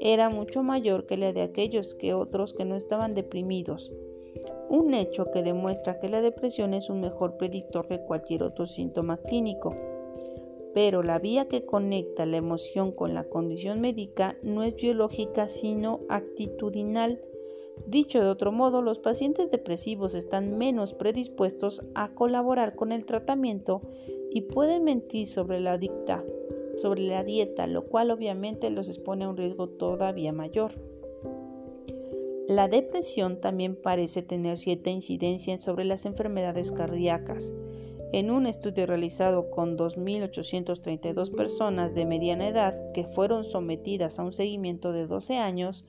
era 0.00 0.30
mucho 0.30 0.62
mayor 0.62 1.06
que 1.06 1.16
la 1.16 1.32
de 1.32 1.42
aquellos 1.42 1.94
que 1.94 2.14
otros 2.14 2.52
que 2.52 2.64
no 2.64 2.74
estaban 2.74 3.14
deprimidos, 3.14 3.92
un 4.68 4.94
hecho 4.94 5.30
que 5.30 5.42
demuestra 5.42 6.00
que 6.00 6.08
la 6.08 6.20
depresión 6.20 6.74
es 6.74 6.90
un 6.90 7.00
mejor 7.00 7.36
predictor 7.36 7.86
que 7.86 8.00
cualquier 8.00 8.42
otro 8.42 8.66
síntoma 8.66 9.18
clínico. 9.18 9.93
Pero 10.74 11.02
la 11.02 11.18
vía 11.18 11.46
que 11.46 11.64
conecta 11.64 12.26
la 12.26 12.36
emoción 12.36 12.92
con 12.92 13.14
la 13.14 13.24
condición 13.24 13.80
médica 13.80 14.36
no 14.42 14.62
es 14.64 14.74
biológica 14.74 15.48
sino 15.48 16.00
actitudinal. 16.08 17.22
Dicho 17.86 18.20
de 18.20 18.28
otro 18.28 18.52
modo, 18.52 18.82
los 18.82 18.98
pacientes 18.98 19.50
depresivos 19.50 20.14
están 20.14 20.58
menos 20.58 20.92
predispuestos 20.94 21.84
a 21.94 22.12
colaborar 22.14 22.74
con 22.74 22.92
el 22.92 23.04
tratamiento 23.04 23.82
y 24.30 24.42
pueden 24.42 24.84
mentir 24.84 25.28
sobre 25.28 25.60
la 25.60 25.78
sobre 26.82 27.02
la 27.02 27.22
dieta, 27.22 27.66
lo 27.66 27.86
cual 27.86 28.10
obviamente 28.10 28.68
los 28.70 28.88
expone 28.88 29.24
a 29.24 29.28
un 29.28 29.36
riesgo 29.36 29.68
todavía 29.68 30.32
mayor. 30.32 30.72
La 32.48 32.68
depresión 32.68 33.40
también 33.40 33.74
parece 33.74 34.22
tener 34.22 34.58
cierta 34.58 34.90
incidencia 34.90 35.56
sobre 35.56 35.84
las 35.84 36.04
enfermedades 36.04 36.72
cardíacas. 36.72 37.50
En 38.14 38.30
un 38.30 38.46
estudio 38.46 38.86
realizado 38.86 39.50
con 39.50 39.76
2.832 39.76 41.34
personas 41.34 41.96
de 41.96 42.06
mediana 42.06 42.46
edad 42.46 42.76
que 42.92 43.02
fueron 43.02 43.42
sometidas 43.42 44.20
a 44.20 44.22
un 44.22 44.32
seguimiento 44.32 44.92
de 44.92 45.08
12 45.08 45.38
años, 45.38 45.84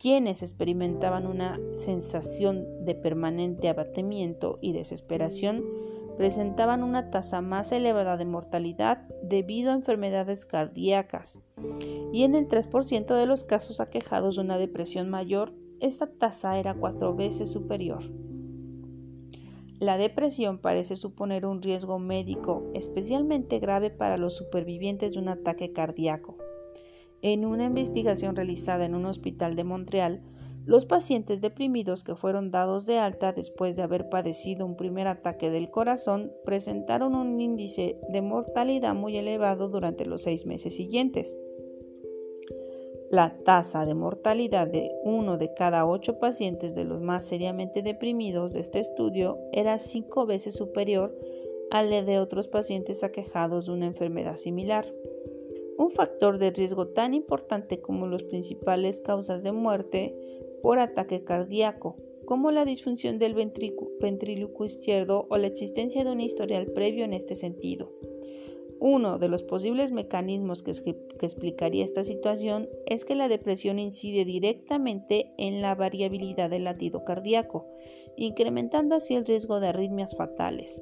quienes 0.00 0.44
experimentaban 0.44 1.26
una 1.26 1.58
sensación 1.74 2.84
de 2.84 2.94
permanente 2.94 3.68
abatimiento 3.68 4.60
y 4.62 4.74
desesperación, 4.74 5.64
presentaban 6.16 6.84
una 6.84 7.10
tasa 7.10 7.40
más 7.40 7.72
elevada 7.72 8.16
de 8.16 8.26
mortalidad 8.26 8.98
debido 9.24 9.72
a 9.72 9.74
enfermedades 9.74 10.44
cardíacas 10.44 11.40
y 12.12 12.22
en 12.22 12.36
el 12.36 12.46
3% 12.46 13.12
de 13.12 13.26
los 13.26 13.42
casos 13.42 13.80
aquejados 13.80 14.36
de 14.36 14.42
una 14.42 14.56
depresión 14.56 15.10
mayor, 15.10 15.52
esta 15.80 16.06
tasa 16.06 16.60
era 16.60 16.74
cuatro 16.74 17.16
veces 17.16 17.50
superior. 17.50 18.04
La 19.78 19.98
depresión 19.98 20.58
parece 20.58 20.96
suponer 20.96 21.44
un 21.44 21.60
riesgo 21.60 21.98
médico 21.98 22.70
especialmente 22.72 23.58
grave 23.58 23.90
para 23.90 24.16
los 24.16 24.34
supervivientes 24.34 25.12
de 25.12 25.18
un 25.18 25.28
ataque 25.28 25.72
cardíaco. 25.72 26.38
En 27.20 27.44
una 27.44 27.64
investigación 27.64 28.36
realizada 28.36 28.86
en 28.86 28.94
un 28.94 29.04
hospital 29.04 29.54
de 29.54 29.64
Montreal, 29.64 30.22
los 30.64 30.86
pacientes 30.86 31.40
deprimidos 31.42 32.04
que 32.04 32.16
fueron 32.16 32.50
dados 32.50 32.86
de 32.86 32.98
alta 32.98 33.32
después 33.32 33.76
de 33.76 33.82
haber 33.82 34.08
padecido 34.08 34.64
un 34.64 34.76
primer 34.76 35.06
ataque 35.08 35.50
del 35.50 35.70
corazón 35.70 36.32
presentaron 36.44 37.14
un 37.14 37.40
índice 37.40 38.00
de 38.08 38.22
mortalidad 38.22 38.94
muy 38.94 39.16
elevado 39.16 39.68
durante 39.68 40.06
los 40.06 40.22
seis 40.22 40.46
meses 40.46 40.74
siguientes. 40.74 41.36
La 43.10 43.38
tasa 43.44 43.86
de 43.86 43.94
mortalidad 43.94 44.66
de 44.66 44.90
uno 45.04 45.38
de 45.38 45.54
cada 45.54 45.86
ocho 45.86 46.18
pacientes 46.18 46.74
de 46.74 46.84
los 46.84 47.00
más 47.00 47.24
seriamente 47.24 47.82
deprimidos 47.82 48.52
de 48.52 48.58
este 48.60 48.80
estudio 48.80 49.38
era 49.52 49.78
cinco 49.78 50.26
veces 50.26 50.54
superior 50.54 51.16
a 51.70 51.84
la 51.84 52.02
de 52.02 52.18
otros 52.18 52.48
pacientes 52.48 53.04
aquejados 53.04 53.66
de 53.66 53.72
una 53.72 53.86
enfermedad 53.86 54.34
similar. 54.36 54.92
Un 55.78 55.90
factor 55.92 56.38
de 56.38 56.50
riesgo 56.50 56.88
tan 56.88 57.14
importante 57.14 57.80
como 57.80 58.08
las 58.08 58.24
principales 58.24 59.00
causas 59.00 59.44
de 59.44 59.52
muerte 59.52 60.16
por 60.60 60.80
ataque 60.80 61.22
cardíaco, 61.22 61.96
como 62.24 62.50
la 62.50 62.64
disfunción 62.64 63.20
del 63.20 63.34
ventrículo 63.34 64.66
izquierdo 64.66 65.28
o 65.30 65.38
la 65.38 65.46
existencia 65.46 66.02
de 66.02 66.10
un 66.10 66.20
historial 66.20 66.66
previo 66.72 67.04
en 67.04 67.12
este 67.12 67.36
sentido. 67.36 67.92
Uno 68.88 69.18
de 69.18 69.26
los 69.26 69.42
posibles 69.42 69.90
mecanismos 69.90 70.62
que, 70.62 70.70
explicaría 70.70 71.84
esta 71.84 72.04
situación 72.04 72.68
es 72.86 73.04
que 73.04 73.16
la 73.16 73.26
depresión 73.26 73.80
incide 73.80 74.24
directamente 74.24 75.32
en 75.38 75.60
la 75.60 75.74
variabilidad 75.74 76.50
del 76.50 76.62
latido 76.62 77.02
cardíaco, 77.02 77.66
incrementando 78.14 78.94
así 78.94 79.16
el 79.16 79.26
riesgo 79.26 79.58
de 79.58 79.66
arritmias 79.66 80.14
fatales. 80.14 80.80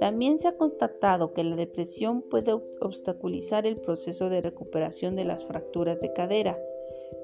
También 0.00 0.38
se 0.38 0.48
ha 0.48 0.56
constatado 0.56 1.34
que 1.34 1.44
la 1.44 1.54
depresión 1.54 2.20
puede 2.20 2.52
obstaculizar 2.80 3.64
el 3.64 3.76
proceso 3.76 4.28
de 4.28 4.40
recuperación 4.40 5.14
de 5.14 5.22
las 5.22 5.44
fracturas 5.46 6.00
de 6.00 6.12
cadera, 6.12 6.58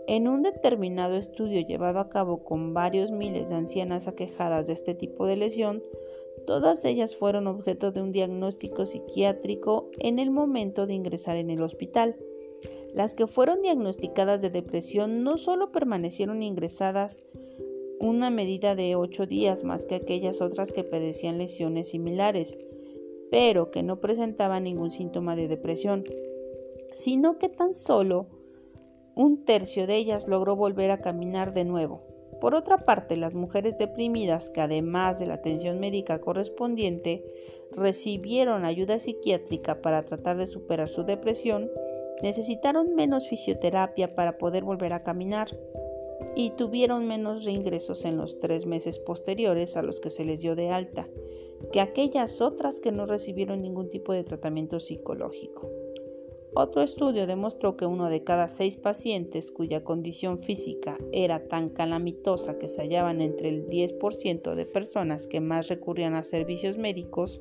en 0.07 0.29
un 0.29 0.43
determinado 0.43 1.17
estudio 1.17 1.67
llevado 1.67 1.99
a 1.99 2.11
cabo 2.11 2.45
con 2.45 2.75
varios 2.75 3.11
miles 3.11 3.49
de 3.49 3.57
ancianas 3.57 4.07
aquejadas 4.07 4.69
de 4.69 4.73
este 4.73 4.95
tipo 4.95 5.27
de 5.27 5.37
lesión, 5.37 5.83
todas 6.47 6.85
ellas 6.85 7.17
fueron 7.17 7.47
objeto 7.47 7.93
de 7.93 8.03
un 8.03 8.13
diagnóstico 8.13 8.87
psiquiátrico 8.87 9.91
en 9.99 10.19
el 10.19 10.31
momento 10.31 10.87
de 10.87 10.95
ingresar 10.95 11.37
en 11.37 11.51
el 11.51 11.63
hospital. 11.63 12.17
Las 12.95 13.15
que 13.15 13.27
fueron 13.27 13.63
diagnosticadas 13.63 14.43
de 14.43 14.51
depresión 14.51 15.23
no 15.23 15.39
solo 15.39 15.71
permanecieron 15.71 16.43
ingresadas 16.43 17.23
una 18.01 18.31
medida 18.31 18.75
de 18.75 18.97
ocho 18.97 19.27
días 19.27 19.63
más 19.63 19.85
que 19.85 19.95
aquellas 19.95 20.41
otras 20.41 20.73
que 20.73 20.85
padecían 20.85 21.39
lesiones 21.39 21.91
similares, 21.91 22.57
pero 23.31 23.71
que 23.71 23.83
no 23.83 24.01
presentaban 24.01 24.65
ningún 24.65 24.91
síntoma 24.91 25.37
de 25.37 25.49
depresión, 25.49 26.05
sino 26.95 27.39
que 27.39 27.49
tan 27.49 27.75
solo 27.75 28.27
un 29.15 29.45
tercio 29.45 29.87
de 29.87 29.97
ellas 29.97 30.29
logró 30.29 30.57
volver 30.57 30.91
a 30.91 31.01
caminar 31.01 31.53
de 31.53 31.65
nuevo. 31.65 32.10
Por 32.41 32.55
otra 32.55 32.79
parte, 32.79 33.17
las 33.17 33.35
mujeres 33.35 33.77
deprimidas 33.79 34.51
que 34.51 34.61
además 34.61 35.19
de 35.19 35.27
la 35.27 35.35
atención 35.35 35.79
médica 35.79 36.21
correspondiente 36.21 37.25
recibieron 37.73 38.65
ayuda 38.65 38.99
psiquiátrica 38.99 39.83
para 39.83 40.05
tratar 40.05 40.37
de 40.37 40.47
superar 40.47 40.89
su 40.89 41.05
depresión, 41.05 41.71
necesitaron 42.23 42.95
menos 42.95 43.29
fisioterapia 43.29 44.15
para 44.15 44.39
poder 44.39 44.65
volver 44.65 44.93
a 44.93 45.03
caminar 45.03 45.49
y 46.35 46.51
tuvieron 46.51 47.07
menos 47.07 47.45
reingresos 47.45 48.05
en 48.05 48.17
los 48.17 48.39
tres 48.41 48.67
meses 48.67 48.99
posteriores 48.99 49.77
a 49.77 49.83
los 49.83 50.01
que 50.01 50.11
se 50.11 50.25
les 50.25 50.41
dio 50.41 50.55
de 50.55 50.71
alta 50.71 51.09
que 51.73 51.81
aquellas 51.81 52.41
otras 52.41 52.81
que 52.81 52.93
no 52.93 53.07
recibieron 53.07 53.63
ningún 53.63 53.91
tipo 53.91 54.13
de 54.13 54.25
tratamiento 54.25 54.81
psicológico. 54.81 55.71
Otro 56.55 56.83
estudio 56.83 57.29
demostró 57.29 57.77
que 57.77 57.87
uno 57.87 58.11
de 58.11 58.25
cada 58.25 58.49
seis 58.49 58.77
pacientes 58.77 59.53
cuya 59.53 59.85
condición 59.85 60.39
física 60.39 60.99
era 61.13 61.49
tan 61.49 61.69
calamitosa 61.69 62.59
que 62.59 62.67
se 62.67 62.83
hallaban 62.83 63.21
entre 63.21 63.51
el 63.51 63.69
10% 63.69 64.55
de 64.55 64.67
personas 64.67 65.29
que 65.29 65.41
más 65.41 65.69
recurrían 65.69 66.15
a 66.15 66.25
servicios 66.25 66.77
médicos 66.77 67.41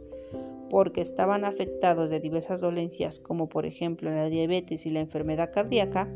porque 0.69 1.01
estaban 1.01 1.43
afectados 1.43 2.11
de 2.11 2.19
diversas 2.19 2.61
dolencias 2.61 3.19
como 3.19 3.49
por 3.49 3.65
ejemplo 3.65 4.11
la 4.11 4.29
diabetes 4.29 4.85
y 4.85 4.91
la 4.91 4.99
enfermedad 4.99 5.51
cardíaca, 5.51 6.07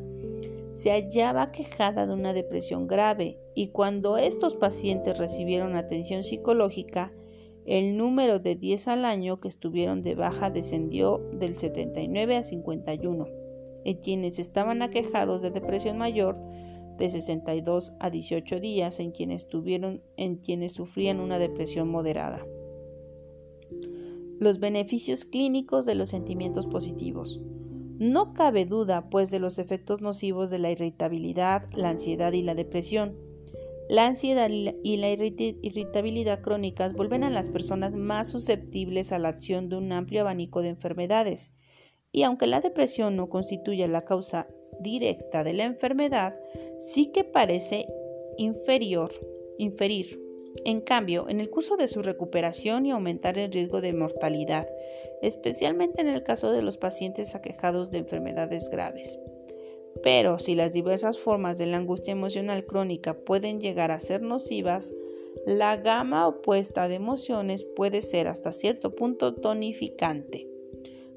se 0.73 0.91
hallaba 0.91 1.51
quejada 1.51 2.07
de 2.07 2.13
una 2.13 2.33
depresión 2.33 2.87
grave. 2.87 3.37
Y 3.55 3.67
cuando 3.67 4.17
estos 4.17 4.55
pacientes 4.55 5.19
recibieron 5.19 5.75
atención 5.75 6.23
psicológica, 6.23 7.11
el 7.65 7.95
número 7.95 8.39
de 8.39 8.55
10 8.55 8.87
al 8.89 9.05
año 9.05 9.39
que 9.39 9.47
estuvieron 9.47 10.01
de 10.01 10.15
baja 10.15 10.49
descendió 10.49 11.21
del 11.33 11.57
79 11.57 12.35
a 12.35 12.43
51, 12.43 13.27
en 13.85 13.97
quienes 13.97 14.39
estaban 14.39 14.81
aquejados 14.81 15.41
de 15.41 15.51
depresión 15.51 15.97
mayor 15.97 16.37
de 16.97 17.09
62 17.09 17.93
a 17.99 18.09
18 18.09 18.59
días 18.59 18.99
en 18.99 19.11
quienes, 19.11 19.47
tuvieron, 19.47 20.01
en 20.17 20.35
quienes 20.37 20.73
sufrían 20.73 21.19
una 21.19 21.39
depresión 21.39 21.89
moderada. 21.89 22.45
Los 24.39 24.59
beneficios 24.59 25.25
clínicos 25.25 25.85
de 25.85 25.95
los 25.95 26.09
sentimientos 26.09 26.67
positivos. 26.67 27.41
No 27.97 28.33
cabe 28.33 28.65
duda, 28.65 29.09
pues, 29.09 29.31
de 29.31 29.39
los 29.39 29.57
efectos 29.57 30.01
nocivos 30.01 30.49
de 30.49 30.59
la 30.59 30.71
irritabilidad, 30.71 31.69
la 31.73 31.89
ansiedad 31.89 32.33
y 32.33 32.41
la 32.41 32.55
depresión 32.55 33.15
la 33.89 34.05
ansiedad 34.05 34.49
y 34.49 34.97
la 34.97 35.09
irritabilidad 35.09 36.41
crónicas 36.41 36.93
vuelven 36.93 37.23
a 37.23 37.29
las 37.29 37.49
personas 37.49 37.95
más 37.95 38.29
susceptibles 38.29 39.11
a 39.11 39.19
la 39.19 39.29
acción 39.29 39.69
de 39.69 39.75
un 39.75 39.91
amplio 39.91 40.21
abanico 40.21 40.61
de 40.61 40.69
enfermedades. 40.69 41.51
Y 42.11 42.23
aunque 42.23 42.47
la 42.47 42.61
depresión 42.61 43.15
no 43.15 43.29
constituye 43.29 43.87
la 43.87 44.01
causa 44.01 44.47
directa 44.79 45.43
de 45.43 45.53
la 45.53 45.65
enfermedad, 45.65 46.35
sí 46.79 47.11
que 47.11 47.23
parece 47.23 47.87
inferior, 48.37 49.11
inferir, 49.57 50.19
en 50.65 50.81
cambio, 50.81 51.27
en 51.29 51.39
el 51.39 51.49
curso 51.49 51.77
de 51.77 51.87
su 51.87 52.01
recuperación 52.01 52.85
y 52.85 52.91
aumentar 52.91 53.37
el 53.37 53.51
riesgo 53.51 53.81
de 53.81 53.93
mortalidad, 53.93 54.67
especialmente 55.21 56.01
en 56.01 56.07
el 56.07 56.23
caso 56.23 56.51
de 56.51 56.61
los 56.61 56.77
pacientes 56.77 57.35
aquejados 57.35 57.89
de 57.91 57.99
enfermedades 57.99 58.69
graves. 58.69 59.17
Pero 60.03 60.37
si 60.37 60.53
las 60.53 60.73
diversas 60.73 61.17
formas 61.17 61.57
de 61.57 61.65
la 61.65 61.77
angustia 61.77 62.11
emocional 62.11 62.65
crónica 62.65 63.13
pueden 63.15 63.61
llegar 63.61 63.89
a 63.89 63.99
ser 63.99 64.21
nocivas, 64.21 64.93
la 65.47 65.77
gama 65.77 66.27
opuesta 66.27 66.87
de 66.87 66.95
emociones 66.95 67.63
puede 67.63 68.01
ser 68.01 68.27
hasta 68.27 68.51
cierto 68.51 68.93
punto 68.93 69.33
tonificante. 69.33 70.47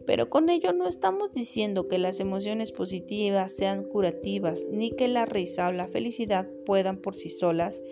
Pero 0.06 0.30
con 0.30 0.48
ello 0.48 0.72
no 0.72 0.86
estamos 0.86 1.32
diciendo 1.34 1.88
que 1.88 1.98
las 1.98 2.20
emociones 2.20 2.70
positivas 2.70 3.52
sean 3.52 3.82
curativas 3.82 4.64
ni 4.70 4.92
que 4.92 5.08
la 5.08 5.26
risa 5.26 5.68
o 5.68 5.72
la 5.72 5.88
felicidad 5.88 6.48
puedan 6.64 6.98
por 6.98 7.16
sí 7.16 7.28
solas 7.28 7.82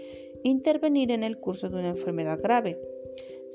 intervenir 0.45 1.11
en 1.11 1.25
el 1.25 1.39
curso 1.39 1.69
de 1.69 1.77
una 1.77 1.89
enfermedad 1.89 2.39
grave. 2.41 2.79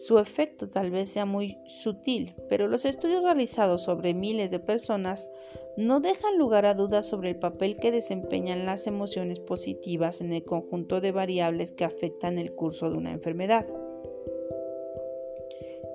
Su 0.06 0.18
efecto 0.18 0.70
tal 0.70 0.92
vez 0.92 1.10
sea 1.10 1.26
muy 1.26 1.58
sutil, 1.66 2.34
pero 2.48 2.70
los 2.70 2.86
estudios 2.86 3.22
realizados 3.22 3.84
sobre 3.84 4.14
miles 4.14 4.50
de 4.50 4.60
personas 4.60 5.30
no 5.76 6.00
dejan 6.00 6.38
lugar 6.38 6.66
a 6.66 6.74
dudas 6.74 7.06
sobre 7.06 7.32
el 7.32 7.36
papel 7.36 7.76
que 7.76 7.92
desempeñan 7.92 8.66
las 8.66 8.88
emociones 8.88 9.42
positivas 9.42 10.22
en 10.22 10.32
el 10.32 10.46
conjunto 10.46 11.02
de 11.02 11.12
variables 11.12 11.74
que 11.74 11.84
afectan 11.84 12.38
el 12.38 12.56
curso 12.56 12.90
de 12.90 12.98
una 12.98 13.12
enfermedad. 13.12 13.68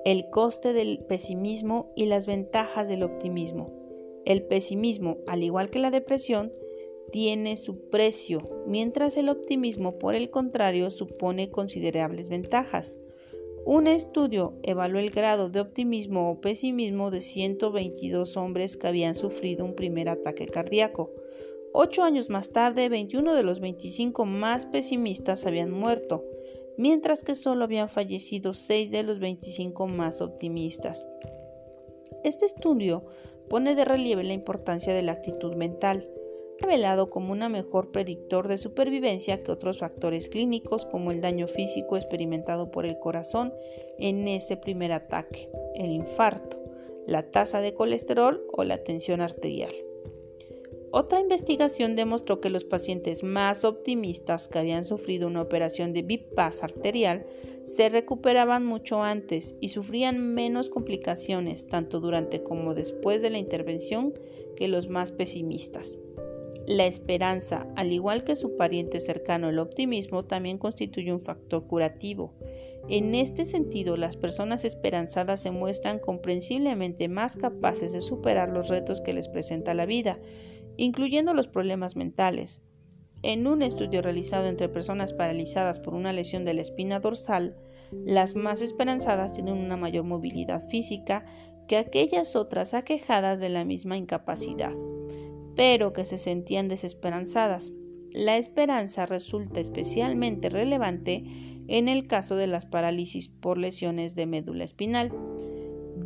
El 0.05 0.29
coste 0.29 0.73
del 0.73 0.99
pesimismo 0.99 1.91
y 1.95 2.05
las 2.05 2.27
ventajas 2.27 2.87
del 2.87 3.01
optimismo. 3.01 3.73
El 4.23 4.43
pesimismo, 4.43 5.17
al 5.25 5.41
igual 5.41 5.71
que 5.71 5.79
la 5.79 5.89
depresión, 5.89 6.53
tiene 7.11 7.57
su 7.57 7.89
precio, 7.89 8.37
mientras 8.67 9.17
el 9.17 9.29
optimismo, 9.29 9.97
por 9.97 10.13
el 10.13 10.29
contrario, 10.29 10.91
supone 10.91 11.49
considerables 11.49 12.29
ventajas. 12.29 12.99
Un 13.65 13.87
estudio 13.87 14.53
evaluó 14.61 14.99
el 14.99 15.09
grado 15.09 15.49
de 15.49 15.59
optimismo 15.59 16.29
o 16.29 16.39
pesimismo 16.39 17.09
de 17.09 17.19
122 17.19 18.37
hombres 18.37 18.77
que 18.77 18.85
habían 18.85 19.15
sufrido 19.15 19.65
un 19.65 19.73
primer 19.73 20.07
ataque 20.07 20.45
cardíaco. 20.45 21.11
Ocho 21.73 22.03
años 22.03 22.29
más 22.29 22.51
tarde, 22.51 22.89
21 22.89 23.33
de 23.33 23.41
los 23.41 23.59
25 23.59 24.23
más 24.25 24.67
pesimistas 24.67 25.47
habían 25.47 25.71
muerto, 25.71 26.23
mientras 26.77 27.23
que 27.23 27.33
solo 27.33 27.63
habían 27.63 27.89
fallecido 27.89 28.53
6 28.53 28.91
de 28.91 29.01
los 29.01 29.19
25 29.19 29.87
más 29.87 30.21
optimistas. 30.21 31.07
Este 32.23 32.45
estudio 32.45 33.03
pone 33.49 33.73
de 33.73 33.83
relieve 33.83 34.23
la 34.23 34.33
importancia 34.33 34.93
de 34.93 35.01
la 35.01 35.13
actitud 35.13 35.55
mental 35.55 36.07
revelado 36.59 37.09
como 37.09 37.31
un 37.31 37.39
mejor 37.51 37.91
predictor 37.91 38.47
de 38.47 38.57
supervivencia 38.57 39.43
que 39.43 39.51
otros 39.51 39.79
factores 39.79 40.29
clínicos 40.29 40.85
como 40.85 41.11
el 41.11 41.21
daño 41.21 41.47
físico 41.47 41.97
experimentado 41.97 42.71
por 42.71 42.85
el 42.85 42.97
corazón 42.99 43.53
en 43.99 44.27
ese 44.27 44.57
primer 44.57 44.91
ataque, 44.91 45.49
el 45.75 45.91
infarto, 45.91 46.57
la 47.07 47.29
tasa 47.31 47.61
de 47.61 47.73
colesterol 47.73 48.43
o 48.51 48.63
la 48.63 48.83
tensión 48.83 49.21
arterial. 49.21 49.71
Otra 50.97 51.19
investigación 51.19 51.97
demostró 51.97 52.39
que 52.39 52.49
los 52.49 52.63
pacientes 52.63 53.21
más 53.21 53.65
optimistas 53.65 54.47
que 54.47 54.59
habían 54.59 54.85
sufrido 54.85 55.27
una 55.27 55.41
operación 55.41 55.91
de 55.91 56.03
bypass 56.03 56.63
arterial 56.63 57.25
se 57.63 57.89
recuperaban 57.89 58.65
mucho 58.65 59.03
antes 59.03 59.57
y 59.59 59.69
sufrían 59.69 60.33
menos 60.33 60.69
complicaciones 60.69 61.67
tanto 61.67 61.99
durante 61.99 62.43
como 62.43 62.75
después 62.75 63.21
de 63.21 63.29
la 63.29 63.39
intervención 63.39 64.13
que 64.55 64.69
los 64.69 64.87
más 64.87 65.11
pesimistas. 65.11 65.97
La 66.67 66.87
esperanza, 66.87 67.67
al 67.75 67.91
igual 67.91 68.23
que 68.23 68.35
su 68.35 68.57
pariente 68.57 68.99
cercano 68.99 69.49
el 69.49 69.59
optimismo, 69.59 70.25
también 70.25 70.57
constituye 70.57 71.13
un 71.13 71.19
factor 71.19 71.67
curativo. 71.67 72.33
En 72.89 73.13
este 73.13 73.45
sentido, 73.45 73.97
las 73.97 74.17
personas 74.17 74.65
esperanzadas 74.65 75.41
se 75.41 75.51
muestran 75.51 75.99
comprensiblemente 75.99 77.07
más 77.07 77.35
capaces 77.35 77.93
de 77.93 78.01
superar 78.01 78.49
los 78.49 78.67
retos 78.67 78.99
que 78.99 79.13
les 79.13 79.27
presenta 79.27 79.75
la 79.75 79.85
vida, 79.85 80.17
incluyendo 80.77 81.35
los 81.35 81.47
problemas 81.47 81.95
mentales. 81.95 82.61
En 83.21 83.45
un 83.45 83.61
estudio 83.61 84.01
realizado 84.01 84.47
entre 84.47 84.67
personas 84.67 85.13
paralizadas 85.13 85.79
por 85.79 85.93
una 85.93 86.13
lesión 86.13 86.45
de 86.45 86.55
la 86.55 86.61
espina 86.61 86.99
dorsal, 86.99 87.55
las 87.91 88.35
más 88.35 88.63
esperanzadas 88.63 89.33
tienen 89.33 89.53
una 89.53 89.77
mayor 89.77 90.03
movilidad 90.03 90.67
física 90.67 91.25
que 91.67 91.77
aquellas 91.77 92.35
otras 92.35 92.73
aquejadas 92.73 93.39
de 93.39 93.49
la 93.49 93.65
misma 93.65 93.97
incapacidad 93.97 94.73
pero 95.55 95.93
que 95.93 96.05
se 96.05 96.17
sentían 96.17 96.67
desesperanzadas. 96.67 97.71
La 98.11 98.37
esperanza 98.37 99.05
resulta 99.05 99.59
especialmente 99.59 100.49
relevante 100.49 101.23
en 101.67 101.89
el 101.89 102.07
caso 102.07 102.35
de 102.35 102.47
las 102.47 102.65
parálisis 102.65 103.27
por 103.27 103.57
lesiones 103.57 104.15
de 104.15 104.25
médula 104.25 104.63
espinal, 104.63 105.11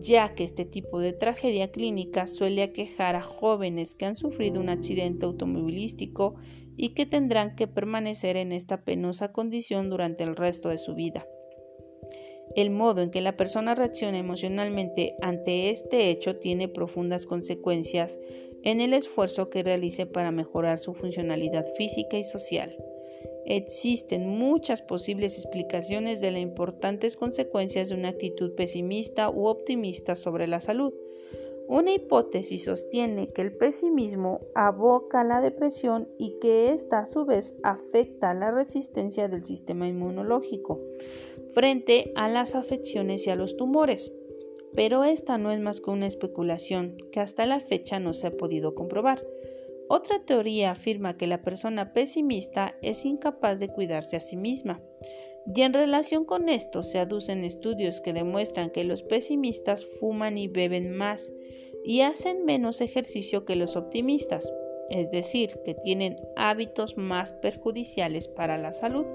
ya 0.01 0.33
que 0.33 0.43
este 0.43 0.65
tipo 0.65 0.99
de 0.99 1.13
tragedia 1.13 1.71
clínica 1.71 2.27
suele 2.27 2.63
aquejar 2.63 3.15
a 3.15 3.21
jóvenes 3.21 3.95
que 3.95 4.05
han 4.05 4.15
sufrido 4.15 4.59
un 4.59 4.69
accidente 4.69 5.25
automovilístico 5.25 6.35
y 6.77 6.89
que 6.89 7.05
tendrán 7.05 7.55
que 7.55 7.67
permanecer 7.67 8.37
en 8.37 8.51
esta 8.51 8.83
penosa 8.83 9.33
condición 9.33 9.89
durante 9.89 10.23
el 10.23 10.35
resto 10.35 10.69
de 10.69 10.77
su 10.77 10.95
vida. 10.95 11.25
El 12.55 12.71
modo 12.71 13.01
en 13.01 13.11
que 13.11 13.21
la 13.21 13.37
persona 13.37 13.75
reacciona 13.75 14.17
emocionalmente 14.17 15.15
ante 15.21 15.69
este 15.69 16.09
hecho 16.09 16.37
tiene 16.37 16.67
profundas 16.67 17.25
consecuencias 17.27 18.19
en 18.63 18.81
el 18.81 18.93
esfuerzo 18.93 19.49
que 19.49 19.63
realice 19.63 20.05
para 20.05 20.31
mejorar 20.31 20.79
su 20.79 20.93
funcionalidad 20.93 21.65
física 21.77 22.17
y 22.17 22.23
social. 22.23 22.75
Existen 23.45 24.27
muchas 24.27 24.81
posibles 24.81 25.35
explicaciones 25.35 26.21
de 26.21 26.31
las 26.31 26.41
importantes 26.41 27.17
consecuencias 27.17 27.89
de 27.89 27.95
una 27.95 28.09
actitud 28.09 28.53
pesimista 28.55 29.29
u 29.29 29.47
optimista 29.47 30.15
sobre 30.15 30.47
la 30.47 30.59
salud. 30.59 30.93
Una 31.67 31.93
hipótesis 31.93 32.65
sostiene 32.65 33.31
que 33.31 33.41
el 33.41 33.55
pesimismo 33.55 34.39
aboca 34.55 35.23
la 35.23 35.39
depresión 35.39 36.07
y 36.17 36.37
que 36.41 36.73
ésta 36.73 36.99
a 36.99 37.05
su 37.05 37.25
vez 37.25 37.53
afecta 37.63 38.33
la 38.33 38.49
resistencia 38.49 39.27
del 39.27 39.43
sistema 39.43 39.87
inmunológico 39.87 40.79
frente 41.53 42.11
a 42.15 42.27
las 42.27 42.55
afecciones 42.55 43.25
y 43.27 43.29
a 43.29 43.35
los 43.35 43.55
tumores 43.55 44.11
pero 44.75 45.03
esta 45.03 45.37
no 45.37 45.51
es 45.51 45.59
más 45.59 45.81
que 45.81 45.91
una 45.91 46.07
especulación 46.07 46.97
que 47.11 47.19
hasta 47.19 47.45
la 47.45 47.59
fecha 47.59 47.99
no 47.99 48.13
se 48.13 48.27
ha 48.27 48.31
podido 48.31 48.75
comprobar. 48.75 49.25
Otra 49.87 50.23
teoría 50.23 50.71
afirma 50.71 51.17
que 51.17 51.27
la 51.27 51.41
persona 51.41 51.93
pesimista 51.93 52.75
es 52.81 53.05
incapaz 53.05 53.59
de 53.59 53.69
cuidarse 53.69 54.15
a 54.15 54.19
sí 54.19 54.37
misma. 54.37 54.81
Y 55.55 55.61
en 55.61 55.73
relación 55.73 56.25
con 56.25 56.47
esto 56.47 56.83
se 56.83 56.99
aducen 56.99 57.43
estudios 57.43 58.01
que 58.01 58.13
demuestran 58.13 58.69
que 58.69 58.83
los 58.83 59.01
pesimistas 59.01 59.85
fuman 59.99 60.37
y 60.37 60.47
beben 60.47 60.91
más 60.95 61.31
y 61.83 62.01
hacen 62.01 62.45
menos 62.45 62.81
ejercicio 62.81 63.45
que 63.45 63.55
los 63.55 63.75
optimistas, 63.75 64.53
es 64.89 65.09
decir, 65.09 65.59
que 65.65 65.73
tienen 65.73 66.17
hábitos 66.35 66.97
más 66.97 67.31
perjudiciales 67.31 68.27
para 68.27 68.57
la 68.57 68.73
salud. 68.73 69.05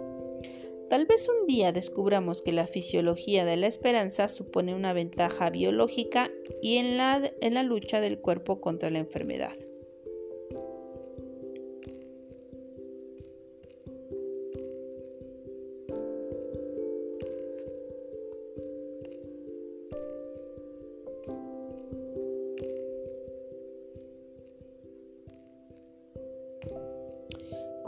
Tal 0.88 1.06
vez 1.06 1.28
un 1.28 1.46
día 1.46 1.72
descubramos 1.72 2.42
que 2.42 2.52
la 2.52 2.66
fisiología 2.66 3.44
de 3.44 3.56
la 3.56 3.66
esperanza 3.66 4.28
supone 4.28 4.74
una 4.74 4.92
ventaja 4.92 5.50
biológica 5.50 6.30
y 6.60 6.76
en 6.76 6.96
la, 6.96 7.32
en 7.40 7.54
la 7.54 7.62
lucha 7.62 8.00
del 8.00 8.20
cuerpo 8.20 8.60
contra 8.60 8.90
la 8.90 8.98
enfermedad. 8.98 9.56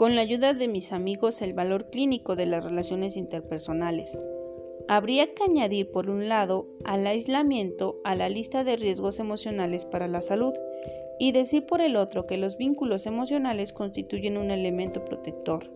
Con 0.07 0.15
la 0.15 0.21
ayuda 0.21 0.53
de 0.53 0.69
mis 0.69 0.93
amigos 0.93 1.41
el 1.41 1.53
valor 1.53 1.89
clínico 1.89 2.37
de 2.37 2.45
las 2.45 2.63
relaciones 2.63 3.17
interpersonales. 3.17 4.17
Habría 4.87 5.33
que 5.33 5.43
añadir, 5.43 5.91
por 5.91 6.09
un 6.09 6.29
lado, 6.29 6.65
al 6.85 7.05
aislamiento 7.05 7.99
a 8.05 8.15
la 8.15 8.29
lista 8.29 8.63
de 8.63 8.77
riesgos 8.77 9.19
emocionales 9.19 9.83
para 9.83 10.07
la 10.07 10.21
salud 10.21 10.53
y 11.19 11.33
decir 11.33 11.65
por 11.65 11.81
el 11.81 11.97
otro 11.97 12.25
que 12.25 12.37
los 12.37 12.55
vínculos 12.55 13.05
emocionales 13.05 13.73
constituyen 13.73 14.37
un 14.37 14.49
elemento 14.49 15.03
protector. 15.03 15.69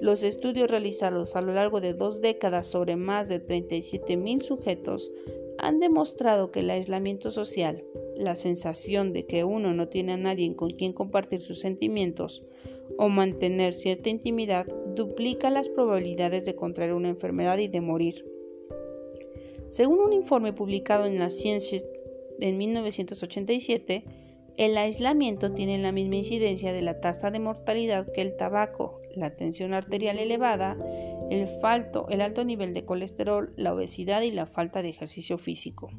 Los 0.00 0.22
estudios 0.22 0.70
realizados 0.70 1.34
a 1.34 1.42
lo 1.42 1.52
largo 1.52 1.80
de 1.80 1.94
dos 1.94 2.20
décadas 2.20 2.68
sobre 2.68 2.94
más 2.94 3.28
de 3.28 3.44
37.000 3.44 4.42
sujetos 4.42 5.10
han 5.58 5.80
demostrado 5.80 6.52
que 6.52 6.60
el 6.60 6.70
aislamiento 6.70 7.32
social, 7.32 7.82
la 8.16 8.36
sensación 8.36 9.12
de 9.12 9.26
que 9.26 9.42
uno 9.42 9.74
no 9.74 9.88
tiene 9.88 10.12
a 10.12 10.16
nadie 10.16 10.54
con 10.54 10.70
quien 10.70 10.92
compartir 10.92 11.40
sus 11.40 11.58
sentimientos, 11.58 12.44
o 12.98 13.08
mantener 13.08 13.74
cierta 13.74 14.08
intimidad 14.08 14.66
duplica 14.94 15.50
las 15.50 15.68
probabilidades 15.68 16.44
de 16.44 16.54
contraer 16.54 16.94
una 16.94 17.08
enfermedad 17.08 17.58
y 17.58 17.68
de 17.68 17.80
morir. 17.80 18.24
Según 19.68 20.00
un 20.00 20.12
informe 20.12 20.52
publicado 20.52 21.06
en 21.06 21.18
la 21.18 21.30
Science 21.30 21.78
en 22.40 22.56
1987, 22.56 24.04
el 24.56 24.76
aislamiento 24.76 25.52
tiene 25.52 25.78
la 25.78 25.90
misma 25.90 26.16
incidencia 26.16 26.72
de 26.72 26.82
la 26.82 27.00
tasa 27.00 27.32
de 27.32 27.40
mortalidad 27.40 28.06
que 28.12 28.20
el 28.20 28.36
tabaco, 28.36 29.00
la 29.16 29.34
tensión 29.34 29.74
arterial 29.74 30.18
elevada, 30.18 30.78
el, 31.30 31.48
falto, 31.48 32.06
el 32.08 32.20
alto 32.20 32.44
nivel 32.44 32.72
de 32.72 32.84
colesterol, 32.84 33.52
la 33.56 33.74
obesidad 33.74 34.22
y 34.22 34.30
la 34.30 34.46
falta 34.46 34.80
de 34.82 34.90
ejercicio 34.90 35.38
físico. 35.38 35.90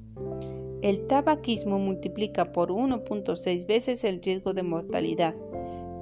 El 0.82 1.08
tabaquismo 1.08 1.80
multiplica 1.80 2.52
por 2.52 2.70
1.6 2.70 3.66
veces 3.66 4.04
el 4.04 4.22
riesgo 4.22 4.54
de 4.54 4.64
mortalidad, 4.64 5.36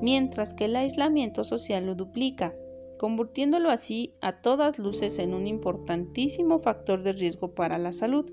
mientras 0.02 0.54
que 0.54 0.66
el 0.66 0.76
aislamiento 0.76 1.44
social 1.44 1.86
lo 1.86 1.96
duplica, 1.96 2.54
convirtiéndolo 2.98 3.70
así 3.70 4.14
a 4.22 4.42
todas 4.42 4.80
luces 4.80 5.20
en 5.20 5.34
un 5.34 5.48
importantísimo 5.48 6.60
factor 6.60 7.04
de 7.04 7.14
riesgo 7.14 7.54
para 7.54 7.78
la 7.78 7.94
salud. 7.94 8.32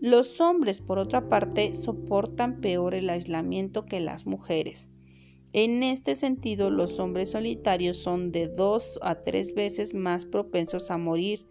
Los 0.00 0.40
hombres, 0.40 0.80
por 0.80 0.98
otra 0.98 1.28
parte, 1.28 1.74
soportan 1.74 2.60
peor 2.60 2.94
el 2.94 3.08
aislamiento 3.10 3.86
que 3.86 4.00
las 4.00 4.26
mujeres. 4.26 4.90
En 5.52 5.82
este 5.82 6.14
sentido, 6.14 6.70
los 6.70 6.98
hombres 6.98 7.30
solitarios 7.30 7.98
son 7.98 8.32
de 8.32 8.48
dos 8.48 8.98
a 9.02 9.22
tres 9.22 9.54
veces 9.54 9.94
más 9.94 10.24
propensos 10.24 10.90
a 10.90 10.98
morir 10.98 11.46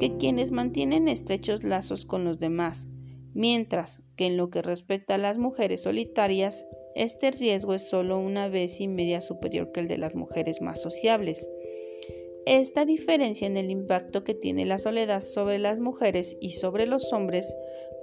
que 0.00 0.16
quienes 0.16 0.50
mantienen 0.50 1.06
estrechos 1.06 1.62
lazos 1.62 2.06
con 2.06 2.24
los 2.24 2.38
demás, 2.38 2.88
mientras 3.34 4.02
que 4.16 4.26
en 4.26 4.36
lo 4.36 4.50
que 4.50 4.62
respecta 4.62 5.14
a 5.14 5.18
las 5.18 5.38
mujeres 5.38 5.82
solitarias, 5.82 6.64
este 6.94 7.30
riesgo 7.30 7.74
es 7.74 7.82
solo 7.82 8.18
una 8.18 8.48
vez 8.48 8.80
y 8.80 8.88
media 8.88 9.20
superior 9.20 9.72
que 9.72 9.80
el 9.80 9.88
de 9.88 9.98
las 9.98 10.14
mujeres 10.14 10.60
más 10.60 10.80
sociables. 10.80 11.48
Esta 12.44 12.84
diferencia 12.84 13.46
en 13.46 13.56
el 13.56 13.70
impacto 13.70 14.24
que 14.24 14.34
tiene 14.34 14.66
la 14.66 14.78
soledad 14.78 15.20
sobre 15.20 15.58
las 15.58 15.78
mujeres 15.78 16.36
y 16.40 16.50
sobre 16.50 16.86
los 16.86 17.12
hombres 17.12 17.54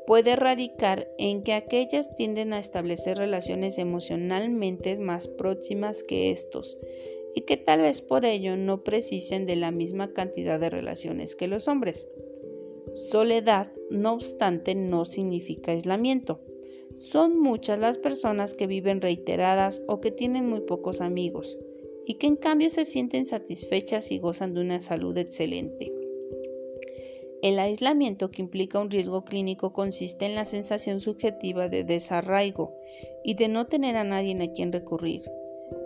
puede 0.08 0.36
radicar 0.36 1.08
en 1.18 1.44
que 1.44 1.54
aquellas 1.54 2.16
tienden 2.16 2.54
a 2.54 2.60
establecer 2.60 3.18
relaciones 3.18 3.78
emocionalmente 3.78 4.98
más 4.98 5.28
próximas 5.28 6.04
que 6.04 6.32
estos 6.32 6.78
y 7.36 7.42
que 7.42 7.58
tal 7.58 7.82
vez 7.82 8.02
por 8.02 8.26
ello 8.26 8.58
no 8.58 8.84
precisen 8.84 9.46
de 9.46 9.56
la 9.56 9.72
misma 9.72 10.14
cantidad 10.14 10.60
de 10.60 10.70
relaciones 10.70 11.36
que 11.36 11.48
los 11.48 11.68
hombres. 11.68 12.08
Soledad, 12.96 13.72
no 13.90 14.14
obstante, 14.14 14.74
no 14.74 15.06
significa 15.06 15.74
aislamiento. 15.74 16.42
Son 17.00 17.40
muchas 17.40 17.80
las 17.80 17.98
personas 17.98 18.54
que 18.54 18.68
viven 18.68 19.00
reiteradas 19.00 19.82
o 19.88 20.02
que 20.02 20.12
tienen 20.12 20.48
muy 20.48 20.60
pocos 20.60 21.00
amigos 21.00 21.58
y 22.06 22.16
que 22.16 22.28
en 22.28 22.36
cambio 22.36 22.70
se 22.70 22.84
sienten 22.84 23.26
satisfechas 23.26 24.12
y 24.12 24.20
gozan 24.20 24.54
de 24.54 24.62
una 24.62 24.82
salud 24.82 25.18
excelente. 25.18 25.94
El 27.42 27.58
aislamiento 27.58 28.32
que 28.32 28.42
implica 28.42 28.80
un 28.80 28.92
riesgo 28.92 29.24
clínico 29.24 29.72
consiste 29.72 30.26
en 30.26 30.36
la 30.36 30.44
sensación 30.44 31.00
subjetiva 31.00 31.70
de 31.70 31.86
desarraigo 31.86 32.76
y 33.24 33.36
de 33.36 33.48
no 33.48 33.68
tener 33.68 33.96
a 33.96 34.04
nadie 34.04 34.38
a 34.44 34.54
quien 34.54 34.74
recurrir. 34.74 35.24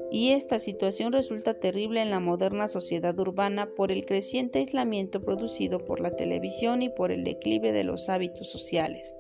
Y 0.10 0.32
esta 0.32 0.58
situación 0.58 1.14
resulta 1.14 1.60
terrible 1.60 2.02
en 2.02 2.10
la 2.10 2.20
moderna 2.20 2.68
sociedad 2.68 3.18
urbana 3.20 3.70
por 3.76 3.92
el 3.92 4.06
creciente 4.06 4.60
aislamiento 4.60 5.22
producido 5.22 5.86
por 5.86 6.00
la 6.00 6.16
televisión 6.16 6.82
y 6.82 6.90
por 6.90 7.12
el 7.12 7.24
declive 7.24 7.72
de 7.72 7.84
los 7.84 8.10
hábitos 8.10 8.50
sociales 8.50 9.16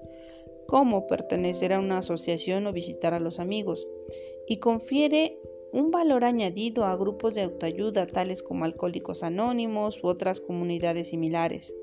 como 0.67 1.07
pertenecer 1.07 1.73
a 1.73 1.79
una 1.79 1.99
asociación 1.99 2.67
o 2.67 2.73
visitar 2.73 3.13
a 3.13 3.19
los 3.19 3.39
amigos, 3.39 3.87
y 4.47 4.57
confiere 4.57 5.39
un 5.71 5.89
valor 5.89 6.23
añadido 6.23 6.85
a 6.85 6.95
grupos 6.95 7.33
de 7.33 7.41
autoayuda 7.41 8.05
tales 8.05 8.43
como 8.43 8.65
Alcohólicos 8.65 9.23
Anónimos 9.23 10.03
u 10.03 10.07
otras 10.07 10.39
comunidades 10.39 11.09
similares. 11.09 11.73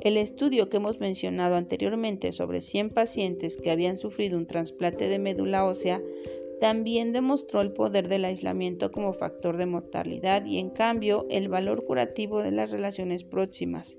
El 0.00 0.16
estudio 0.16 0.68
que 0.68 0.78
hemos 0.78 1.00
mencionado 1.00 1.54
anteriormente 1.54 2.32
sobre 2.32 2.60
100 2.60 2.90
pacientes 2.90 3.56
que 3.56 3.70
habían 3.70 3.96
sufrido 3.96 4.36
un 4.36 4.46
trasplante 4.46 5.08
de 5.08 5.18
médula 5.18 5.64
ósea 5.64 6.02
también 6.60 7.12
demostró 7.12 7.60
el 7.60 7.72
poder 7.72 8.08
del 8.08 8.24
aislamiento 8.24 8.90
como 8.90 9.12
factor 9.12 9.56
de 9.56 9.66
mortalidad 9.66 10.44
y 10.44 10.58
en 10.58 10.70
cambio 10.70 11.26
el 11.30 11.48
valor 11.48 11.84
curativo 11.84 12.42
de 12.42 12.50
las 12.50 12.70
relaciones 12.70 13.22
próximas. 13.24 13.96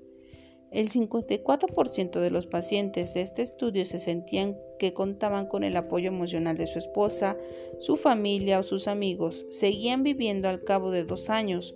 El 0.70 0.90
54% 0.90 2.20
de 2.20 2.30
los 2.30 2.46
pacientes 2.46 3.14
de 3.14 3.20
este 3.20 3.42
estudio 3.42 3.84
se 3.84 3.98
sentían 3.98 4.56
que 4.78 4.92
contaban 4.92 5.46
con 5.46 5.64
el 5.64 5.76
apoyo 5.76 6.08
emocional 6.08 6.56
de 6.56 6.66
su 6.66 6.78
esposa, 6.78 7.36
su 7.78 7.96
familia 7.96 8.58
o 8.58 8.62
sus 8.62 8.88
amigos. 8.88 9.46
Seguían 9.50 10.02
viviendo 10.02 10.48
al 10.48 10.64
cabo 10.64 10.90
de 10.90 11.04
dos 11.04 11.30
años, 11.30 11.74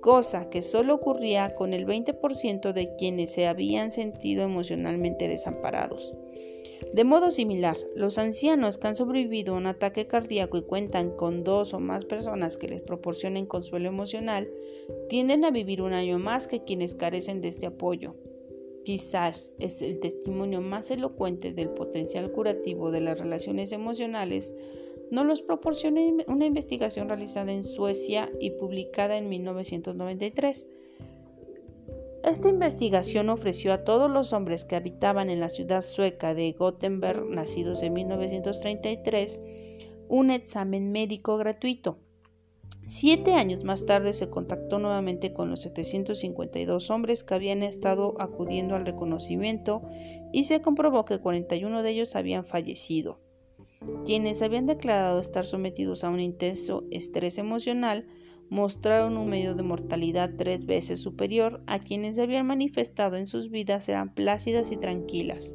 cosa 0.00 0.50
que 0.50 0.62
solo 0.62 0.94
ocurría 0.94 1.54
con 1.54 1.72
el 1.72 1.86
20% 1.86 2.72
de 2.72 2.94
quienes 2.96 3.32
se 3.32 3.46
habían 3.46 3.90
sentido 3.90 4.42
emocionalmente 4.42 5.28
desamparados. 5.28 6.14
De 6.94 7.02
modo 7.02 7.32
similar, 7.32 7.76
los 7.96 8.18
ancianos 8.18 8.78
que 8.78 8.86
han 8.86 8.94
sobrevivido 8.94 9.54
a 9.54 9.56
un 9.56 9.66
ataque 9.66 10.06
cardíaco 10.06 10.58
y 10.58 10.62
cuentan 10.62 11.10
con 11.10 11.42
dos 11.42 11.74
o 11.74 11.80
más 11.80 12.04
personas 12.04 12.56
que 12.56 12.68
les 12.68 12.82
proporcionen 12.82 13.46
consuelo 13.46 13.88
emocional, 13.88 14.48
tienden 15.08 15.44
a 15.44 15.50
vivir 15.50 15.82
un 15.82 15.92
año 15.92 16.20
más 16.20 16.46
que 16.46 16.62
quienes 16.62 16.94
carecen 16.94 17.40
de 17.40 17.48
este 17.48 17.66
apoyo. 17.66 18.14
Quizás 18.84 19.52
es 19.58 19.82
el 19.82 19.98
testimonio 19.98 20.60
más 20.60 20.88
elocuente 20.92 21.52
del 21.52 21.70
potencial 21.70 22.30
curativo 22.30 22.92
de 22.92 23.00
las 23.00 23.18
relaciones 23.18 23.72
emocionales, 23.72 24.54
nos 25.10 25.26
los 25.26 25.42
proporciona 25.42 26.00
una 26.28 26.46
investigación 26.46 27.08
realizada 27.08 27.52
en 27.52 27.64
Suecia 27.64 28.30
y 28.38 28.50
publicada 28.50 29.16
en 29.16 29.28
1993. 29.28 30.66
Esta 32.24 32.48
investigación 32.48 33.28
ofreció 33.28 33.74
a 33.74 33.84
todos 33.84 34.10
los 34.10 34.32
hombres 34.32 34.64
que 34.64 34.76
habitaban 34.76 35.28
en 35.28 35.40
la 35.40 35.50
ciudad 35.50 35.82
sueca 35.82 36.32
de 36.32 36.52
Gothenburg, 36.52 37.28
nacidos 37.28 37.82
en 37.82 37.92
1933, 37.92 39.38
un 40.08 40.30
examen 40.30 40.90
médico 40.90 41.36
gratuito. 41.36 41.98
Siete 42.86 43.34
años 43.34 43.62
más 43.62 43.84
tarde 43.84 44.14
se 44.14 44.30
contactó 44.30 44.78
nuevamente 44.78 45.34
con 45.34 45.50
los 45.50 45.60
752 45.60 46.90
hombres 46.90 47.24
que 47.24 47.34
habían 47.34 47.62
estado 47.62 48.14
acudiendo 48.18 48.74
al 48.74 48.86
reconocimiento 48.86 49.82
y 50.32 50.44
se 50.44 50.62
comprobó 50.62 51.04
que 51.04 51.20
41 51.20 51.82
de 51.82 51.90
ellos 51.90 52.16
habían 52.16 52.46
fallecido. 52.46 53.20
Quienes 54.06 54.40
habían 54.40 54.64
declarado 54.64 55.20
estar 55.20 55.44
sometidos 55.44 56.04
a 56.04 56.08
un 56.08 56.20
intenso 56.20 56.84
estrés 56.90 57.36
emocional 57.36 58.06
mostraron 58.54 59.16
un 59.16 59.28
medio 59.28 59.56
de 59.56 59.64
mortalidad 59.64 60.30
tres 60.38 60.64
veces 60.64 61.00
superior 61.00 61.64
a 61.66 61.80
quienes 61.80 62.20
habían 62.20 62.46
manifestado 62.46 63.16
en 63.16 63.26
sus 63.26 63.50
vidas 63.50 63.88
eran 63.88 64.14
plácidas 64.14 64.70
y 64.70 64.76
tranquilas. 64.76 65.52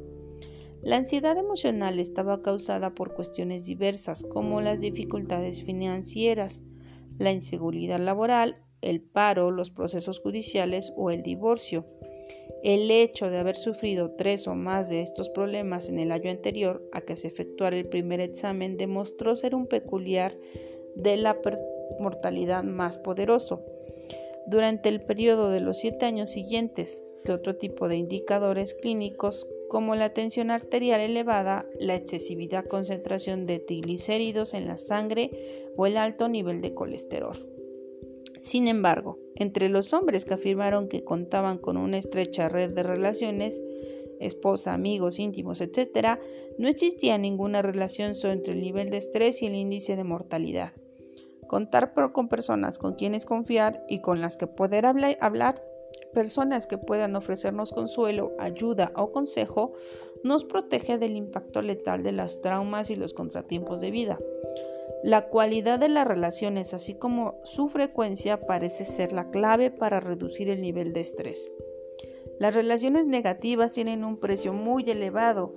La 0.82 0.96
ansiedad 0.96 1.38
emocional 1.38 1.98
estaba 1.98 2.42
causada 2.42 2.94
por 2.94 3.14
cuestiones 3.14 3.64
diversas 3.64 4.22
como 4.22 4.60
las 4.60 4.80
dificultades 4.80 5.64
financieras, 5.64 6.62
la 7.18 7.32
inseguridad 7.32 7.98
laboral, 8.00 8.58
el 8.82 9.00
paro, 9.00 9.50
los 9.50 9.70
procesos 9.70 10.20
judiciales 10.20 10.92
o 10.94 11.10
el 11.10 11.22
divorcio. 11.22 11.86
El 12.62 12.90
hecho 12.90 13.30
de 13.30 13.38
haber 13.38 13.56
sufrido 13.56 14.10
tres 14.10 14.46
o 14.46 14.54
más 14.54 14.90
de 14.90 15.00
estos 15.00 15.30
problemas 15.30 15.88
en 15.88 15.98
el 15.98 16.12
año 16.12 16.30
anterior 16.30 16.86
a 16.92 17.00
que 17.00 17.16
se 17.16 17.28
efectuara 17.28 17.78
el 17.78 17.88
primer 17.88 18.20
examen 18.20 18.76
demostró 18.76 19.36
ser 19.36 19.54
un 19.54 19.66
peculiar 19.66 20.36
de 20.96 21.16
la 21.16 21.40
mortalidad 21.98 22.62
más 22.62 22.98
poderoso. 22.98 23.62
Durante 24.46 24.88
el 24.88 25.02
periodo 25.02 25.50
de 25.50 25.60
los 25.60 25.78
siete 25.78 26.06
años 26.06 26.30
siguientes, 26.30 27.02
que 27.24 27.32
otro 27.32 27.56
tipo 27.56 27.88
de 27.88 27.96
indicadores 27.96 28.74
clínicos 28.74 29.46
como 29.68 29.94
la 29.94 30.12
tensión 30.12 30.50
arterial 30.50 31.00
elevada, 31.00 31.64
la 31.78 31.94
excesividad 31.94 32.64
concentración 32.66 33.46
de 33.46 33.60
triglicéridos 33.60 34.52
en 34.54 34.66
la 34.66 34.76
sangre 34.76 35.30
o 35.76 35.86
el 35.86 35.96
alto 35.96 36.28
nivel 36.28 36.60
de 36.60 36.74
colesterol. 36.74 37.36
Sin 38.40 38.66
embargo, 38.66 39.18
entre 39.36 39.68
los 39.68 39.92
hombres 39.92 40.24
que 40.24 40.34
afirmaron 40.34 40.88
que 40.88 41.04
contaban 41.04 41.58
con 41.58 41.76
una 41.76 41.98
estrecha 41.98 42.48
red 42.48 42.70
de 42.70 42.82
relaciones, 42.82 43.62
esposa, 44.18 44.74
amigos, 44.74 45.18
íntimos, 45.18 45.60
etc., 45.60 46.18
no 46.58 46.68
existía 46.68 47.16
ninguna 47.16 47.62
relación 47.62 48.14
entre 48.24 48.54
el 48.54 48.60
nivel 48.60 48.90
de 48.90 48.96
estrés 48.96 49.40
y 49.42 49.46
el 49.46 49.54
índice 49.54 49.94
de 49.94 50.04
mortalidad. 50.04 50.72
Contar 51.50 51.92
con 52.12 52.28
personas 52.28 52.78
con 52.78 52.94
quienes 52.94 53.26
confiar 53.26 53.82
y 53.88 54.02
con 54.02 54.20
las 54.20 54.36
que 54.36 54.46
poder 54.46 54.86
hablar 54.86 55.64
personas 56.14 56.68
que 56.68 56.78
puedan 56.78 57.16
ofrecernos 57.16 57.72
consuelo, 57.72 58.36
ayuda 58.38 58.92
o 58.94 59.10
consejo, 59.10 59.72
nos 60.22 60.44
protege 60.44 60.96
del 60.96 61.16
impacto 61.16 61.60
letal 61.60 62.04
de 62.04 62.12
las 62.12 62.40
traumas 62.40 62.88
y 62.88 62.94
los 62.94 63.14
contratiempos 63.14 63.80
de 63.80 63.90
vida. 63.90 64.20
La 65.02 65.26
cualidad 65.26 65.80
de 65.80 65.88
las 65.88 66.06
relaciones, 66.06 66.72
así 66.72 66.94
como 66.94 67.40
su 67.42 67.66
frecuencia, 67.66 68.46
parece 68.46 68.84
ser 68.84 69.10
la 69.10 69.28
clave 69.32 69.72
para 69.72 69.98
reducir 69.98 70.50
el 70.50 70.60
nivel 70.60 70.92
de 70.92 71.00
estrés. 71.00 71.50
Las 72.38 72.54
relaciones 72.54 73.06
negativas 73.06 73.72
tienen 73.72 74.04
un 74.04 74.18
precio 74.20 74.52
muy 74.52 74.88
elevado. 74.88 75.56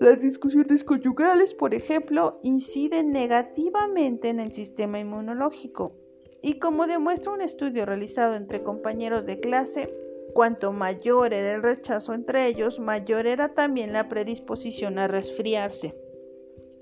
Las 0.00 0.20
discusiones 0.20 0.84
conyugales, 0.84 1.54
por 1.54 1.74
ejemplo, 1.74 2.38
inciden 2.44 3.10
negativamente 3.10 4.28
en 4.28 4.38
el 4.38 4.52
sistema 4.52 5.00
inmunológico 5.00 5.92
y 6.40 6.60
como 6.60 6.86
demuestra 6.86 7.32
un 7.32 7.42
estudio 7.42 7.84
realizado 7.84 8.36
entre 8.36 8.62
compañeros 8.62 9.26
de 9.26 9.40
clase, 9.40 9.92
cuanto 10.34 10.72
mayor 10.72 11.34
era 11.34 11.54
el 11.54 11.64
rechazo 11.64 12.14
entre 12.14 12.46
ellos, 12.46 12.78
mayor 12.78 13.26
era 13.26 13.54
también 13.54 13.92
la 13.92 14.08
predisposición 14.08 15.00
a 15.00 15.08
resfriarse, 15.08 15.96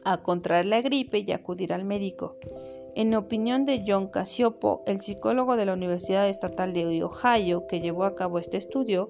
a 0.04 0.22
contraer 0.22 0.66
la 0.66 0.82
gripe 0.82 1.20
y 1.20 1.32
acudir 1.32 1.72
al 1.72 1.84
médico. 1.84 2.36
En 2.94 3.14
opinión 3.14 3.64
de 3.64 3.82
John 3.86 4.08
Casiopo, 4.08 4.82
el 4.86 5.00
psicólogo 5.00 5.56
de 5.56 5.66
la 5.66 5.72
Universidad 5.72 6.28
Estatal 6.28 6.74
de 6.74 7.02
Ohio 7.02 7.66
que 7.66 7.80
llevó 7.80 8.04
a 8.04 8.14
cabo 8.14 8.38
este 8.38 8.58
estudio, 8.58 9.08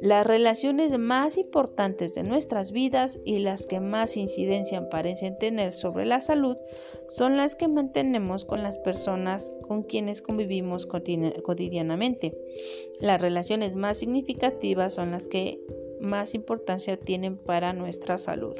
las 0.00 0.26
relaciones 0.26 0.96
más 0.96 1.36
importantes 1.36 2.14
de 2.14 2.22
nuestras 2.22 2.70
vidas 2.70 3.18
y 3.24 3.40
las 3.40 3.66
que 3.66 3.80
más 3.80 4.16
incidencia 4.16 4.88
parecen 4.88 5.38
tener 5.38 5.72
sobre 5.72 6.06
la 6.06 6.20
salud 6.20 6.56
son 7.08 7.36
las 7.36 7.56
que 7.56 7.66
mantenemos 7.66 8.44
con 8.44 8.62
las 8.62 8.78
personas 8.78 9.52
con 9.62 9.82
quienes 9.82 10.22
convivimos 10.22 10.86
cotidianamente. 10.86 12.38
Las 13.00 13.20
relaciones 13.20 13.74
más 13.74 13.98
significativas 13.98 14.94
son 14.94 15.10
las 15.10 15.26
que 15.26 15.60
más 16.00 16.34
importancia 16.34 16.96
tienen 16.96 17.36
para 17.36 17.72
nuestra 17.72 18.18
salud. 18.18 18.56